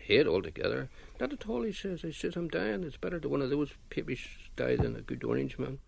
head 0.07 0.27
altogether. 0.27 0.89
Not 1.19 1.33
at 1.33 1.47
all, 1.47 1.63
he 1.63 1.71
says. 1.71 2.01
He 2.01 2.11
says, 2.11 2.35
I'm 2.35 2.47
dying. 2.47 2.83
It's 2.83 2.97
better 2.97 3.19
to 3.19 3.29
one 3.29 3.41
of 3.41 3.49
those 3.49 3.71
papists 3.89 4.27
die 4.55 4.75
than 4.75 4.95
a 4.95 5.01
good 5.01 5.23
orange 5.23 5.57
man. 5.57 5.79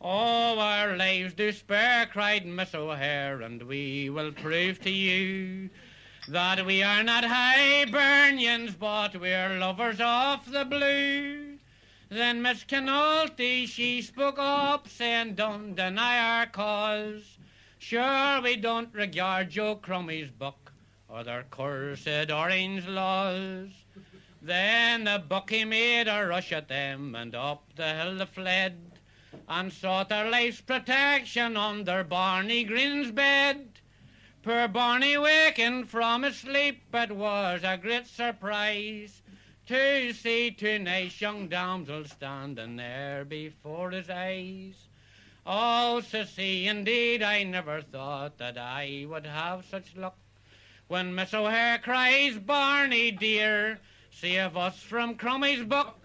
All 0.00 0.58
our 0.58 0.96
lives 0.96 1.34
do 1.34 1.50
spare, 1.52 2.06
cried 2.06 2.46
Miss 2.46 2.74
O'Hare, 2.74 3.40
and 3.40 3.62
we 3.62 4.10
will 4.10 4.32
prove 4.32 4.80
to 4.82 4.90
you 4.90 5.70
that 6.28 6.64
we 6.66 6.82
are 6.82 7.02
not 7.02 7.24
Hibernians, 7.24 8.74
but 8.74 9.18
we're 9.18 9.58
lovers 9.58 10.00
of 10.00 10.50
the 10.50 10.64
blue. 10.64 11.58
Then 12.10 12.42
Miss 12.42 12.64
Kenulty, 12.64 13.66
she 13.66 14.02
spoke 14.02 14.38
up, 14.38 14.88
saying, 14.88 15.34
Don't 15.34 15.74
deny 15.74 16.18
our 16.18 16.46
cause. 16.46 17.38
Sure, 17.78 18.40
we 18.42 18.56
don't 18.56 18.94
regard 18.94 19.50
Joe 19.50 19.76
Crummey's 19.76 20.30
book 20.30 20.63
or 21.14 21.22
their 21.22 21.44
cursed 21.48 22.28
orange 22.28 22.88
laws. 22.88 23.68
Then 24.42 25.04
the 25.04 25.22
bucky 25.28 25.64
made 25.64 26.08
a 26.08 26.26
rush 26.26 26.50
at 26.50 26.66
them, 26.66 27.14
and 27.14 27.36
up 27.36 27.62
the 27.76 27.94
hill 27.94 28.16
they 28.16 28.26
fled 28.26 28.98
and 29.48 29.72
sought 29.72 30.08
their 30.08 30.28
life's 30.28 30.60
protection 30.60 31.56
under 31.56 32.02
Barney 32.02 32.64
Green's 32.64 33.12
bed. 33.12 33.68
Poor 34.42 34.66
Barney 34.66 35.16
waking 35.16 35.84
from 35.84 36.24
his 36.24 36.36
sleep, 36.36 36.82
it 36.92 37.12
was 37.12 37.60
a 37.62 37.78
great 37.78 38.08
surprise 38.08 39.22
to 39.66 40.12
see 40.12 40.50
two 40.50 40.80
nice 40.80 41.20
young 41.20 41.46
damsels 41.48 42.10
standing 42.10 42.74
there 42.74 43.24
before 43.24 43.92
his 43.92 44.10
eyes. 44.10 44.88
Oh, 45.46 46.02
Sissy, 46.02 46.64
indeed, 46.64 47.22
I 47.22 47.44
never 47.44 47.82
thought 47.82 48.38
that 48.38 48.58
I 48.58 49.06
would 49.08 49.26
have 49.26 49.64
such 49.64 49.94
luck. 49.94 50.16
When 50.88 51.14
Miss 51.14 51.32
O'Hare 51.32 51.78
cries, 51.78 52.38
Barney 52.38 53.10
dear, 53.10 53.80
save 54.10 54.54
us 54.54 54.78
from 54.80 55.14
Crummey's 55.14 55.64
book. 55.64 55.98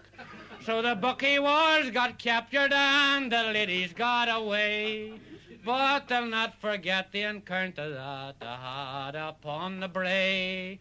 So 0.64 0.80
the 0.80 0.94
bookie 0.94 1.38
wars 1.38 1.90
got 1.90 2.18
captured 2.18 2.72
and 2.72 3.30
the 3.30 3.42
ladies 3.42 3.92
got 3.92 4.30
away. 4.30 5.20
But 5.64 6.08
they'll 6.08 6.24
not 6.24 6.58
forget 6.60 7.12
the 7.12 7.22
encounter 7.22 7.90
that 7.90 8.40
they 8.40 8.46
had 8.46 9.14
upon 9.16 9.80
the 9.80 9.88
brae. 9.88 10.78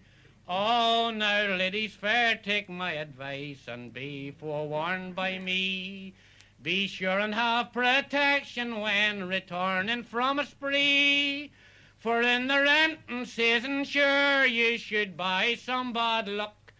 Oh, 0.47 1.12
now, 1.13 1.55
ladies 1.57 1.93
fair, 1.93 2.39
take 2.41 2.69
my 2.69 2.93
advice 2.93 3.67
and 3.67 3.93
be 3.93 4.31
forewarned 4.31 5.13
by 5.13 5.39
me. 5.39 6.13
Be 6.62 6.88
sure 6.88 7.19
and 7.19 7.35
have 7.35 7.73
protection 7.73 8.79
when 8.79 9.27
returning 9.27 10.03
from 10.03 10.39
a 10.39 10.45
spree. 10.45 11.51
For 11.99 12.21
in 12.21 12.47
the 12.47 12.62
renting 12.62 13.25
season, 13.25 13.83
sure 13.83 14.45
you 14.45 14.77
should 14.77 15.17
buy 15.17 15.57
some 15.62 15.91
bad 15.91 16.29
luck 16.29 16.71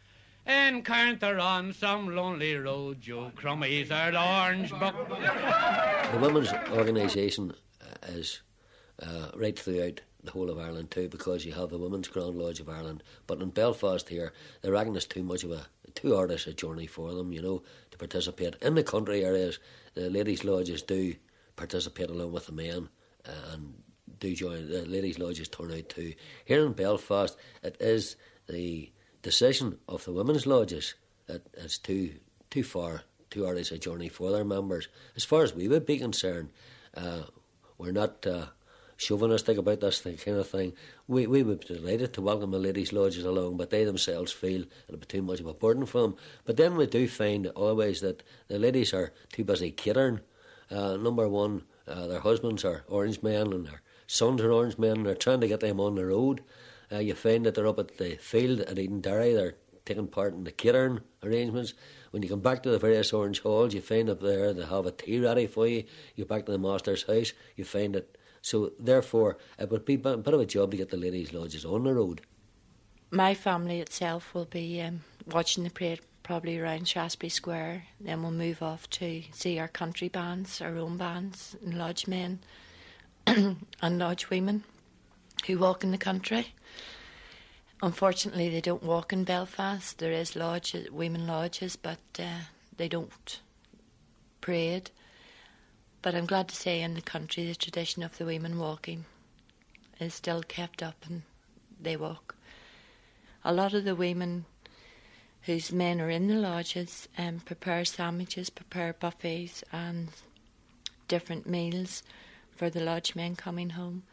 encounter 0.46 1.38
on 1.40 1.74
some 1.74 2.16
lonely 2.16 2.56
road 2.56 3.02
Joe 3.02 3.30
Crummey's 3.36 3.92
our 3.92 4.16
orange 4.16 4.72
book. 4.72 4.96
The 5.10 6.20
women's 6.22 6.54
organisation 6.72 7.54
is 8.08 8.42
uh, 9.02 9.32
right 9.36 9.60
throughout 9.60 10.00
the 10.24 10.32
whole 10.32 10.50
of 10.50 10.58
Ireland 10.58 10.90
too, 10.90 11.10
because 11.10 11.46
you 11.46 11.52
have 11.52 11.70
the 11.70 11.78
Women's 11.78 12.08
Grand 12.08 12.36
Lodge 12.36 12.62
of 12.62 12.70
Ireland. 12.70 13.04
But 13.28 13.42
in 13.42 13.50
Belfast 13.50 14.08
here, 14.08 14.32
they 14.62 14.72
reckon 14.72 14.96
it's 14.96 15.06
too 15.06 15.24
much 15.24 15.44
of 15.44 15.52
a 15.52 15.68
too 15.96 16.16
arduous 16.16 16.48
a 16.48 16.54
journey 16.54 16.88
for 16.88 17.14
them, 17.14 17.34
you 17.34 17.42
know, 17.42 17.64
to 17.92 17.98
participate. 17.98 18.56
In 18.62 18.76
the 18.76 18.84
country 18.84 19.26
areas, 19.26 19.60
the 19.96 20.10
ladies' 20.10 20.46
lodges 20.46 20.82
do 20.82 21.14
participate 21.58 22.10
along 22.10 22.32
with 22.32 22.46
the 22.46 22.54
men 22.54 22.88
uh, 23.26 23.54
and 23.54 23.74
do 24.20 24.34
join. 24.34 24.70
The 24.70 24.86
ladies' 24.86 25.20
lodges 25.20 25.48
turn 25.48 25.72
out 25.72 25.90
too. 25.90 26.14
Here 26.46 26.66
in 26.66 26.74
Belfast, 26.74 27.38
it 27.64 27.78
is 27.80 28.16
the 28.48 28.92
decision 29.22 29.78
of 29.88 30.06
the 30.06 30.14
women's 30.14 30.48
lodges 30.48 30.96
that 31.28 31.42
it's 31.54 31.78
too 31.78 32.16
too 32.50 32.64
far, 32.64 33.04
too 33.30 33.46
arduous 33.46 33.72
a 33.72 33.78
journey 33.78 34.10
for 34.10 34.32
their 34.32 34.46
members. 34.46 34.88
As 35.16 35.24
far 35.24 35.44
as 35.44 35.54
we 35.54 35.68
would 35.68 35.86
be 35.86 36.00
concerned, 36.00 36.50
uh, 36.96 37.24
we're 37.78 37.92
not 37.92 38.26
uh, 38.26 38.48
chauvinistic 38.98 39.58
about 39.58 39.80
this 39.80 40.02
kind 40.02 40.38
of 40.38 40.48
thing. 40.48 40.74
We 41.08 41.28
we 41.28 41.44
would 41.44 41.62
be 41.62 41.76
delighted 41.76 42.14
to 42.14 42.22
welcome 42.22 42.52
the 42.52 42.60
ladies' 42.60 42.94
lodges 42.94 43.26
along, 43.26 43.58
but 43.58 43.70
they 43.70 43.84
themselves 43.86 44.32
feel 44.32 44.66
it'll 44.88 45.00
be 45.00 45.06
too 45.06 45.22
much 45.22 45.40
of 45.40 45.48
a 45.48 45.54
burden 45.54 45.86
for 45.86 46.02
them. 46.02 46.16
But 46.46 46.58
then 46.58 46.76
we 46.76 46.88
do 46.88 47.08
find 47.08 47.48
always 47.48 48.02
that 48.02 48.24
the 48.48 48.60
ladies 48.60 48.94
are 48.94 49.14
too 49.32 49.44
busy 49.44 49.72
catering. 49.72 50.20
Uh, 50.70 50.98
number 50.98 51.28
one, 51.28 51.64
uh, 51.88 52.08
their 52.08 52.20
husbands 52.20 52.64
are 52.64 52.84
orange 52.88 53.24
men 53.24 53.54
and 53.54 53.66
their 53.66 53.82
sons 54.10 54.42
are 54.42 54.52
orange 54.52 54.80
men, 54.80 55.04
they're 55.04 55.14
trying 55.14 55.40
to 55.40 55.48
get 55.48 55.60
them 55.60 55.80
on 55.80 55.94
the 55.94 56.06
road. 56.06 56.42
Uh, 56.92 56.98
you 56.98 57.14
find 57.14 57.46
that 57.46 57.54
they're 57.54 57.68
up 57.68 57.78
at 57.78 58.00
the 58.00 58.16
field 58.16 58.62
at 58.62 58.80
Eden 58.80 59.04
Edenderry, 59.04 59.36
they're 59.36 59.56
taking 59.86 60.08
part 60.08 60.34
in 60.34 60.44
the 60.46 60.52
catering 60.52 61.02
arrangements. 61.24 61.76
When 62.10 62.24
you 62.24 62.30
come 62.30 62.40
back 62.40 62.64
to 62.64 62.72
the 62.72 62.80
various 62.80 63.14
orange 63.14 63.42
halls, 63.42 63.76
you 63.76 63.82
find 63.82 64.10
up 64.10 64.20
there 64.20 64.52
they 64.52 64.66
have 64.66 64.88
a 64.88 64.92
tea 64.92 65.20
ready 65.20 65.46
for 65.46 65.68
you. 65.68 65.84
You're 66.16 66.26
back 66.26 66.48
to 66.48 66.52
the 66.52 66.58
master's 66.58 67.04
house, 67.04 67.34
you 67.56 67.64
find 67.64 67.96
it. 67.96 68.18
So 68.42 68.72
therefore, 68.80 69.38
it 69.60 69.70
would 69.70 69.86
be 69.86 69.94
a 69.94 70.18
bit 70.18 70.34
of 70.34 70.40
a 70.40 70.46
job 70.46 70.72
to 70.72 70.78
get 70.78 70.90
the 70.90 70.98
ladies' 70.98 71.32
lodges 71.32 71.64
on 71.64 71.84
the 71.84 71.94
road. 71.94 72.22
My 73.12 73.36
family 73.36 73.80
itself 73.80 74.34
will 74.34 74.46
be 74.46 74.82
um, 74.82 75.02
watching 75.28 75.64
the 75.64 75.70
parade 75.70 76.00
probably 76.24 76.58
around 76.58 76.88
Shaftesbury 76.88 77.30
Square. 77.30 77.84
Then 78.02 78.24
we'll 78.24 78.32
move 78.32 78.64
off 78.64 78.90
to 78.92 79.22
see 79.34 79.60
our 79.60 79.68
country 79.68 80.10
bands, 80.10 80.62
our 80.62 80.78
own 80.78 80.98
bands, 80.98 81.56
and 81.64 81.78
lodge 81.78 82.08
men 82.08 82.40
and 83.28 84.00
lodge 84.00 84.30
women 84.30 84.64
who 85.46 85.58
walk 85.58 85.84
in 85.84 85.92
the 85.92 85.98
country. 85.98 86.54
Unfortunately, 87.82 88.50
they 88.50 88.62
don't 88.62 88.84
walk 88.84 89.14
in 89.14 89.24
Belfast. 89.24 89.98
There 89.98 90.12
is 90.12 90.36
lodges, 90.36 90.92
women 90.92 91.26
lodges, 91.26 91.76
but 91.76 92.00
uh, 92.20 92.42
they 92.76 92.90
don't 92.90 93.40
parade. 94.42 94.92
But 96.02 96.16
I'm 96.16 96.26
glad 96.26 96.48
to 96.50 96.56
say 96.56 96.82
in 96.82 96.94
the 96.94 97.02
country 97.02 97.46
the 97.46 97.56
tradition 97.56 98.04
of 98.04 98.18
the 98.18 98.26
women 98.26 98.60
walking 98.60 99.06
is 100.00 100.14
still 100.14 100.44
kept 100.44 100.82
up 100.82 101.06
and 101.08 101.24
they 101.80 101.96
walk. 101.96 102.36
A 103.44 103.54
lot 103.54 103.74
of 103.74 103.86
the 103.86 103.96
women 103.96 104.46
whose 105.44 105.72
men 105.72 106.02
are 106.02 106.10
in 106.10 106.28
the 106.28 106.36
lodges 106.36 107.08
and 107.18 107.46
prepare 107.46 107.86
sandwiches, 107.86 108.50
prepare 108.50 108.94
buffets 108.94 109.64
and 109.72 110.10
different 111.08 111.48
meals 111.48 112.04
for 112.60 112.70
the 112.70 112.82
lodge 112.82 113.16
men 113.16 113.38
coming 113.38 113.70
home. 113.70 114.04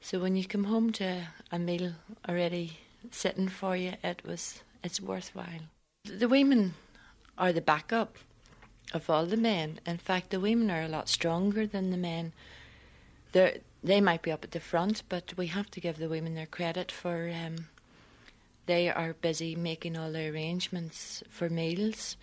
So 0.00 0.18
when 0.18 0.34
you 0.34 0.44
come 0.44 0.64
home 0.64 0.90
to 0.94 1.28
a 1.52 1.58
meal 1.58 1.92
already 2.28 2.78
sitting 3.12 3.48
for 3.48 3.76
you, 3.76 3.92
it 4.02 4.22
was 4.26 4.64
it's 4.82 5.00
worthwhile. 5.00 5.68
The 6.04 6.28
women 6.28 6.74
are 7.38 7.52
the 7.52 7.60
backup 7.60 8.16
of 8.92 9.08
all 9.08 9.24
the 9.24 9.36
men. 9.36 9.78
In 9.86 9.98
fact, 9.98 10.30
the 10.30 10.40
women 10.40 10.68
are 10.68 10.82
a 10.82 10.88
lot 10.88 11.08
stronger 11.08 11.64
than 11.64 11.90
the 11.90 11.96
men. 11.96 12.32
They 13.30 13.60
they 13.84 14.00
might 14.00 14.22
be 14.22 14.32
up 14.32 14.42
at 14.42 14.50
the 14.50 14.58
front, 14.72 15.04
but 15.08 15.34
we 15.36 15.46
have 15.46 15.70
to 15.70 15.80
give 15.80 15.98
the 15.98 16.08
women 16.08 16.34
their 16.34 16.46
credit 16.46 16.90
for. 16.90 17.30
Um, 17.32 17.68
they 18.66 18.88
are 18.88 19.14
busy 19.14 19.54
making 19.54 19.96
all 19.96 20.10
the 20.10 20.28
arrangements 20.28 21.22
for 21.30 21.48
meals. 21.48 22.16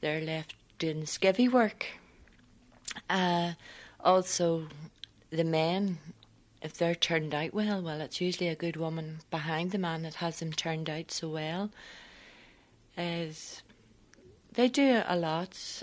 They're 0.00 0.22
left 0.22 0.54
doing 0.78 1.02
skivvy 1.02 1.52
work. 1.52 1.86
Uh, 3.10 3.52
also, 4.04 4.66
the 5.30 5.44
men, 5.44 5.98
if 6.62 6.74
they're 6.74 6.94
turned 6.94 7.34
out 7.34 7.54
well, 7.54 7.82
well, 7.82 8.00
it's 8.00 8.20
usually 8.20 8.48
a 8.48 8.54
good 8.54 8.76
woman 8.76 9.20
behind 9.30 9.70
the 9.70 9.78
man 9.78 10.02
that 10.02 10.16
has 10.16 10.40
them 10.40 10.52
turned 10.52 10.90
out 10.90 11.10
so 11.10 11.28
well. 11.28 11.70
Is 12.96 13.62
they 14.52 14.68
do 14.68 15.02
a 15.06 15.16
lot, 15.16 15.82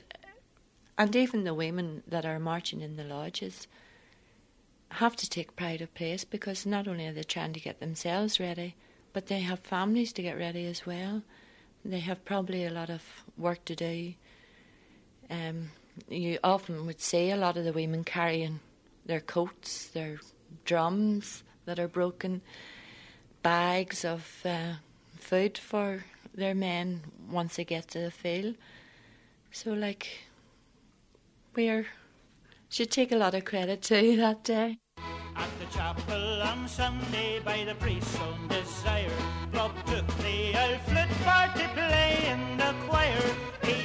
and 0.97 1.15
even 1.15 1.43
the 1.43 1.53
women 1.53 2.03
that 2.07 2.25
are 2.25 2.39
marching 2.39 2.81
in 2.81 2.97
the 2.97 3.03
lodges 3.03 3.67
have 4.89 5.15
to 5.15 5.29
take 5.29 5.55
pride 5.55 5.81
of 5.81 5.93
place 5.93 6.23
because 6.23 6.65
not 6.65 6.87
only 6.87 7.07
are 7.07 7.13
they 7.13 7.23
trying 7.23 7.53
to 7.53 7.59
get 7.59 7.79
themselves 7.79 8.39
ready, 8.39 8.75
but 9.13 9.27
they 9.27 9.39
have 9.39 9.59
families 9.59 10.13
to 10.13 10.21
get 10.21 10.37
ready 10.37 10.65
as 10.65 10.85
well. 10.85 11.23
They 11.83 11.99
have 11.99 12.23
probably 12.25 12.65
a 12.65 12.71
lot 12.71 12.89
of 12.89 13.03
work 13.37 13.65
to 13.65 13.75
do. 13.75 14.13
Um, 15.29 15.71
you 16.09 16.39
often 16.43 16.85
would 16.85 17.01
see 17.01 17.31
a 17.31 17.37
lot 17.37 17.57
of 17.57 17.65
the 17.65 17.73
women 17.73 18.03
carrying 18.03 18.59
their 19.05 19.19
coats, 19.19 19.87
their 19.87 20.19
drums 20.65 21.43
that 21.65 21.79
are 21.79 21.87
broken, 21.87 22.41
bags 23.41 24.05
of 24.05 24.41
uh, 24.45 24.73
food 25.19 25.57
for 25.57 26.05
their 26.33 26.55
men 26.55 27.01
once 27.29 27.55
they 27.55 27.65
get 27.65 27.87
to 27.89 27.99
the 27.99 28.11
field. 28.11 28.55
So, 29.51 29.73
like, 29.73 30.07
we're 31.55 31.87
should 32.69 32.91
take 32.91 33.11
a 33.11 33.15
lot 33.15 33.33
of 33.33 33.45
credit 33.45 33.81
to 33.83 34.17
that 34.23 34.43
day. 34.43 34.77
At 35.35 35.49
the 35.59 35.65
chapel 35.77 36.41
on 36.41 36.67
Sunday 36.67 37.39
by 37.39 37.63
the 37.63 37.75
priest's 37.75 38.19
own 38.19 38.47
desire, 38.47 39.11
Bob 39.51 39.71
took 39.85 40.07
the 40.17 40.79
flute 40.85 41.13
for 41.23 41.59
to 41.59 41.67
play 41.75 42.17
in 42.31 42.57
the 42.57 42.73
choir. 42.87 43.21
He 43.63 43.76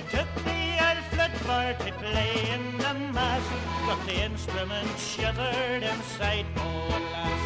flute 1.62 1.79
for 1.79 1.85
to 1.85 1.92
play 1.98 2.33
in 2.53 2.79
the 2.79 2.94
mass, 3.12 3.42
but 3.87 3.98
the 4.07 4.25
instrument 4.25 4.98
shivered 4.98 5.83
inside, 5.83 6.46
oh 6.57 6.88
alas. 6.96 7.42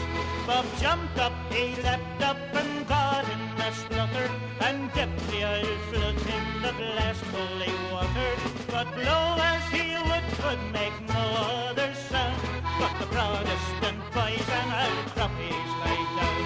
Bob 0.47 0.65
jumped 0.81 1.19
up, 1.19 1.33
he 1.51 1.75
leapt 1.83 2.23
up 2.23 2.39
and 2.55 2.87
got 2.89 3.25
in 3.29 3.57
the 3.57 3.71
splutter, 3.73 4.31
and 4.61 4.93
dipped 4.93 5.27
the 5.31 5.43
old 5.45 5.81
flute 5.91 6.27
in 6.37 6.63
the 6.63 6.73
blessed 6.73 7.25
holy 7.35 7.73
water. 7.93 8.33
But 8.71 8.87
blow 8.95 9.37
as 9.39 9.63
he 9.71 9.97
would, 10.09 10.27
could 10.41 10.63
make 10.73 10.97
no 11.09 11.25
other 11.69 11.93
sound, 12.09 12.41
but 12.79 12.93
the 13.01 13.07
Protestant 13.07 13.99
boys 14.15 14.49
and 14.59 14.71
old 14.83 15.07
Croppies 15.15 15.71
lay 15.83 16.03
down. 16.17 16.41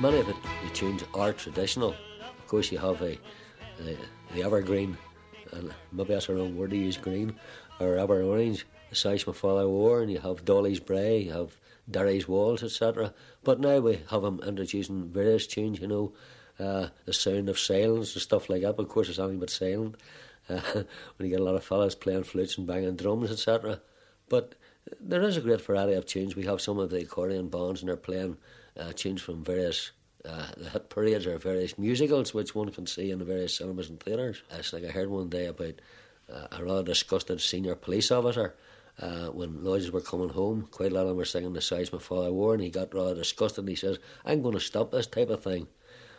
Many 0.00 0.18
of 0.18 0.26
the 0.26 0.36
tunes 0.72 1.04
are 1.14 1.32
traditional. 1.32 1.94
Of 2.38 2.46
course, 2.46 2.70
you 2.70 2.78
have 2.78 3.00
a, 3.02 3.18
a 3.80 3.96
the 4.34 4.42
evergreen, 4.42 4.96
and 5.52 5.72
maybe 5.92 6.12
that's 6.12 6.28
a 6.28 6.34
wrong 6.34 6.56
word 6.56 6.70
to 6.70 6.76
use, 6.76 6.96
green, 6.96 7.34
or 7.80 7.96
ever 7.96 8.22
orange, 8.22 8.66
the 8.90 8.96
Sash 8.96 9.26
My 9.26 9.32
Father 9.32 9.68
wore, 9.68 10.02
and 10.02 10.10
you 10.10 10.18
have 10.18 10.44
Dolly's 10.44 10.80
Brae, 10.80 11.18
you 11.18 11.32
have 11.32 11.58
Derry's 11.90 12.28
Walls, 12.28 12.62
etc. 12.62 13.12
But 13.42 13.60
now 13.60 13.78
we 13.78 14.00
have 14.10 14.22
them 14.22 14.40
introducing 14.46 15.08
various 15.08 15.46
tunes, 15.46 15.80
you 15.80 15.86
know, 15.86 16.12
uh, 16.58 16.88
the 17.04 17.12
sound 17.12 17.48
of 17.48 17.58
silence 17.58 18.14
and 18.14 18.22
stuff 18.22 18.48
like 18.48 18.62
that. 18.62 18.78
Of 18.78 18.88
course, 18.88 19.08
it's 19.08 19.18
anything 19.18 19.40
but 19.40 19.50
silent. 19.50 19.96
Uh, 20.46 20.60
when 21.16 21.26
you 21.26 21.28
get 21.28 21.40
a 21.40 21.42
lot 21.42 21.54
of 21.54 21.64
fellas 21.64 21.94
playing 21.94 22.22
flutes 22.22 22.58
and 22.58 22.66
banging 22.66 22.96
drums, 22.96 23.30
etc. 23.30 23.80
But 24.28 24.54
there 25.00 25.22
is 25.22 25.38
a 25.38 25.40
great 25.40 25.62
variety 25.62 25.94
of 25.94 26.04
tunes. 26.04 26.36
We 26.36 26.44
have 26.44 26.60
some 26.60 26.78
of 26.78 26.90
the 26.90 26.98
accordion 26.98 27.48
bands, 27.48 27.80
and 27.80 27.88
they're 27.88 27.96
playing 27.96 28.36
uh, 28.78 28.92
tunes 28.94 29.22
from 29.22 29.42
various 29.42 29.92
uh, 30.24 30.46
the 30.56 30.70
hit 30.70 30.88
parades 30.88 31.26
or 31.26 31.38
various 31.38 31.78
musicals, 31.78 32.34
which 32.34 32.54
one 32.54 32.70
can 32.70 32.86
see 32.86 33.10
in 33.10 33.18
the 33.18 33.24
various 33.24 33.56
cinemas 33.56 33.88
and 33.88 34.00
theatres. 34.00 34.42
It's 34.50 34.72
like 34.72 34.84
I 34.84 34.88
heard 34.88 35.08
one 35.08 35.28
day 35.28 35.46
about 35.46 35.80
uh, 36.32 36.46
a 36.52 36.64
rather 36.64 36.82
disgusted 36.82 37.40
senior 37.40 37.74
police 37.74 38.10
officer 38.10 38.54
uh, 39.00 39.26
when 39.26 39.64
lodges 39.64 39.90
were 39.90 40.00
coming 40.00 40.30
home. 40.30 40.68
Quite 40.70 40.92
a 40.92 40.94
lot 40.94 41.02
of 41.02 41.08
them 41.08 41.16
were 41.16 41.24
singing 41.24 41.52
the 41.52 41.60
sash 41.60 41.92
my 41.92 41.98
father 41.98 42.32
wore, 42.32 42.54
and 42.54 42.62
he 42.62 42.70
got 42.70 42.94
rather 42.94 43.14
disgusted. 43.14 43.60
And 43.60 43.68
he 43.68 43.74
says, 43.74 43.98
"I'm 44.24 44.42
going 44.42 44.54
to 44.54 44.60
stop 44.60 44.90
this 44.90 45.06
type 45.06 45.30
of 45.30 45.42
thing." 45.42 45.68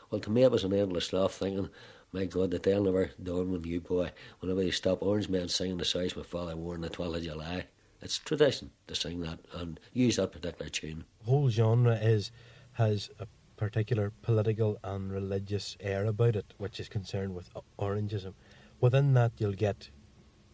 Well, 0.10 0.22
to 0.22 0.30
me, 0.30 0.44
it 0.44 0.52
was 0.52 0.64
an 0.64 0.74
endless 0.74 1.14
laugh, 1.14 1.34
thinking, 1.34 1.70
"My 2.12 2.26
God, 2.26 2.52
that 2.52 2.64
they'll 2.64 2.84
never 2.84 3.12
dawn 3.22 3.52
with 3.52 3.66
you, 3.66 3.82
boy." 3.82 4.12
Whenever 4.40 4.62
they 4.62 4.72
stop 4.72 5.02
Orange 5.02 5.30
Men 5.30 5.48
singing 5.48 5.78
the 5.78 5.86
sash 5.86 6.16
my 6.16 6.24
father 6.24 6.56
wore 6.56 6.76
on 6.76 6.82
the 6.82 6.90
12th 6.90 7.18
of 7.18 7.24
July, 7.24 7.66
it's 8.02 8.20
tradition 8.20 8.72
to 8.88 8.96
sing 8.96 9.22
that 9.22 9.40
and 9.54 9.80
use 9.94 10.18
that 10.18 10.32
particular 10.32 10.70
tune. 10.70 11.06
The 11.20 11.32
whole 11.32 11.50
genre 11.50 11.96
is 11.96 12.32
has 12.74 13.10
a 13.20 13.28
particular 13.58 14.12
political 14.22 14.78
and 14.84 15.12
religious 15.12 15.78
air 15.80 16.06
about 16.06 16.36
it, 16.36 16.54
which 16.58 16.80
is 16.80 16.90
concerned 16.90 17.36
with 17.36 17.50
Orangeism. 17.80 18.34
Within 18.82 19.14
that, 19.14 19.32
you'll 19.38 19.54
get, 19.54 19.90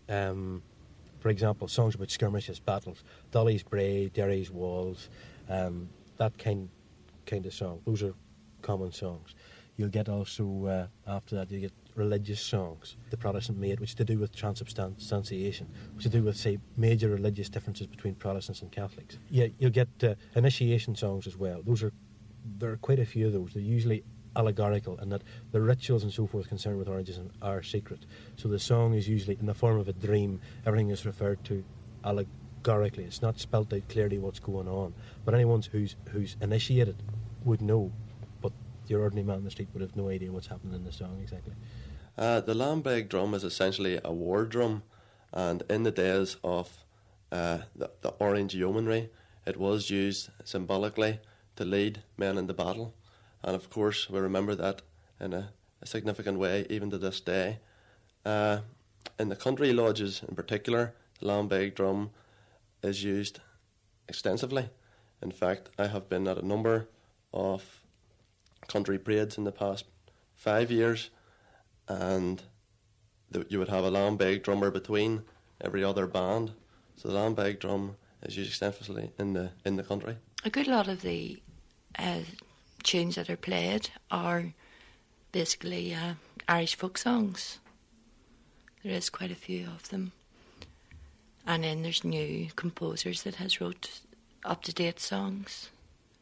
um, 0.10 0.62
for 1.20 1.30
example, 1.30 1.68
songs 1.68 1.96
about 1.96 2.12
skirmishes, 2.12 2.60
battles, 2.60 3.04
Dolly's 3.32 3.64
Brae, 3.64 4.10
Derry's 4.10 4.52
Walls, 4.52 5.10
um, 5.50 5.90
that 6.18 6.38
kind 6.38 6.70
kind 7.26 7.46
of 7.46 7.54
song. 7.54 7.82
Those 7.86 8.04
are 8.04 8.14
common 8.62 8.92
songs. 8.92 9.36
You'll 9.78 9.90
get 9.90 10.10
also 10.10 10.66
uh, 10.66 10.88
after 11.08 11.36
that 11.36 11.50
you 11.50 11.60
get 11.60 11.72
religious 11.96 12.42
songs, 12.42 12.98
the 13.10 13.18
Protestant 13.18 13.58
made, 13.58 13.80
which 13.80 13.96
to 13.96 14.06
do 14.06 14.18
with 14.18 14.36
transubstantiation, 14.36 15.68
which 15.96 16.04
to 16.04 16.10
do 16.10 16.24
with 16.24 16.38
say 16.38 16.58
major 16.78 17.10
religious 17.10 17.50
differences 17.50 17.88
between 17.88 18.16
Protestants 18.16 18.62
and 18.62 18.72
Catholics. 18.72 19.18
Yeah, 19.30 19.48
you'll 19.60 19.72
get 19.72 19.90
uh, 20.04 20.16
initiation 20.36 20.96
songs 20.96 21.28
as 21.28 21.38
well. 21.38 21.62
Those 21.64 21.84
are 21.84 21.92
there 22.62 22.72
are 22.72 22.78
quite 22.78 23.00
a 23.00 23.06
few 23.06 23.28
of 23.28 23.34
those. 23.34 23.54
They're 23.54 23.62
usually 23.62 24.04
allegorical 24.36 24.98
and 25.00 25.12
that 25.12 25.22
the 25.52 25.60
rituals 25.60 26.04
and 26.04 26.14
so 26.14 26.26
forth 26.26 26.48
concerned 26.48 26.78
with 26.78 26.88
Orangeism 26.88 27.30
are 27.42 27.62
secret. 27.62 28.06
So 28.38 28.48
the 28.48 28.60
song 28.60 28.94
is 28.94 29.10
usually 29.10 29.38
in 29.40 29.46
the 29.46 29.54
form 29.54 29.78
of 29.78 29.90
a 29.90 29.94
dream. 29.94 30.40
Everything 30.66 30.90
is 30.90 31.06
referred 31.06 31.44
to 31.46 31.64
allegorically. 32.06 33.04
It's 33.04 33.22
not 33.22 33.40
spelt 33.40 33.74
out 33.74 33.82
clearly 33.90 34.20
what's 34.20 34.40
going 34.40 34.68
on. 34.68 34.94
But 35.26 35.34
anyone 35.34 35.62
who's 35.72 35.96
who's 36.12 36.38
initiated 36.42 36.96
would 37.44 37.62
know. 37.62 37.92
But 38.42 38.54
your 38.88 39.02
ordinary 39.02 39.28
man 39.28 39.40
in 39.40 39.44
the 39.44 39.52
street 39.52 39.70
would 39.74 39.82
have 39.82 39.96
no 39.96 40.10
idea 40.10 40.32
what's 40.32 40.48
happening 40.48 40.76
in 40.76 40.86
the 40.86 40.94
song 40.94 41.20
exactly. 41.22 41.54
Uh, 42.18 42.40
the 42.40 42.54
lambeg 42.54 43.10
drum 43.10 43.34
is 43.34 43.44
essentially 43.44 44.00
a 44.04 44.14
war 44.14 44.46
drum, 44.46 44.84
and 45.34 45.64
in 45.70 45.84
the 45.84 45.92
days 45.92 46.38
of 46.44 46.86
uh, 47.32 47.60
the, 47.76 47.90
the 48.02 48.10
Orange 48.20 48.54
Yeomanry, 48.54 49.10
it 49.46 49.58
was 49.58 49.90
used 49.90 50.30
symbolically 50.44 51.20
to 51.56 51.66
lead 51.66 52.04
men 52.18 52.38
into 52.38 52.54
battle. 52.54 52.94
And 53.44 53.56
of 53.56 53.70
course, 53.70 54.10
we 54.10 54.20
remember 54.20 54.56
that 54.56 54.82
in 55.20 55.34
a, 55.34 55.50
a 55.82 55.86
significant 55.86 56.40
way 56.40 56.66
even 56.70 56.90
to 56.92 56.98
this 56.98 57.20
day. 57.20 57.60
Uh, 58.26 58.60
in 59.20 59.30
the 59.30 59.36
country 59.36 59.74
lodges 59.74 60.22
in 60.28 60.36
particular, 60.36 60.94
the 61.20 61.28
lambeg 61.28 61.76
drum 61.76 62.12
is 62.84 63.04
used 63.04 63.40
extensively. 64.08 64.70
In 65.22 65.32
fact, 65.32 65.70
I 65.78 65.88
have 65.88 66.10
been 66.10 66.28
at 66.28 66.38
a 66.38 66.46
number 66.46 66.88
of 67.34 67.82
country 68.68 68.98
parades 68.98 69.38
in 69.38 69.44
the 69.44 69.52
past 69.52 69.86
five 70.36 70.72
years, 70.72 71.10
and 71.88 72.42
the, 73.30 73.46
you 73.50 73.60
would 73.60 73.70
have 73.70 73.86
a 73.86 73.92
lambeg 73.92 74.44
drummer 74.44 74.72
between 74.72 75.24
every 75.60 75.84
other 75.84 76.08
band. 76.08 76.52
So 76.96 77.10
the 77.10 77.16
lambeg 77.16 77.60
drum 77.60 77.96
is 78.24 78.38
used 78.38 78.50
extensively 78.50 79.12
in 79.18 79.34
the 79.34 79.52
in 79.66 79.76
the 79.76 79.84
country. 79.84 80.18
A 80.44 80.50
good 80.50 80.66
lot 80.66 80.88
of 80.88 81.04
the 81.04 81.40
uh, 82.00 82.22
tunes 82.82 83.14
that 83.14 83.30
are 83.30 83.38
played 83.38 83.92
are 84.10 84.46
basically 85.32 85.94
uh, 85.94 86.16
Irish 86.48 86.74
folk 86.74 86.98
songs. 86.98 87.60
There 88.84 88.92
is 88.92 89.12
quite 89.12 89.30
a 89.30 89.36
few 89.36 89.68
of 89.68 89.90
them, 89.90 90.14
and 91.46 91.64
then 91.64 91.84
there's 91.84 92.04
new 92.04 92.50
composers 92.56 93.22
that 93.22 93.36
has 93.36 93.62
wrote 93.62 94.02
up 94.44 94.64
to 94.64 94.74
date 94.74 95.00
songs, 95.00 95.70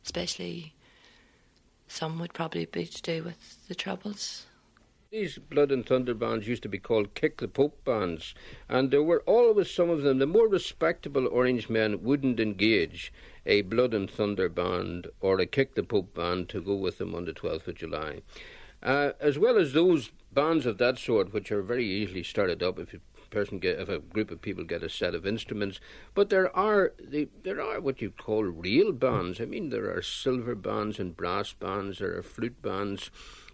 especially 0.03 0.73
some 1.87 2.19
would 2.19 2.33
probably 2.33 2.65
be 2.65 2.87
to 2.87 3.01
do 3.01 3.23
with 3.23 3.65
the 3.69 3.75
Troubles. 3.75 4.45
These 5.11 5.39
Blood 5.39 5.71
and 5.71 5.83
Thunder 5.83 6.13
bands 6.13 6.47
used 6.47 6.61
to 6.61 6.69
be 6.69 6.77
called 6.77 7.15
Kick 7.15 7.37
the 7.37 7.47
Pope 7.47 7.83
bands, 7.83 8.35
and 8.67 8.91
there 8.91 9.01
were 9.01 9.23
always 9.25 9.71
some 9.71 9.89
of 9.89 10.03
them. 10.03 10.19
The 10.19 10.27
more 10.27 10.47
respectable 10.47 11.27
Orange 11.27 11.67
men 11.67 12.03
wouldn't 12.03 12.39
engage 12.39 13.11
a 13.49 13.63
Blood 13.63 13.95
and 13.95 14.09
Thunder 14.09 14.47
band 14.47 15.07
or 15.19 15.39
a 15.39 15.47
Kick 15.47 15.73
the 15.73 15.81
Pope 15.81 16.13
band 16.13 16.49
to 16.49 16.61
go 16.61 16.75
with 16.75 16.99
them 16.99 17.15
on 17.15 17.25
the 17.25 17.33
12th 17.33 17.67
of 17.67 17.75
July. 17.75 18.21
Uh, 18.83 19.13
as 19.19 19.39
well 19.39 19.57
as 19.57 19.73
those 19.73 20.11
bands 20.31 20.67
of 20.67 20.77
that 20.77 20.99
sort, 20.99 21.33
which 21.33 21.51
are 21.51 21.63
very 21.63 21.85
easily 21.85 22.21
started 22.21 22.61
up 22.61 22.77
if 22.77 22.93
a 22.93 22.99
person 23.31 23.57
get, 23.57 23.79
if 23.79 23.89
a 23.89 23.97
group 23.97 24.29
of 24.29 24.41
people 24.41 24.63
get 24.63 24.83
a 24.83 24.89
set 24.89 25.15
of 25.15 25.25
instruments. 25.25 25.79
But 26.13 26.29
there 26.29 26.55
are 26.55 26.93
the, 27.03 27.27
there 27.43 27.59
are 27.59 27.81
what 27.81 28.01
you 28.01 28.11
call 28.11 28.43
real 28.43 28.91
bands. 28.91 29.41
I 29.41 29.45
mean, 29.45 29.69
there 29.69 29.91
are 29.91 30.03
silver 30.03 30.53
bands 30.53 30.99
and 30.99 31.17
brass 31.17 31.51
bands. 31.51 31.97
There 31.97 32.15
are 32.15 32.23
flute 32.23 32.61
bands 32.61 33.09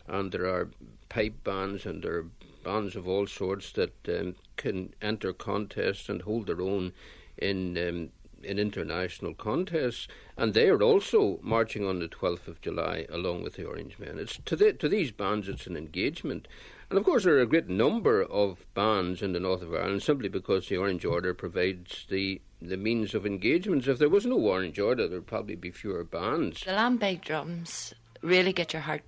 and 0.07 0.31
there 0.31 0.45
are 0.45 0.69
pipe 1.07 1.41
bands 1.45 1.85
and 1.85 2.03
there 2.03 2.17
are 2.17 2.29
bands 2.65 2.97
of 2.97 3.07
all 3.07 3.27
sorts 3.27 3.71
that 3.71 3.93
um, 4.09 4.35
can 4.57 4.93
enter 5.01 5.31
contests 5.31 6.09
and 6.09 6.23
hold 6.23 6.47
their 6.47 6.61
own 6.61 6.91
in 7.37 7.77
um, 7.77 8.09
in 8.45 8.59
international 8.59 9.33
contests, 9.33 10.07
and 10.37 10.53
they 10.53 10.69
are 10.69 10.81
also 10.81 11.39
marching 11.41 11.85
on 11.85 11.99
the 11.99 12.07
12th 12.07 12.47
of 12.47 12.61
July 12.61 13.05
along 13.09 13.43
with 13.43 13.55
the 13.55 13.65
Orange 13.65 13.97
Men. 13.99 14.17
It's 14.19 14.39
to 14.45 14.55
the, 14.55 14.73
to 14.73 14.87
these 14.87 15.11
bands, 15.11 15.49
it's 15.49 15.67
an 15.67 15.75
engagement, 15.75 16.47
and 16.89 16.99
of 16.99 17.05
course 17.05 17.23
there 17.23 17.35
are 17.35 17.41
a 17.41 17.47
great 17.47 17.67
number 17.67 18.23
of 18.23 18.65
bands 18.73 19.21
in 19.21 19.33
the 19.33 19.39
north 19.39 19.61
of 19.61 19.73
Ireland 19.73 20.03
simply 20.03 20.29
because 20.29 20.67
the 20.67 20.77
Orange 20.77 21.05
Order 21.05 21.33
provides 21.33 22.05
the 22.09 22.41
the 22.61 22.77
means 22.77 23.13
of 23.13 23.25
engagements. 23.25 23.87
If 23.87 23.99
there 23.99 24.09
was 24.09 24.25
no 24.25 24.37
Orange 24.37 24.79
Order, 24.79 25.07
there'd 25.07 25.27
probably 25.27 25.55
be 25.55 25.71
fewer 25.71 26.03
bands. 26.03 26.61
The 26.61 26.71
lambeg 26.71 27.21
drums 27.21 27.93
really 28.21 28.53
get 28.53 28.73
your 28.73 28.81
heart 28.81 29.03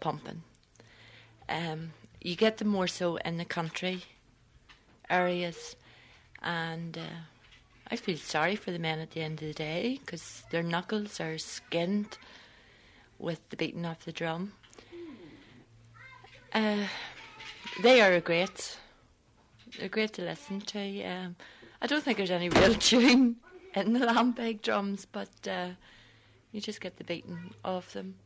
pumping. 0.00 0.42
Um, 1.48 1.92
you 2.20 2.34
get 2.34 2.58
them 2.58 2.68
more 2.68 2.88
so 2.88 3.16
in 3.16 3.36
the 3.36 3.44
country 3.44 4.02
areas, 5.08 5.76
and 6.42 6.98
uh, 6.98 7.20
I 7.90 7.96
feel 7.96 8.16
sorry 8.18 8.54
for 8.54 8.70
the 8.70 8.78
men 8.78 8.98
at 8.98 9.12
the 9.12 9.22
end 9.22 9.40
of 9.40 9.48
the 9.48 9.54
day 9.54 9.98
because 10.04 10.42
their 10.50 10.62
knuckles 10.62 11.20
are 11.20 11.38
skinned 11.38 12.18
with 13.18 13.48
the 13.48 13.56
beating 13.56 13.86
of 13.86 14.04
the 14.04 14.12
drum. 14.12 14.52
Uh, 16.52 16.84
they 17.82 18.00
are 18.00 18.12
a 18.12 18.20
great. 18.20 18.78
They're 19.78 19.88
great 19.88 20.12
to 20.14 20.22
listen 20.22 20.60
to. 20.60 21.02
Um, 21.04 21.36
I 21.80 21.86
don't 21.86 22.02
think 22.02 22.18
there's 22.18 22.30
any 22.30 22.48
real 22.48 22.74
tune 22.90 23.36
in 23.74 23.92
the 23.92 24.00
lambeg 24.00 24.62
drums, 24.62 25.06
but 25.10 25.28
uh, 25.48 25.68
you 26.52 26.60
just 26.60 26.80
get 26.80 26.96
the 26.96 27.04
beating 27.04 27.54
of 27.64 27.90
them. 27.92 28.16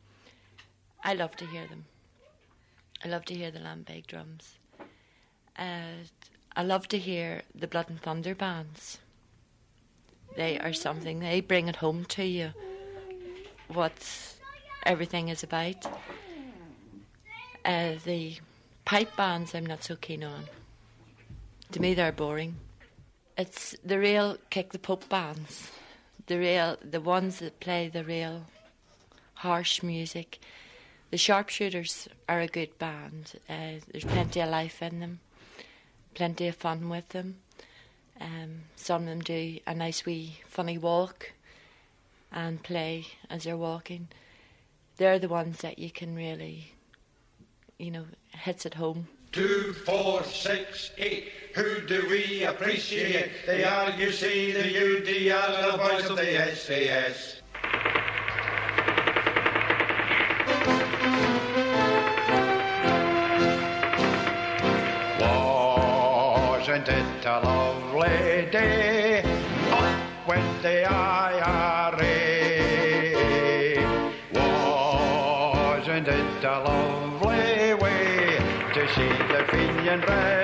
I 1.03 1.13
love 1.13 1.35
to 1.37 1.45
hear 1.45 1.67
them. 1.67 1.85
I 3.03 3.09
love 3.09 3.25
to 3.25 3.33
hear 3.33 3.51
the 3.51 3.59
lambeg 3.59 4.07
drums. 4.07 4.57
Uh, 5.57 6.03
I 6.55 6.63
love 6.63 6.87
to 6.89 6.97
hear 6.97 7.41
the 7.53 7.67
Blood 7.67 7.89
and 7.89 8.01
Thunder 8.01 8.35
bands. 8.35 8.99
They 10.35 10.59
are 10.59 10.73
something, 10.73 11.19
they 11.19 11.41
bring 11.41 11.67
it 11.67 11.77
home 11.77 12.05
to 12.05 12.23
you 12.23 12.53
what 13.67 13.93
everything 14.85 15.29
is 15.29 15.43
about. 15.43 15.85
Uh, 17.65 17.93
the 18.03 18.35
pipe 18.85 19.15
bands 19.15 19.55
I'm 19.55 19.65
not 19.65 19.83
so 19.83 19.95
keen 19.95 20.23
on. 20.23 20.45
To 21.71 21.81
me, 21.81 21.93
they're 21.93 22.11
boring. 22.11 22.55
It's 23.37 23.75
the 23.83 23.97
real 23.97 24.37
kick 24.49 24.71
the 24.71 24.79
pope 24.79 25.09
bands, 25.09 25.71
the 26.27 26.37
real, 26.37 26.77
the 26.83 27.01
ones 27.01 27.39
that 27.39 27.59
play 27.59 27.89
the 27.89 28.03
real 28.03 28.45
harsh 29.35 29.81
music. 29.81 30.39
The 31.09 31.17
Sharpshooters 31.17 32.07
are 32.27 32.41
a 32.41 32.47
good 32.47 32.77
band. 32.77 33.33
Uh, 33.49 33.79
there's 33.91 34.05
plenty 34.05 34.39
of 34.39 34.49
life 34.49 34.81
in 34.81 34.99
them, 34.99 35.19
plenty 36.13 36.47
of 36.47 36.55
fun 36.55 36.89
with 36.89 37.09
them. 37.09 37.37
Um, 38.19 38.61
some 38.75 39.03
of 39.03 39.07
them 39.07 39.21
do 39.21 39.59
a 39.65 39.73
nice 39.73 40.05
wee 40.05 40.37
funny 40.45 40.77
walk 40.77 41.31
and 42.31 42.61
play 42.61 43.05
as 43.29 43.43
they're 43.43 43.57
walking. 43.57 44.07
They're 44.97 45.19
the 45.19 45.29
ones 45.29 45.59
that 45.59 45.79
you 45.79 45.91
can 45.91 46.15
really, 46.15 46.73
you 47.77 47.91
know, 47.91 48.05
hits 48.29 48.65
at 48.65 48.75
home. 48.75 49.07
Two, 49.31 49.73
four, 49.73 50.23
six, 50.23 50.91
eight. 50.97 51.31
Who 51.55 51.81
do 51.81 52.05
we 52.09 52.43
appreciate? 52.43 53.31
The 53.45 53.63
RUC, 53.63 54.53
the 54.53 54.73
UDR, 54.73 55.71
the 55.71 55.77
voice 55.77 56.09
of 56.09 56.17
the 56.17 56.55
SAS. 56.55 57.42
Wasn't 66.73 66.89
it 66.89 67.25
a 67.27 67.39
lovely 67.45 68.49
day? 68.49 69.21
Up 69.69 70.27
went 70.27 70.63
the 70.63 70.85
IRA. 70.85 72.03
Wasn't 74.33 76.07
it 76.07 76.43
a 76.43 76.59
lovely 76.65 77.75
way 77.75 78.39
to 78.73 78.87
see 78.95 79.13
the 79.31 79.45
Fenian 79.51 80.01
rebels 80.01 80.42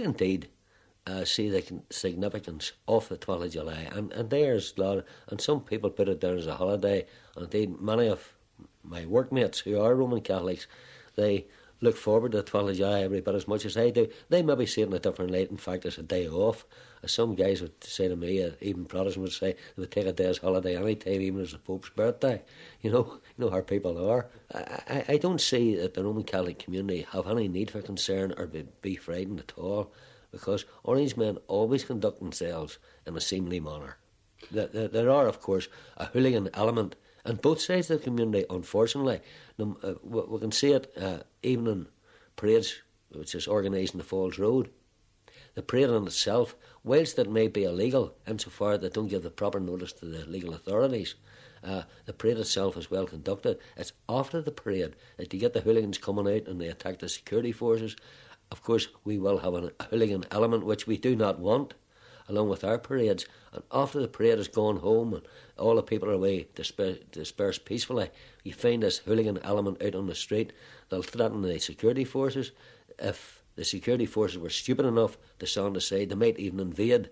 Indeed 0.00 0.48
uh, 1.06 1.24
see 1.24 1.48
the 1.48 1.82
significance 1.90 2.72
of 2.86 3.08
the 3.08 3.16
12th 3.16 3.44
of 3.44 3.52
July, 3.52 3.88
and, 3.92 4.12
and 4.12 4.30
there's 4.30 4.74
a 4.76 4.80
lot, 4.80 5.04
and 5.28 5.40
some 5.40 5.60
people 5.60 5.90
put 5.90 6.08
it 6.08 6.20
down 6.20 6.38
as 6.38 6.46
a 6.46 6.54
holiday. 6.56 7.06
And 7.36 7.44
indeed, 7.44 7.80
many 7.80 8.08
of 8.08 8.32
my 8.82 9.06
workmates 9.06 9.60
who 9.60 9.80
are 9.80 9.94
Roman 9.94 10.20
Catholics, 10.20 10.66
they 11.16 11.46
look 11.80 11.96
forward 11.96 12.32
to 12.32 12.38
the 12.38 12.44
12th 12.44 12.70
of 12.70 12.76
July 12.76 13.02
every 13.02 13.20
bit 13.20 13.34
as 13.34 13.48
much 13.48 13.64
as 13.64 13.76
I 13.76 13.90
do. 13.90 14.08
They 14.28 14.42
maybe 14.42 14.66
see 14.66 14.82
it 14.82 14.88
in 14.88 14.92
a 14.92 14.98
different 14.98 15.30
light, 15.30 15.50
in 15.50 15.56
fact, 15.56 15.86
as 15.86 15.98
a 15.98 16.02
day 16.02 16.28
off. 16.28 16.66
Some 17.06 17.34
guys 17.34 17.62
would 17.62 17.82
say 17.82 18.08
to 18.08 18.16
me, 18.16 18.44
uh, 18.44 18.50
even 18.60 18.84
Protestants 18.84 19.16
would 19.16 19.32
say, 19.32 19.52
they 19.52 19.80
would 19.80 19.90
take 19.90 20.06
a 20.06 20.12
day's 20.12 20.38
holiday 20.38 20.76
any 20.76 20.96
time, 20.96 21.20
even 21.20 21.40
as 21.40 21.52
the 21.52 21.58
Pope's 21.58 21.90
birthday. 21.90 22.42
You 22.82 22.90
know, 22.90 23.20
you 23.36 23.44
know 23.44 23.50
how 23.50 23.60
people 23.60 24.08
are. 24.10 24.26
I, 24.54 24.58
I, 24.88 25.04
I 25.08 25.16
don't 25.18 25.40
see 25.40 25.74
that 25.76 25.92
the 25.92 26.02
Roman 26.02 26.24
Catholic 26.24 26.58
community 26.58 27.06
have 27.12 27.26
any 27.26 27.46
need 27.46 27.70
for 27.70 27.82
concern 27.82 28.32
or 28.38 28.46
be, 28.46 28.66
be 28.80 28.96
frightened 28.96 29.40
at 29.40 29.52
all, 29.58 29.92
because 30.32 30.64
Orange 30.82 31.16
men 31.16 31.36
always 31.46 31.84
conduct 31.84 32.20
themselves 32.20 32.78
in 33.06 33.16
a 33.16 33.20
seemly 33.20 33.60
manner. 33.60 33.98
There, 34.50 34.88
there, 34.88 35.10
are, 35.10 35.26
of 35.26 35.40
course, 35.40 35.68
a 35.98 36.06
hooligan 36.06 36.48
element 36.54 36.96
on 37.26 37.36
both 37.36 37.60
sides 37.60 37.90
of 37.90 37.98
the 37.98 38.04
community, 38.04 38.46
unfortunately. 38.48 39.20
Uh, 39.58 39.94
we, 40.02 40.22
we 40.22 40.38
can 40.38 40.52
see 40.52 40.72
it 40.72 40.90
uh, 40.98 41.18
even 41.42 41.66
in 41.66 41.86
parades, 42.36 42.80
which 43.12 43.34
is 43.34 43.46
organised 43.46 43.92
in 43.92 43.98
the 43.98 44.04
Falls 44.04 44.38
Road. 44.38 44.70
The 45.54 45.62
parade 45.62 45.90
in 45.90 46.06
itself, 46.06 46.54
whilst 46.84 47.18
it 47.18 47.28
may 47.28 47.48
be 47.48 47.64
illegal 47.64 48.14
insofar 48.26 48.78
that 48.78 48.94
don't 48.94 49.08
give 49.08 49.22
the 49.22 49.30
proper 49.30 49.60
notice 49.60 49.92
to 49.94 50.06
the 50.06 50.24
legal 50.26 50.54
authorities, 50.54 51.16
uh, 51.62 51.82
the 52.06 52.12
parade 52.12 52.38
itself 52.38 52.76
is 52.76 52.90
well 52.90 53.06
conducted. 53.06 53.58
It's 53.76 53.92
after 54.08 54.40
the 54.40 54.52
parade 54.52 54.96
that 55.16 55.32
you 55.32 55.40
get 55.40 55.52
the 55.52 55.60
hooligans 55.60 55.98
coming 55.98 56.28
out 56.28 56.46
and 56.46 56.60
they 56.60 56.68
attack 56.68 56.98
the 56.98 57.08
security 57.08 57.52
forces. 57.52 57.96
Of 58.50 58.62
course, 58.62 58.88
we 59.04 59.18
will 59.18 59.38
have 59.38 59.54
an, 59.54 59.70
a 59.78 59.84
hooligan 59.84 60.24
element 60.30 60.64
which 60.64 60.86
we 60.86 60.96
do 60.96 61.14
not 61.14 61.38
want, 61.38 61.74
along 62.28 62.48
with 62.48 62.64
our 62.64 62.78
parades. 62.78 63.26
And 63.52 63.62
after 63.72 64.00
the 64.00 64.08
parade 64.08 64.38
has 64.38 64.48
gone 64.48 64.78
home 64.78 65.14
and 65.14 65.22
all 65.58 65.74
the 65.74 65.82
people 65.82 66.08
are 66.08 66.14
away 66.14 66.48
disper- 66.54 67.00
dispersed 67.10 67.64
peacefully, 67.64 68.10
you 68.44 68.52
find 68.52 68.82
this 68.82 68.98
hooligan 68.98 69.38
element 69.42 69.82
out 69.82 69.94
on 69.94 70.06
the 70.06 70.14
street. 70.14 70.52
They'll 70.88 71.02
threaten 71.02 71.42
the 71.42 71.58
security 71.58 72.04
forces. 72.04 72.52
If 72.98 73.39
the 73.56 73.64
security 73.64 74.06
forces 74.06 74.38
were 74.38 74.50
stupid 74.50 74.86
enough 74.86 75.18
to 75.38 75.44
aside, 75.44 76.08
they 76.08 76.14
might 76.14 76.38
even 76.38 76.60
invade 76.60 77.10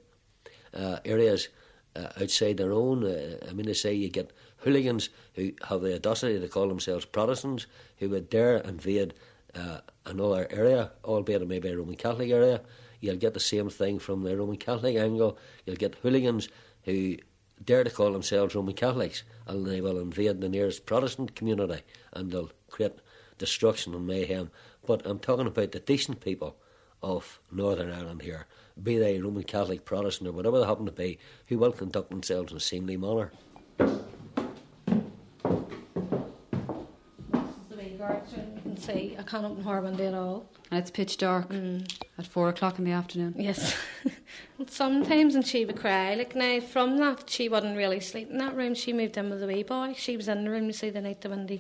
uh, 0.75 0.99
areas 1.05 1.49
uh, 1.97 2.09
outside 2.21 2.57
their 2.57 2.73
own. 2.73 3.05
Uh, 3.05 3.37
I 3.49 3.53
mean, 3.53 3.67
they 3.67 3.75
say 3.75 3.93
you 3.93 4.09
get 4.09 4.33
hooligans 4.59 5.11
who 5.35 5.53
have 5.69 5.83
the 5.83 5.95
audacity 5.95 6.39
to 6.39 6.49
call 6.49 6.69
themselves 6.69 7.05
Protestants 7.05 7.67
who 7.99 8.09
would 8.11 8.31
dare 8.31 8.59
invade 8.59 9.15
uh, 9.55 9.81
another 10.07 10.47
area, 10.51 10.93
albeit 11.05 11.43
it 11.43 11.49
may 11.49 11.59
be 11.59 11.69
a 11.69 11.77
Roman 11.77 11.97
Catholic 11.97 12.31
area. 12.31 12.61
You'll 13.01 13.17
get 13.17 13.35
the 13.35 13.41
same 13.41 13.71
thing 13.71 13.99
from 13.99 14.23
the 14.23 14.37
Roman 14.37 14.57
Catholic 14.57 14.97
angle. 14.97 15.39
You'll 15.65 15.77
get 15.77 15.97
hooligans 15.97 16.49
who 16.85 17.17
dare 17.65 17.85
to 17.85 17.91
call 17.91 18.13
themselves 18.13 18.55
Roman 18.55 18.75
Catholics 18.75 19.23
and 19.47 19.67
they 19.67 19.81
will 19.81 19.99
invade 19.99 20.41
the 20.41 20.49
nearest 20.49 20.87
Protestant 20.87 21.35
community 21.35 21.83
and 22.13 22.31
they'll 22.31 22.51
create 22.71 22.99
destruction 23.39 23.95
and 23.95 24.07
mayhem. 24.07 24.51
But 24.89 25.03
I'm 25.05 25.19
talking 25.19 25.47
about 25.47 25.73
the 25.73 25.81
decent 25.81 26.23
people 26.23 26.57
of 27.03 27.41
Northern 27.53 27.93
Ireland 27.93 28.23
here, 28.23 28.47
be 28.83 28.97
they 28.97 29.21
Roman 29.21 29.43
Catholic, 29.43 29.85
Protestant, 29.85 30.31
or 30.31 30.33
whatever 30.33 30.59
they 30.59 30.65
happen 30.65 30.87
to 30.87 30.93
be, 30.93 31.19
who 31.49 31.59
will 31.59 31.73
conduct 31.73 32.09
themselves 32.09 32.53
in 32.53 32.57
a 32.57 32.61
seemly 32.61 32.97
manner. 32.97 33.31
See, 38.79 39.15
I 39.19 39.23
can't 39.25 39.45
open 39.45 39.63
Harman 39.63 39.97
Day 39.97 40.07
at 40.07 40.15
all. 40.15 40.49
And 40.71 40.81
it's 40.81 40.91
pitch 40.91 41.19
dark 41.19 41.51
mm. 41.51 41.87
at 42.17 42.27
four 42.27 42.49
o'clock 42.49 42.79
in 42.79 42.87
the 42.87 42.93
afternoon. 42.93 43.35
Yes. 43.37 43.77
sometimes 44.69 45.35
and 45.35 45.47
she 45.47 45.67
would 45.67 45.77
cry. 45.77 46.15
Like 46.15 46.35
now 46.35 46.61
from 46.61 46.97
that 46.97 47.29
she 47.29 47.51
wasn't 47.51 47.77
really 47.77 48.01
sleep 48.01 48.31
in 48.31 48.39
that 48.39 48.57
room. 48.57 48.75
She 48.75 48.95
moved 48.95 49.19
in 49.19 49.29
with 49.29 49.41
the 49.41 49.47
wee 49.47 49.65
boy. 49.65 49.93
She 49.99 50.17
was 50.17 50.29
in 50.29 50.45
the 50.45 50.51
room 50.51 50.65
you 50.65 50.73
see 50.73 50.89
the 50.89 51.03
night 51.03 51.21
the 51.21 51.29
window 51.29 51.59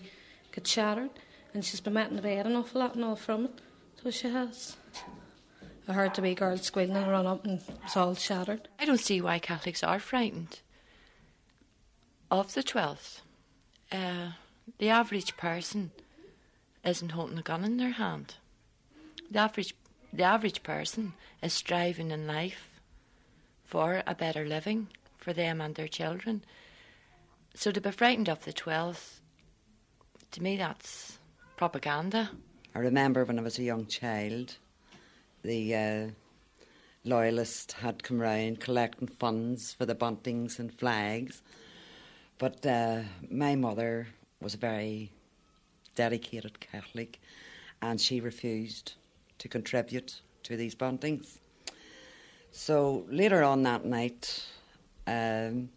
got 0.52 0.66
shattered. 0.66 1.10
And 1.58 1.64
she's 1.64 1.80
been 1.80 1.94
wet 1.94 2.10
in 2.10 2.14
the 2.14 2.22
bed 2.22 2.46
an 2.46 2.54
awful 2.54 2.80
lot 2.80 2.94
and 2.94 3.04
all 3.04 3.16
from 3.16 3.46
it. 3.46 3.60
So 4.00 4.12
she 4.12 4.30
has. 4.30 4.76
I 5.88 5.92
heard 5.92 6.14
the 6.14 6.22
wee 6.22 6.36
girl 6.36 6.56
squealing 6.56 6.94
and 6.94 7.10
run 7.10 7.26
up 7.26 7.44
and 7.44 7.60
it's 7.84 7.96
all 7.96 8.14
shattered. 8.14 8.68
I 8.78 8.84
don't 8.84 9.00
see 9.00 9.20
why 9.20 9.40
Catholics 9.40 9.82
are 9.82 9.98
frightened 9.98 10.60
of 12.30 12.54
the 12.54 12.62
12th. 12.62 13.22
Uh, 13.90 14.34
the 14.78 14.90
average 14.90 15.36
person 15.36 15.90
isn't 16.84 17.10
holding 17.10 17.38
a 17.38 17.42
gun 17.42 17.64
in 17.64 17.76
their 17.76 17.90
hand. 17.90 18.36
The 19.28 19.40
average, 19.40 19.74
the 20.12 20.22
average 20.22 20.62
person 20.62 21.14
is 21.42 21.54
striving 21.54 22.12
in 22.12 22.28
life 22.28 22.80
for 23.64 24.04
a 24.06 24.14
better 24.14 24.46
living 24.46 24.90
for 25.16 25.32
them 25.32 25.60
and 25.60 25.74
their 25.74 25.88
children. 25.88 26.44
So 27.56 27.72
to 27.72 27.80
be 27.80 27.90
frightened 27.90 28.28
of 28.28 28.44
the 28.44 28.52
12th, 28.52 29.14
to 30.30 30.40
me, 30.40 30.56
that's 30.56 31.17
propaganda. 31.58 32.30
I 32.72 32.78
remember 32.78 33.24
when 33.24 33.36
I 33.36 33.42
was 33.42 33.58
a 33.58 33.64
young 33.64 33.86
child, 33.86 34.56
the 35.42 35.74
uh, 35.74 36.06
loyalists 37.02 37.72
had 37.72 38.04
come 38.04 38.20
round 38.20 38.60
collecting 38.60 39.08
funds 39.08 39.72
for 39.72 39.84
the 39.84 39.96
buntings 39.96 40.60
and 40.60 40.72
flags. 40.72 41.42
But 42.38 42.64
uh, 42.64 43.00
my 43.28 43.56
mother 43.56 44.06
was 44.40 44.54
a 44.54 44.58
very 44.58 45.10
dedicated 45.96 46.60
Catholic 46.60 47.20
and 47.82 48.00
she 48.00 48.20
refused 48.20 48.92
to 49.38 49.48
contribute 49.48 50.20
to 50.44 50.56
these 50.56 50.76
buntings. 50.76 51.38
So 52.52 53.04
later 53.10 53.42
on 53.42 53.64
that 53.64 53.84
night, 53.84 54.46
um, 55.08 55.70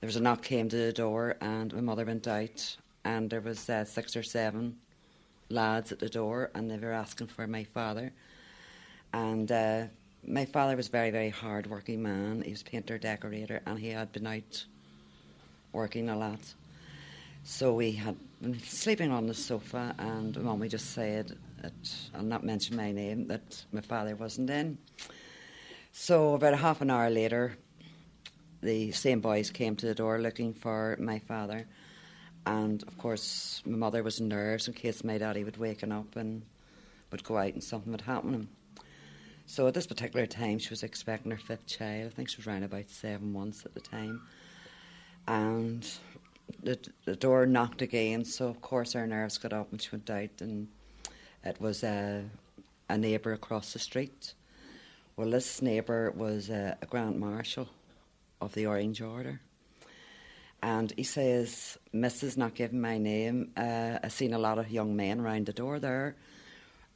there 0.00 0.08
was 0.08 0.16
a 0.16 0.22
knock 0.22 0.42
came 0.42 0.70
to 0.70 0.76
the 0.76 0.92
door 0.94 1.36
and 1.42 1.74
my 1.74 1.82
mother 1.82 2.06
went 2.06 2.26
out 2.26 2.78
and 3.04 3.28
there 3.28 3.42
was 3.42 3.68
uh, 3.68 3.84
six 3.84 4.16
or 4.16 4.22
seven 4.22 4.78
lads 5.48 5.92
at 5.92 5.98
the 5.98 6.08
door 6.08 6.50
and 6.54 6.70
they 6.70 6.76
were 6.76 6.92
asking 6.92 7.28
for 7.28 7.46
my 7.46 7.64
father. 7.64 8.12
And 9.12 9.50
uh, 9.50 9.84
my 10.26 10.44
father 10.44 10.76
was 10.76 10.88
a 10.88 10.90
very, 10.90 11.10
very 11.10 11.30
hard 11.30 11.66
working 11.68 12.02
man. 12.02 12.42
He 12.42 12.50
was 12.50 12.62
painter, 12.62 12.98
decorator, 12.98 13.60
and 13.66 13.78
he 13.78 13.90
had 13.90 14.12
been 14.12 14.26
out 14.26 14.64
working 15.72 16.08
a 16.08 16.16
lot. 16.16 16.40
So 17.44 17.74
we 17.74 17.92
had 17.92 18.16
been 18.42 18.60
sleeping 18.60 19.12
on 19.12 19.28
the 19.28 19.34
sofa, 19.34 19.94
and 19.98 20.36
Mummy 20.42 20.68
just 20.68 20.90
said, 20.92 21.36
that, 21.62 21.72
I'll 22.14 22.22
not 22.22 22.44
mention 22.44 22.76
my 22.76 22.90
name, 22.90 23.28
that 23.28 23.64
my 23.72 23.80
father 23.80 24.16
wasn't 24.16 24.50
in. 24.50 24.78
So 25.92 26.34
about 26.34 26.58
half 26.58 26.80
an 26.80 26.90
hour 26.90 27.08
later, 27.08 27.56
the 28.62 28.90
same 28.92 29.20
boys 29.20 29.50
came 29.50 29.76
to 29.76 29.86
the 29.86 29.94
door 29.94 30.18
looking 30.18 30.54
for 30.54 30.96
my 30.98 31.20
father. 31.20 31.66
And 32.46 32.82
of 32.84 32.96
course, 32.96 33.60
my 33.66 33.76
mother 33.76 34.02
was 34.02 34.20
in 34.20 34.28
nerves 34.28 34.68
in 34.68 34.74
case 34.74 35.02
my 35.02 35.18
daddy 35.18 35.42
would 35.42 35.56
waken 35.56 35.90
up 35.90 36.16
and 36.16 36.42
would 37.10 37.24
go 37.24 37.36
out 37.36 37.52
and 37.52 37.62
something 37.62 37.90
would 37.92 38.00
happen 38.00 38.32
to 38.32 38.38
him. 38.38 38.48
So 39.46 39.66
at 39.66 39.74
this 39.74 39.86
particular 39.86 40.26
time, 40.26 40.58
she 40.58 40.70
was 40.70 40.82
expecting 40.82 41.30
her 41.32 41.38
fifth 41.38 41.66
child. 41.66 42.12
I 42.12 42.14
think 42.14 42.28
she 42.28 42.38
was 42.38 42.46
around 42.46 42.62
about 42.62 42.88
seven 42.88 43.32
months 43.32 43.64
at 43.64 43.74
the 43.74 43.80
time. 43.80 44.22
And 45.28 45.88
the, 46.62 46.78
the 47.04 47.16
door 47.16 47.46
knocked 47.46 47.82
again, 47.82 48.24
so 48.24 48.48
of 48.48 48.60
course 48.60 48.92
her 48.92 49.06
nerves 49.06 49.38
got 49.38 49.52
up 49.52 49.70
and 49.72 49.82
she 49.82 49.90
went 49.90 50.10
out, 50.10 50.40
and 50.40 50.68
it 51.44 51.60
was 51.60 51.82
a, 51.82 52.24
a 52.88 52.98
neighbour 52.98 53.32
across 53.32 53.72
the 53.72 53.78
street. 53.78 54.34
Well, 55.16 55.30
this 55.30 55.62
neighbour 55.62 56.12
was 56.12 56.50
a, 56.50 56.76
a 56.82 56.86
Grand 56.86 57.18
Marshal 57.18 57.68
of 58.40 58.52
the 58.54 58.66
Orange 58.66 59.00
Order. 59.00 59.40
And 60.62 60.92
he 60.96 61.02
says, 61.02 61.78
Mrs. 61.94 62.36
not 62.36 62.54
giving 62.54 62.80
my 62.80 62.98
name, 62.98 63.52
uh, 63.56 63.98
I 64.02 64.08
seen 64.08 64.34
a 64.34 64.38
lot 64.38 64.58
of 64.58 64.70
young 64.70 64.96
men 64.96 65.20
round 65.20 65.46
the 65.46 65.52
door 65.52 65.78
there. 65.78 66.16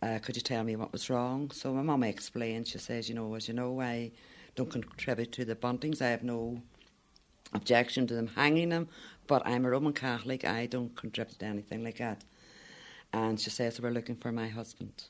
Uh, 0.02 0.18
could 0.18 0.34
you 0.34 0.42
tell 0.42 0.64
me 0.64 0.76
what 0.76 0.92
was 0.92 1.10
wrong? 1.10 1.50
So 1.50 1.72
my 1.74 1.82
mum 1.82 2.02
explained, 2.02 2.68
she 2.68 2.78
says, 2.78 3.08
you 3.08 3.14
know, 3.14 3.34
as 3.34 3.48
you 3.48 3.54
know, 3.54 3.80
I 3.80 4.12
don't 4.56 4.70
contribute 4.70 5.32
to 5.32 5.44
the 5.44 5.54
buntings. 5.54 6.00
I 6.00 6.08
have 6.08 6.22
no 6.22 6.62
objection 7.52 8.06
to 8.06 8.14
them 8.14 8.28
hanging 8.28 8.70
them, 8.70 8.88
but 9.26 9.46
I'm 9.46 9.66
a 9.66 9.70
Roman 9.70 9.92
Catholic. 9.92 10.44
I 10.44 10.66
don't 10.66 10.96
contribute 10.96 11.38
to 11.40 11.46
anything 11.46 11.84
like 11.84 11.98
that. 11.98 12.24
And 13.12 13.38
she 13.38 13.50
says, 13.50 13.80
we're 13.80 13.90
looking 13.90 14.16
for 14.16 14.32
my 14.32 14.48
husband. 14.48 15.04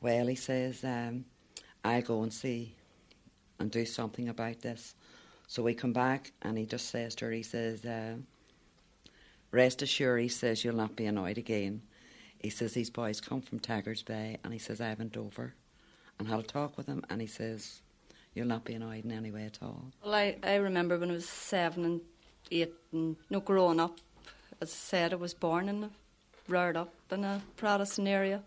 Well, 0.00 0.26
he 0.26 0.36
says, 0.36 0.84
um, 0.84 1.24
I'll 1.84 2.02
go 2.02 2.22
and 2.22 2.32
see 2.32 2.76
and 3.58 3.70
do 3.70 3.84
something 3.84 4.28
about 4.28 4.60
this. 4.60 4.94
So 5.46 5.62
we 5.62 5.74
come 5.74 5.92
back 5.92 6.32
and 6.42 6.56
he 6.56 6.66
just 6.66 6.88
says 6.88 7.14
to 7.16 7.26
her, 7.26 7.30
he 7.30 7.42
says, 7.42 7.84
uh, 7.84 8.16
rest 9.50 9.82
assured, 9.82 10.20
he 10.20 10.28
says, 10.28 10.64
you'll 10.64 10.76
not 10.76 10.96
be 10.96 11.06
annoyed 11.06 11.38
again. 11.38 11.82
He 12.40 12.50
says, 12.50 12.72
these 12.72 12.90
boys 12.90 13.20
come 13.20 13.40
from 13.40 13.58
Tiger's 13.58 14.02
Bay 14.02 14.38
and 14.44 14.52
he 14.52 14.58
says, 14.58 14.80
I 14.80 14.94
went 14.94 15.16
over 15.16 15.54
and 16.18 16.28
had 16.28 16.40
a 16.40 16.42
talk 16.42 16.76
with 16.76 16.86
them 16.86 17.04
and 17.10 17.20
he 17.20 17.26
says, 17.26 17.82
you'll 18.34 18.46
not 18.46 18.64
be 18.64 18.74
annoyed 18.74 19.04
in 19.04 19.12
any 19.12 19.30
way 19.30 19.44
at 19.44 19.58
all. 19.62 19.84
Well, 20.04 20.14
I, 20.14 20.36
I 20.42 20.56
remember 20.56 20.98
when 20.98 21.10
I 21.10 21.14
was 21.14 21.28
seven 21.28 21.84
and 21.84 22.00
eight 22.50 22.72
and 22.92 23.16
no 23.30 23.40
growing 23.40 23.80
up, 23.80 23.98
as 24.60 24.70
I 24.70 24.74
said, 24.74 25.12
I 25.12 25.16
was 25.16 25.34
born 25.34 25.68
in 25.68 25.84
a, 25.84 25.90
reared 26.48 26.76
up 26.76 26.92
in 27.10 27.24
a 27.24 27.42
Protestant 27.56 28.08
area 28.08 28.42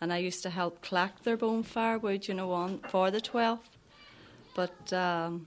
and 0.00 0.12
I 0.12 0.18
used 0.18 0.42
to 0.42 0.50
help 0.50 0.82
collect 0.82 1.24
their 1.24 1.36
bone 1.36 1.62
firewood, 1.62 2.28
you 2.28 2.34
know, 2.34 2.52
on 2.52 2.80
for 2.88 3.10
the 3.10 3.20
12th. 3.20 3.60
But 4.54 4.92
um, 4.92 5.46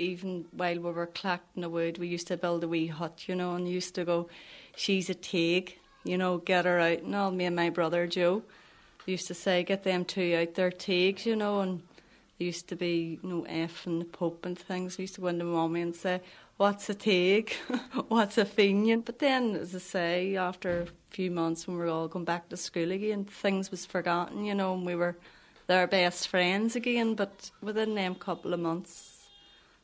even 0.00 0.46
while 0.52 0.80
we 0.80 0.90
were 0.90 1.06
collecting 1.06 1.62
the 1.62 1.68
wood, 1.68 1.98
we 1.98 2.08
used 2.08 2.26
to 2.28 2.36
build 2.36 2.64
a 2.64 2.68
wee 2.68 2.86
hut, 2.86 3.24
you 3.28 3.34
know, 3.34 3.54
and 3.54 3.68
used 3.68 3.94
to 3.96 4.04
go, 4.04 4.28
she's 4.74 5.10
a 5.10 5.14
teague, 5.14 5.78
you 6.04 6.16
know, 6.16 6.38
get 6.38 6.64
her 6.64 6.80
out. 6.80 7.02
And 7.02 7.14
all 7.14 7.30
me 7.30 7.44
and 7.44 7.54
my 7.54 7.70
brother 7.70 8.06
Joe 8.06 8.42
used 9.06 9.26
to 9.28 9.34
say, 9.34 9.62
get 9.62 9.84
them 9.84 10.04
two 10.04 10.36
out 10.40 10.54
their 10.54 10.70
teagues, 10.70 11.26
you 11.26 11.36
know, 11.36 11.60
and 11.60 11.82
there 12.38 12.46
used 12.46 12.68
to 12.68 12.76
be, 12.76 13.18
you 13.22 13.28
know, 13.28 13.44
F 13.48 13.86
and 13.86 14.00
the 14.00 14.06
Pope 14.06 14.46
and 14.46 14.58
things. 14.58 14.96
We 14.96 15.02
used 15.02 15.16
to 15.16 15.20
go 15.20 15.28
into 15.28 15.44
mummy 15.44 15.82
and 15.82 15.94
say, 15.94 16.20
what's 16.56 16.88
a 16.88 16.94
teague? 16.94 17.52
what's 18.08 18.38
a 18.38 18.44
Fenian? 18.44 19.00
But 19.00 19.18
then, 19.18 19.56
as 19.56 19.74
I 19.74 19.78
say, 19.78 20.36
after 20.36 20.82
a 20.82 20.86
few 21.10 21.30
months 21.30 21.66
when 21.66 21.76
we 21.76 21.84
were 21.84 21.90
all 21.90 22.08
going 22.08 22.24
back 22.24 22.48
to 22.48 22.56
school 22.56 22.92
again, 22.92 23.24
things 23.24 23.70
was 23.70 23.84
forgotten, 23.84 24.44
you 24.44 24.54
know, 24.54 24.74
and 24.74 24.86
we 24.86 24.94
were 24.94 25.16
their 25.66 25.86
best 25.86 26.28
friends 26.28 26.76
again. 26.76 27.14
But 27.14 27.50
within 27.62 27.94
them 27.94 28.14
couple 28.14 28.54
of 28.54 28.60
months, 28.60 29.09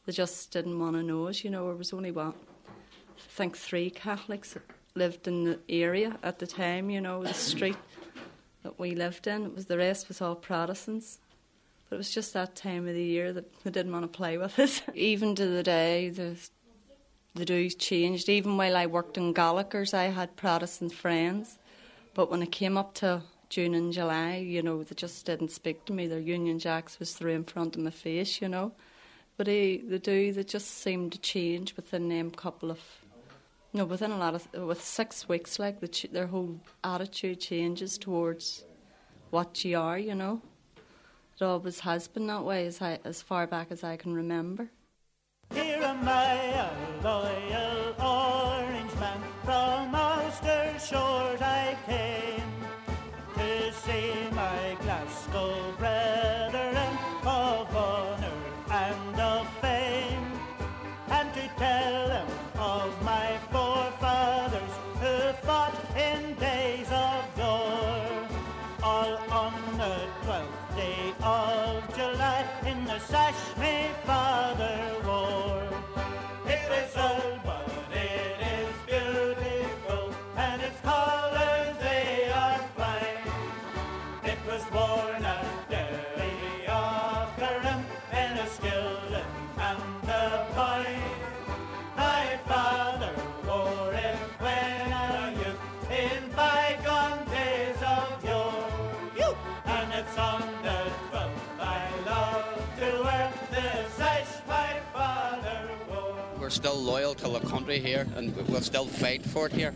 they 0.06 0.12
just 0.12 0.52
didn't 0.52 0.78
want 0.78 0.94
to 0.94 1.02
know 1.02 1.26
us, 1.26 1.44
you 1.44 1.50
know. 1.50 1.66
There 1.66 1.74
was 1.74 1.92
only 1.92 2.12
what, 2.12 2.34
I 2.68 3.28
think 3.28 3.56
three 3.56 3.90
Catholics 3.90 4.56
lived 4.94 5.28
in 5.28 5.44
the 5.44 5.58
area 5.68 6.16
at 6.22 6.38
the 6.38 6.46
time, 6.46 6.88
you 6.88 7.00
know, 7.00 7.22
the 7.22 7.34
street 7.34 7.76
that 8.62 8.78
we 8.78 8.94
lived 8.94 9.26
in. 9.26 9.44
It 9.44 9.54
was 9.54 9.66
the 9.66 9.76
rest 9.78 10.08
was 10.08 10.20
all 10.20 10.36
Protestants. 10.36 11.18
But 11.88 11.96
it 11.96 11.98
was 11.98 12.10
just 12.10 12.32
that 12.32 12.56
time 12.56 12.88
of 12.88 12.94
the 12.94 13.02
year 13.02 13.32
that 13.32 13.62
they 13.62 13.70
didn't 13.70 13.92
want 13.92 14.10
to 14.10 14.16
play 14.16 14.38
with 14.38 14.58
us. 14.58 14.80
Even 14.94 15.34
to 15.34 15.46
the 15.46 15.62
day, 15.62 16.08
the 16.08 16.36
the 17.34 17.44
dues 17.44 17.74
changed. 17.74 18.30
Even 18.30 18.56
while 18.56 18.76
I 18.76 18.86
worked 18.86 19.18
in 19.18 19.34
Gallagher's, 19.34 19.92
I 19.92 20.04
had 20.04 20.36
Protestant 20.36 20.94
friends. 20.94 21.58
But 22.14 22.30
when 22.30 22.42
it 22.42 22.50
came 22.50 22.78
up 22.78 22.94
to 22.94 23.22
June 23.50 23.74
and 23.74 23.92
July, 23.92 24.36
you 24.36 24.62
know, 24.62 24.82
they 24.82 24.94
just 24.94 25.26
didn't 25.26 25.50
speak 25.50 25.84
to 25.84 25.92
me. 25.92 26.06
Their 26.06 26.18
Union 26.18 26.58
Jacks 26.58 26.98
was 26.98 27.12
through 27.12 27.34
in 27.34 27.44
front 27.44 27.76
of 27.76 27.82
my 27.82 27.90
face, 27.90 28.40
you 28.40 28.48
know. 28.48 28.72
But 29.36 29.46
they, 29.46 29.78
they 29.78 29.98
do, 29.98 30.32
they 30.32 30.44
just 30.44 30.78
seemed 30.78 31.12
to 31.12 31.18
change 31.18 31.76
within 31.76 32.08
them 32.08 32.30
couple 32.30 32.70
of, 32.70 32.80
know, 33.74 33.84
within 33.84 34.10
a 34.10 34.16
lot 34.16 34.34
of, 34.34 34.48
with 34.54 34.82
six 34.82 35.28
weeks, 35.28 35.58
like, 35.58 35.80
the, 35.80 36.08
their 36.10 36.26
whole 36.26 36.58
attitude 36.82 37.40
changes 37.40 37.98
towards 37.98 38.64
what 39.30 39.62
you 39.64 39.78
are, 39.78 39.98
you 39.98 40.14
know. 40.14 40.40
It 41.38 41.44
always 41.44 41.80
has 41.80 42.08
been 42.08 42.26
that 42.28 42.44
way 42.44 42.66
as, 42.66 42.80
I, 42.80 42.98
as 43.04 43.20
far 43.20 43.46
back 43.46 43.66
as 43.70 43.84
I 43.84 43.98
can 43.98 44.14
remember. 44.14 44.70
Here 45.52 45.82
am 45.82 46.08
I, 46.08 46.32
a 46.34 46.70
loyal 47.04 47.94
orange 48.00 48.94
man, 48.98 49.20
from 49.44 49.94
Ulster 49.94 50.78
shores 50.78 51.35
still 106.56 106.74
loyal 106.74 107.14
to 107.14 107.28
the 107.28 107.40
country 107.40 107.78
here 107.78 108.06
and 108.16 108.34
we'll 108.48 108.62
still 108.62 108.86
fight 108.86 109.22
for 109.22 109.46
it 109.46 109.52
here. 109.52 109.74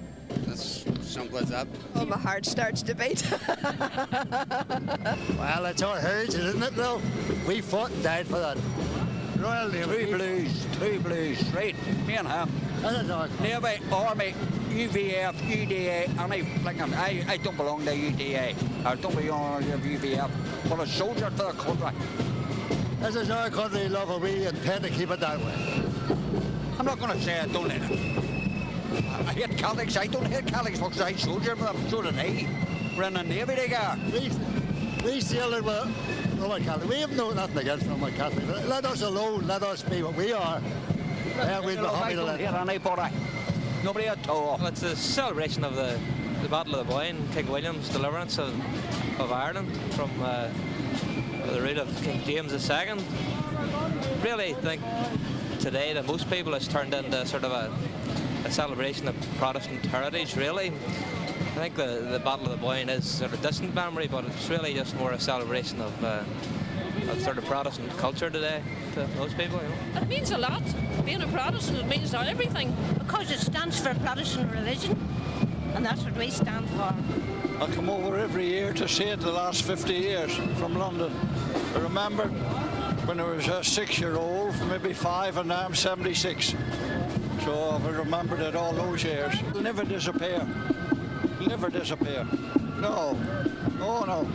As 0.51 0.87
simple 1.03 1.37
as 1.39 1.51
that. 1.51 1.68
Oh, 1.95 2.07
my 2.07 2.16
heart 2.16 2.47
starts 2.47 2.81
to 2.83 2.95
beat. 2.95 3.22
well, 5.39 5.66
it's 5.66 5.83
our 5.83 6.01
heritage, 6.01 6.37
isn't 6.37 6.62
it, 6.62 6.74
though? 6.74 7.03
We 7.47 7.61
fought 7.61 7.91
and 7.91 8.03
died 8.03 8.26
for 8.26 8.39
that. 8.39 8.57
Royal 9.39 9.68
Navy. 9.68 10.07
Two 10.07 10.16
blues, 10.16 10.66
two 10.78 11.01
blues, 11.01 11.39
straight, 11.49 11.76
me 12.07 12.14
and 12.14 12.26
him. 12.26 12.49
Navy, 13.43 13.83
Army, 13.93 14.35
UVF, 14.70 15.35
UDA, 15.35 16.18
any 16.18 16.43
flicking. 16.61 16.95
I, 16.95 17.24
I 17.28 17.37
don't 17.37 17.59
belong 17.59 17.85
to 17.85 17.93
UDA. 17.93 18.55
I 18.87 18.95
don't 18.95 19.14
belong 19.14 19.62
to 19.64 19.76
UVF. 19.76 20.31
But 20.68 20.81
a 20.81 20.87
soldier 20.87 21.31
for 21.33 21.53
the 21.53 21.53
country. 21.53 21.91
This 23.01 23.16
is 23.16 23.31
our 23.31 23.51
country, 23.51 23.89
love, 23.89 24.11
and 24.11 24.22
we 24.22 24.47
intend 24.47 24.85
to 24.85 24.91
keep 24.91 25.11
it 25.11 25.20
that 25.20 25.39
way. 25.39 25.80
I'm 26.81 26.87
not 26.87 26.99
going 26.99 27.12
to 27.12 27.22
say 27.22 27.39
I 27.39 27.47
don't 27.47 27.70
hate 27.70 27.83
it. 27.91 29.05
I 29.28 29.33
hate 29.35 29.59
Catholics. 29.59 29.99
I 29.99 30.07
don't 30.07 30.24
hate 30.24 30.47
Catholics 30.47 30.78
because 30.78 31.03
I 31.03 31.12
soldier, 31.12 31.55
but 31.55 31.76
I'm 31.76 31.89
so 31.91 32.01
did 32.01 32.14
he. 32.14 32.49
We're 32.97 33.03
in 33.05 33.12
the 33.12 33.22
Navy 33.22 33.55
together. 33.55 34.01
We, 34.11 34.31
we 35.05 35.20
sailed 35.20 35.62
with 35.62 36.39
Roman 36.41 36.64
Catholic. 36.64 36.89
We 36.89 37.01
have 37.01 37.14
no 37.14 37.33
nothing 37.33 37.59
against 37.59 37.87
Roman 37.87 38.14
Catholic. 38.14 38.66
Let 38.66 38.87
us 38.87 39.03
alone. 39.03 39.47
Let 39.47 39.62
us 39.62 39.83
be 39.83 40.03
what 40.03 40.14
we 40.14 40.33
are. 40.33 40.62
Yeah, 41.37 41.61
we'd 41.61 41.78
be 41.78 41.85
happy 41.85 42.14
to 42.14 42.24
let 42.24 42.41
hit 42.41 42.55
anybody. 42.55 43.14
Nobody 43.85 44.07
at 44.07 44.26
all. 44.31 44.57
Well, 44.57 44.68
it's 44.68 44.83
a 44.83 44.97
celebration 44.97 45.64
of 45.64 45.76
the, 45.76 46.01
the 46.41 46.49
Battle 46.49 46.76
of 46.76 46.87
the 46.87 46.95
Boyne, 46.95 47.28
King 47.35 47.49
William's 47.49 47.91
deliverance 47.91 48.39
of, 48.39 48.59
of 49.20 49.31
Ireland 49.31 49.70
from 49.93 50.11
uh, 50.22 50.49
the 51.53 51.61
reign 51.61 51.76
of 51.76 51.95
King 52.03 52.22
James 52.24 52.55
II. 52.55 53.05
Really 54.22 54.55
I 54.55 54.61
think 54.62 54.81
today 55.61 55.93
that 55.93 56.07
most 56.07 56.29
people 56.31 56.55
has 56.55 56.67
turned 56.67 56.95
into 56.95 57.27
sort 57.27 57.45
of 57.45 57.53
a, 57.53 57.71
a 58.47 58.51
celebration 58.51 59.07
of 59.07 59.15
Protestant 59.37 59.85
heritage, 59.87 60.35
really. 60.35 60.69
I 60.69 61.63
think 61.63 61.75
the, 61.77 62.09
the 62.11 62.19
Battle 62.19 62.47
of 62.47 62.53
the 62.53 62.57
Boyne 62.57 62.89
is 62.89 63.05
sort 63.05 63.35
of 63.35 63.43
distant 63.43 63.75
memory, 63.75 64.09
but 64.09 64.25
it's 64.25 64.49
really 64.49 64.73
just 64.73 64.97
more 64.97 65.13
a 65.13 65.21
celebration 65.21 65.81
of, 65.83 66.05
uh, 66.05 66.25
of 67.11 67.21
sort 67.21 67.37
of 67.37 67.45
Protestant 67.45 67.95
culture 67.99 68.31
today 68.31 68.63
to 68.95 69.07
most 69.19 69.37
people. 69.37 69.61
You 69.61 69.69
know? 69.69 70.01
It 70.01 70.09
means 70.09 70.31
a 70.31 70.39
lot. 70.39 70.63
Being 71.05 71.21
a 71.21 71.29
Protestant, 71.29 71.79
it 71.79 71.87
means 71.87 72.15
everything. 72.15 72.75
Because 72.99 73.31
it 73.31 73.41
stands 73.41 73.79
for 73.79 73.95
Protestant 73.97 74.51
religion, 74.53 74.99
and 75.75 75.85
that's 75.85 76.05
what 76.05 76.17
we 76.17 76.31
stand 76.31 76.69
for. 76.71 76.95
I 77.63 77.67
come 77.73 77.91
over 77.91 78.17
every 78.17 78.49
year 78.49 78.73
to 78.73 78.89
see 78.89 79.05
it 79.05 79.21
the 79.21 79.31
last 79.31 79.65
50 79.65 79.93
years 79.93 80.35
from 80.59 80.79
London. 80.79 81.13
I 81.75 81.79
remember 81.81 82.31
when 83.11 83.19
I 83.19 83.25
was 83.25 83.49
a 83.49 83.65
six-year-old, 83.65 84.55
maybe 84.69 84.93
five, 84.93 85.37
and 85.37 85.49
now 85.49 85.65
I'm 85.65 85.75
76. 85.75 86.55
So 87.45 87.71
I've 87.71 87.85
remembered 87.85 88.39
it 88.39 88.55
all 88.55 88.73
those 88.73 89.03
years. 89.03 89.35
It'll 89.49 89.63
never 89.63 89.83
disappear. 89.83 90.47
Never 91.45 91.71
disappear. 91.71 92.25
No. 92.79 93.19
Oh, 93.81 94.05
no. 94.07 94.29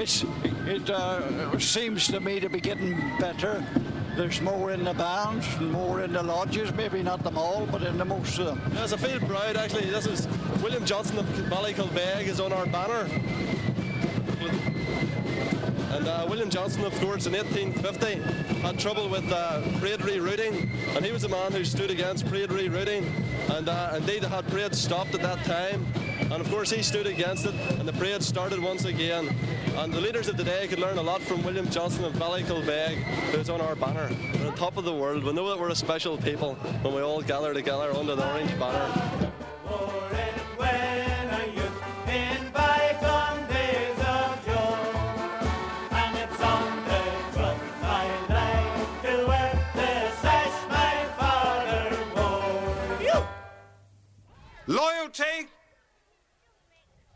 It's, 0.00 0.24
it 0.66 0.88
uh, 0.88 1.58
seems 1.58 2.06
to 2.06 2.20
me 2.20 2.38
to 2.38 2.48
be 2.48 2.60
getting 2.60 2.92
better. 3.18 3.60
There's 4.14 4.40
more 4.40 4.70
in 4.70 4.84
the 4.84 4.94
bands, 4.94 5.58
more 5.58 6.02
in 6.02 6.12
the 6.12 6.22
lodges, 6.22 6.72
maybe 6.74 7.02
not 7.02 7.24
them 7.24 7.36
all, 7.36 7.66
but 7.72 7.82
in 7.82 7.98
the 7.98 8.04
most 8.04 8.38
of 8.38 8.46
them. 8.46 8.72
Yes, 8.72 8.92
I 8.92 8.98
feel 8.98 9.18
proud 9.18 9.56
actually. 9.56 9.90
This 9.90 10.06
is 10.06 10.28
William 10.62 10.84
Johnston 10.84 11.18
of 11.18 11.26
Ballykilbeg 11.50 12.28
is 12.28 12.38
on 12.38 12.52
our 12.52 12.66
banner. 12.66 13.08
And 15.92 16.08
uh, 16.08 16.26
William 16.26 16.48
Johnston, 16.48 16.84
of 16.84 16.98
course, 17.00 17.26
in 17.26 17.34
1850 17.34 18.60
had 18.62 18.78
trouble 18.78 19.10
with 19.10 19.30
uh, 19.30 19.60
parade 19.78 20.00
rerouting, 20.00 20.66
and 20.96 21.04
he 21.04 21.12
was 21.12 21.20
the 21.20 21.28
man 21.28 21.52
who 21.52 21.64
stood 21.64 21.90
against 21.90 22.26
parade 22.26 22.48
rerouting, 22.48 23.06
and 23.50 23.68
uh, 23.68 23.92
indeed 23.96 24.24
had 24.24 24.46
parades 24.48 24.80
stopped 24.80 25.14
at 25.14 25.20
that 25.20 25.44
time. 25.44 25.86
And 26.20 26.40
of 26.40 26.48
course, 26.48 26.70
he 26.70 26.82
stood 26.82 27.06
against 27.06 27.44
it, 27.44 27.54
and 27.78 27.86
the 27.86 27.92
parade 27.92 28.22
started 28.22 28.58
once 28.58 28.86
again. 28.86 29.28
And 29.76 29.92
the 29.92 30.00
leaders 30.00 30.28
of 30.28 30.38
today 30.38 30.66
could 30.66 30.78
learn 30.78 30.96
a 30.96 31.02
lot 31.02 31.20
from 31.20 31.42
William 31.44 31.68
Johnston 31.68 32.06
of 32.06 32.14
Ballykilbeg, 32.14 32.96
who's 33.34 33.50
on 33.50 33.60
our 33.60 33.74
banner. 33.74 34.08
We're 34.40 34.46
on 34.46 34.54
top 34.54 34.78
of 34.78 34.84
the 34.84 34.94
world. 34.94 35.24
We 35.24 35.32
know 35.34 35.50
that 35.50 35.58
we're 35.58 35.68
a 35.68 35.74
special 35.74 36.16
people 36.16 36.54
when 36.80 36.94
we 36.94 37.02
all 37.02 37.20
gather 37.20 37.52
together 37.52 37.92
under 37.94 38.16
the 38.16 38.26
orange 38.26 38.58
banner. 38.58 39.32
Loyalty, 54.66 55.48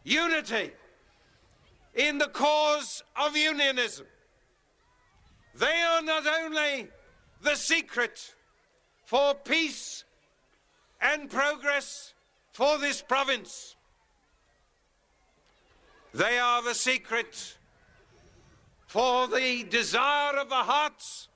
unity 0.05 0.73
in 1.95 2.19
the 2.19 2.29
cause 2.29 3.03
of 3.17 3.37
unionism. 3.37 4.07
They 5.55 5.83
are 5.83 6.03
not 6.03 6.27
only 6.27 6.89
the 7.43 7.55
secret 7.55 8.35
for 9.05 9.35
peace 9.35 10.05
and 11.01 11.31
progress 11.31 12.13
for 12.53 12.79
this 12.79 13.01
province, 13.01 13.77
they 16.13 16.39
are 16.39 16.63
the 16.63 16.75
secret 16.75 17.57
for 18.87 19.29
the 19.29 19.65
desire 19.65 20.37
of 20.37 20.49
the 20.49 20.55
hearts 20.55 21.29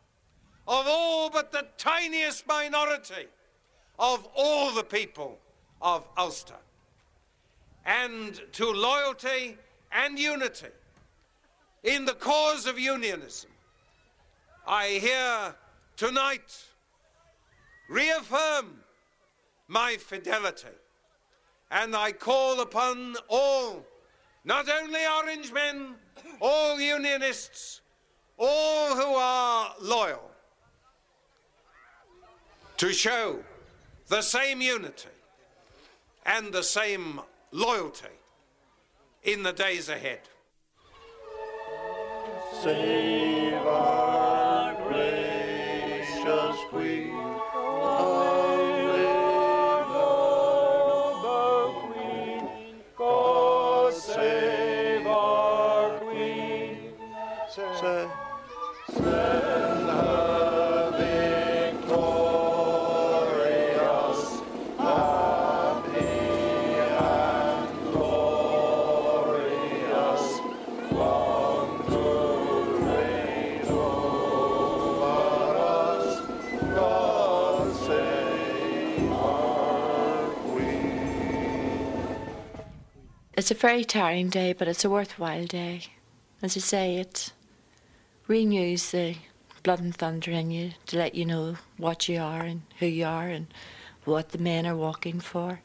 of 0.66 0.86
all 0.88 1.30
but 1.30 1.52
the 1.52 1.66
tiniest 1.76 2.46
minority 2.46 3.26
of 3.98 4.26
all 4.34 4.72
the 4.72 4.84
people 4.84 5.38
of 5.80 6.06
Ulster. 6.16 6.54
And 7.84 8.40
to 8.52 8.70
loyalty 8.70 9.56
and 9.92 10.18
unity 10.18 10.68
in 11.82 12.04
the 12.04 12.14
cause 12.14 12.66
of 12.66 12.78
unionism, 12.78 13.50
I 14.66 14.98
here 15.00 15.54
tonight 15.96 16.64
reaffirm 17.88 18.80
my 19.68 19.96
fidelity 19.96 20.68
and 21.70 21.94
I 21.94 22.12
call 22.12 22.60
upon 22.60 23.16
all, 23.28 23.84
not 24.44 24.68
only 24.68 25.00
Orange 25.06 25.52
men, 25.52 25.94
all 26.40 26.80
unionists, 26.80 27.80
all 28.36 28.96
who 28.96 29.14
are 29.14 29.74
loyal, 29.80 30.30
to 32.78 32.92
show 32.92 33.38
the 34.08 34.22
same 34.22 34.60
unity 34.60 35.08
and 36.24 36.52
the 36.52 36.62
same 36.62 37.20
loyalty 37.52 38.06
in 39.22 39.42
the 39.42 39.52
days 39.52 39.88
ahead. 39.88 40.20
Save 42.62 43.54
our 43.54 44.09
It's 83.40 83.50
a 83.50 83.54
very 83.54 83.84
tiring 83.84 84.28
day, 84.28 84.52
but 84.52 84.68
it's 84.68 84.84
a 84.84 84.90
worthwhile 84.90 85.46
day. 85.46 85.84
As 86.42 86.58
I 86.58 86.60
say, 86.60 86.96
it 86.96 87.32
renews 88.26 88.90
the 88.90 89.16
blood 89.62 89.80
and 89.80 89.96
thunder 89.96 90.30
in 90.30 90.50
you 90.50 90.72
to 90.88 90.98
let 90.98 91.14
you 91.14 91.24
know 91.24 91.56
what 91.78 92.06
you 92.06 92.20
are 92.20 92.42
and 92.42 92.60
who 92.80 92.84
you 92.84 93.06
are 93.06 93.28
and 93.28 93.46
what 94.04 94.32
the 94.32 94.38
men 94.38 94.66
are 94.66 94.76
walking 94.76 95.20
for. 95.20 95.62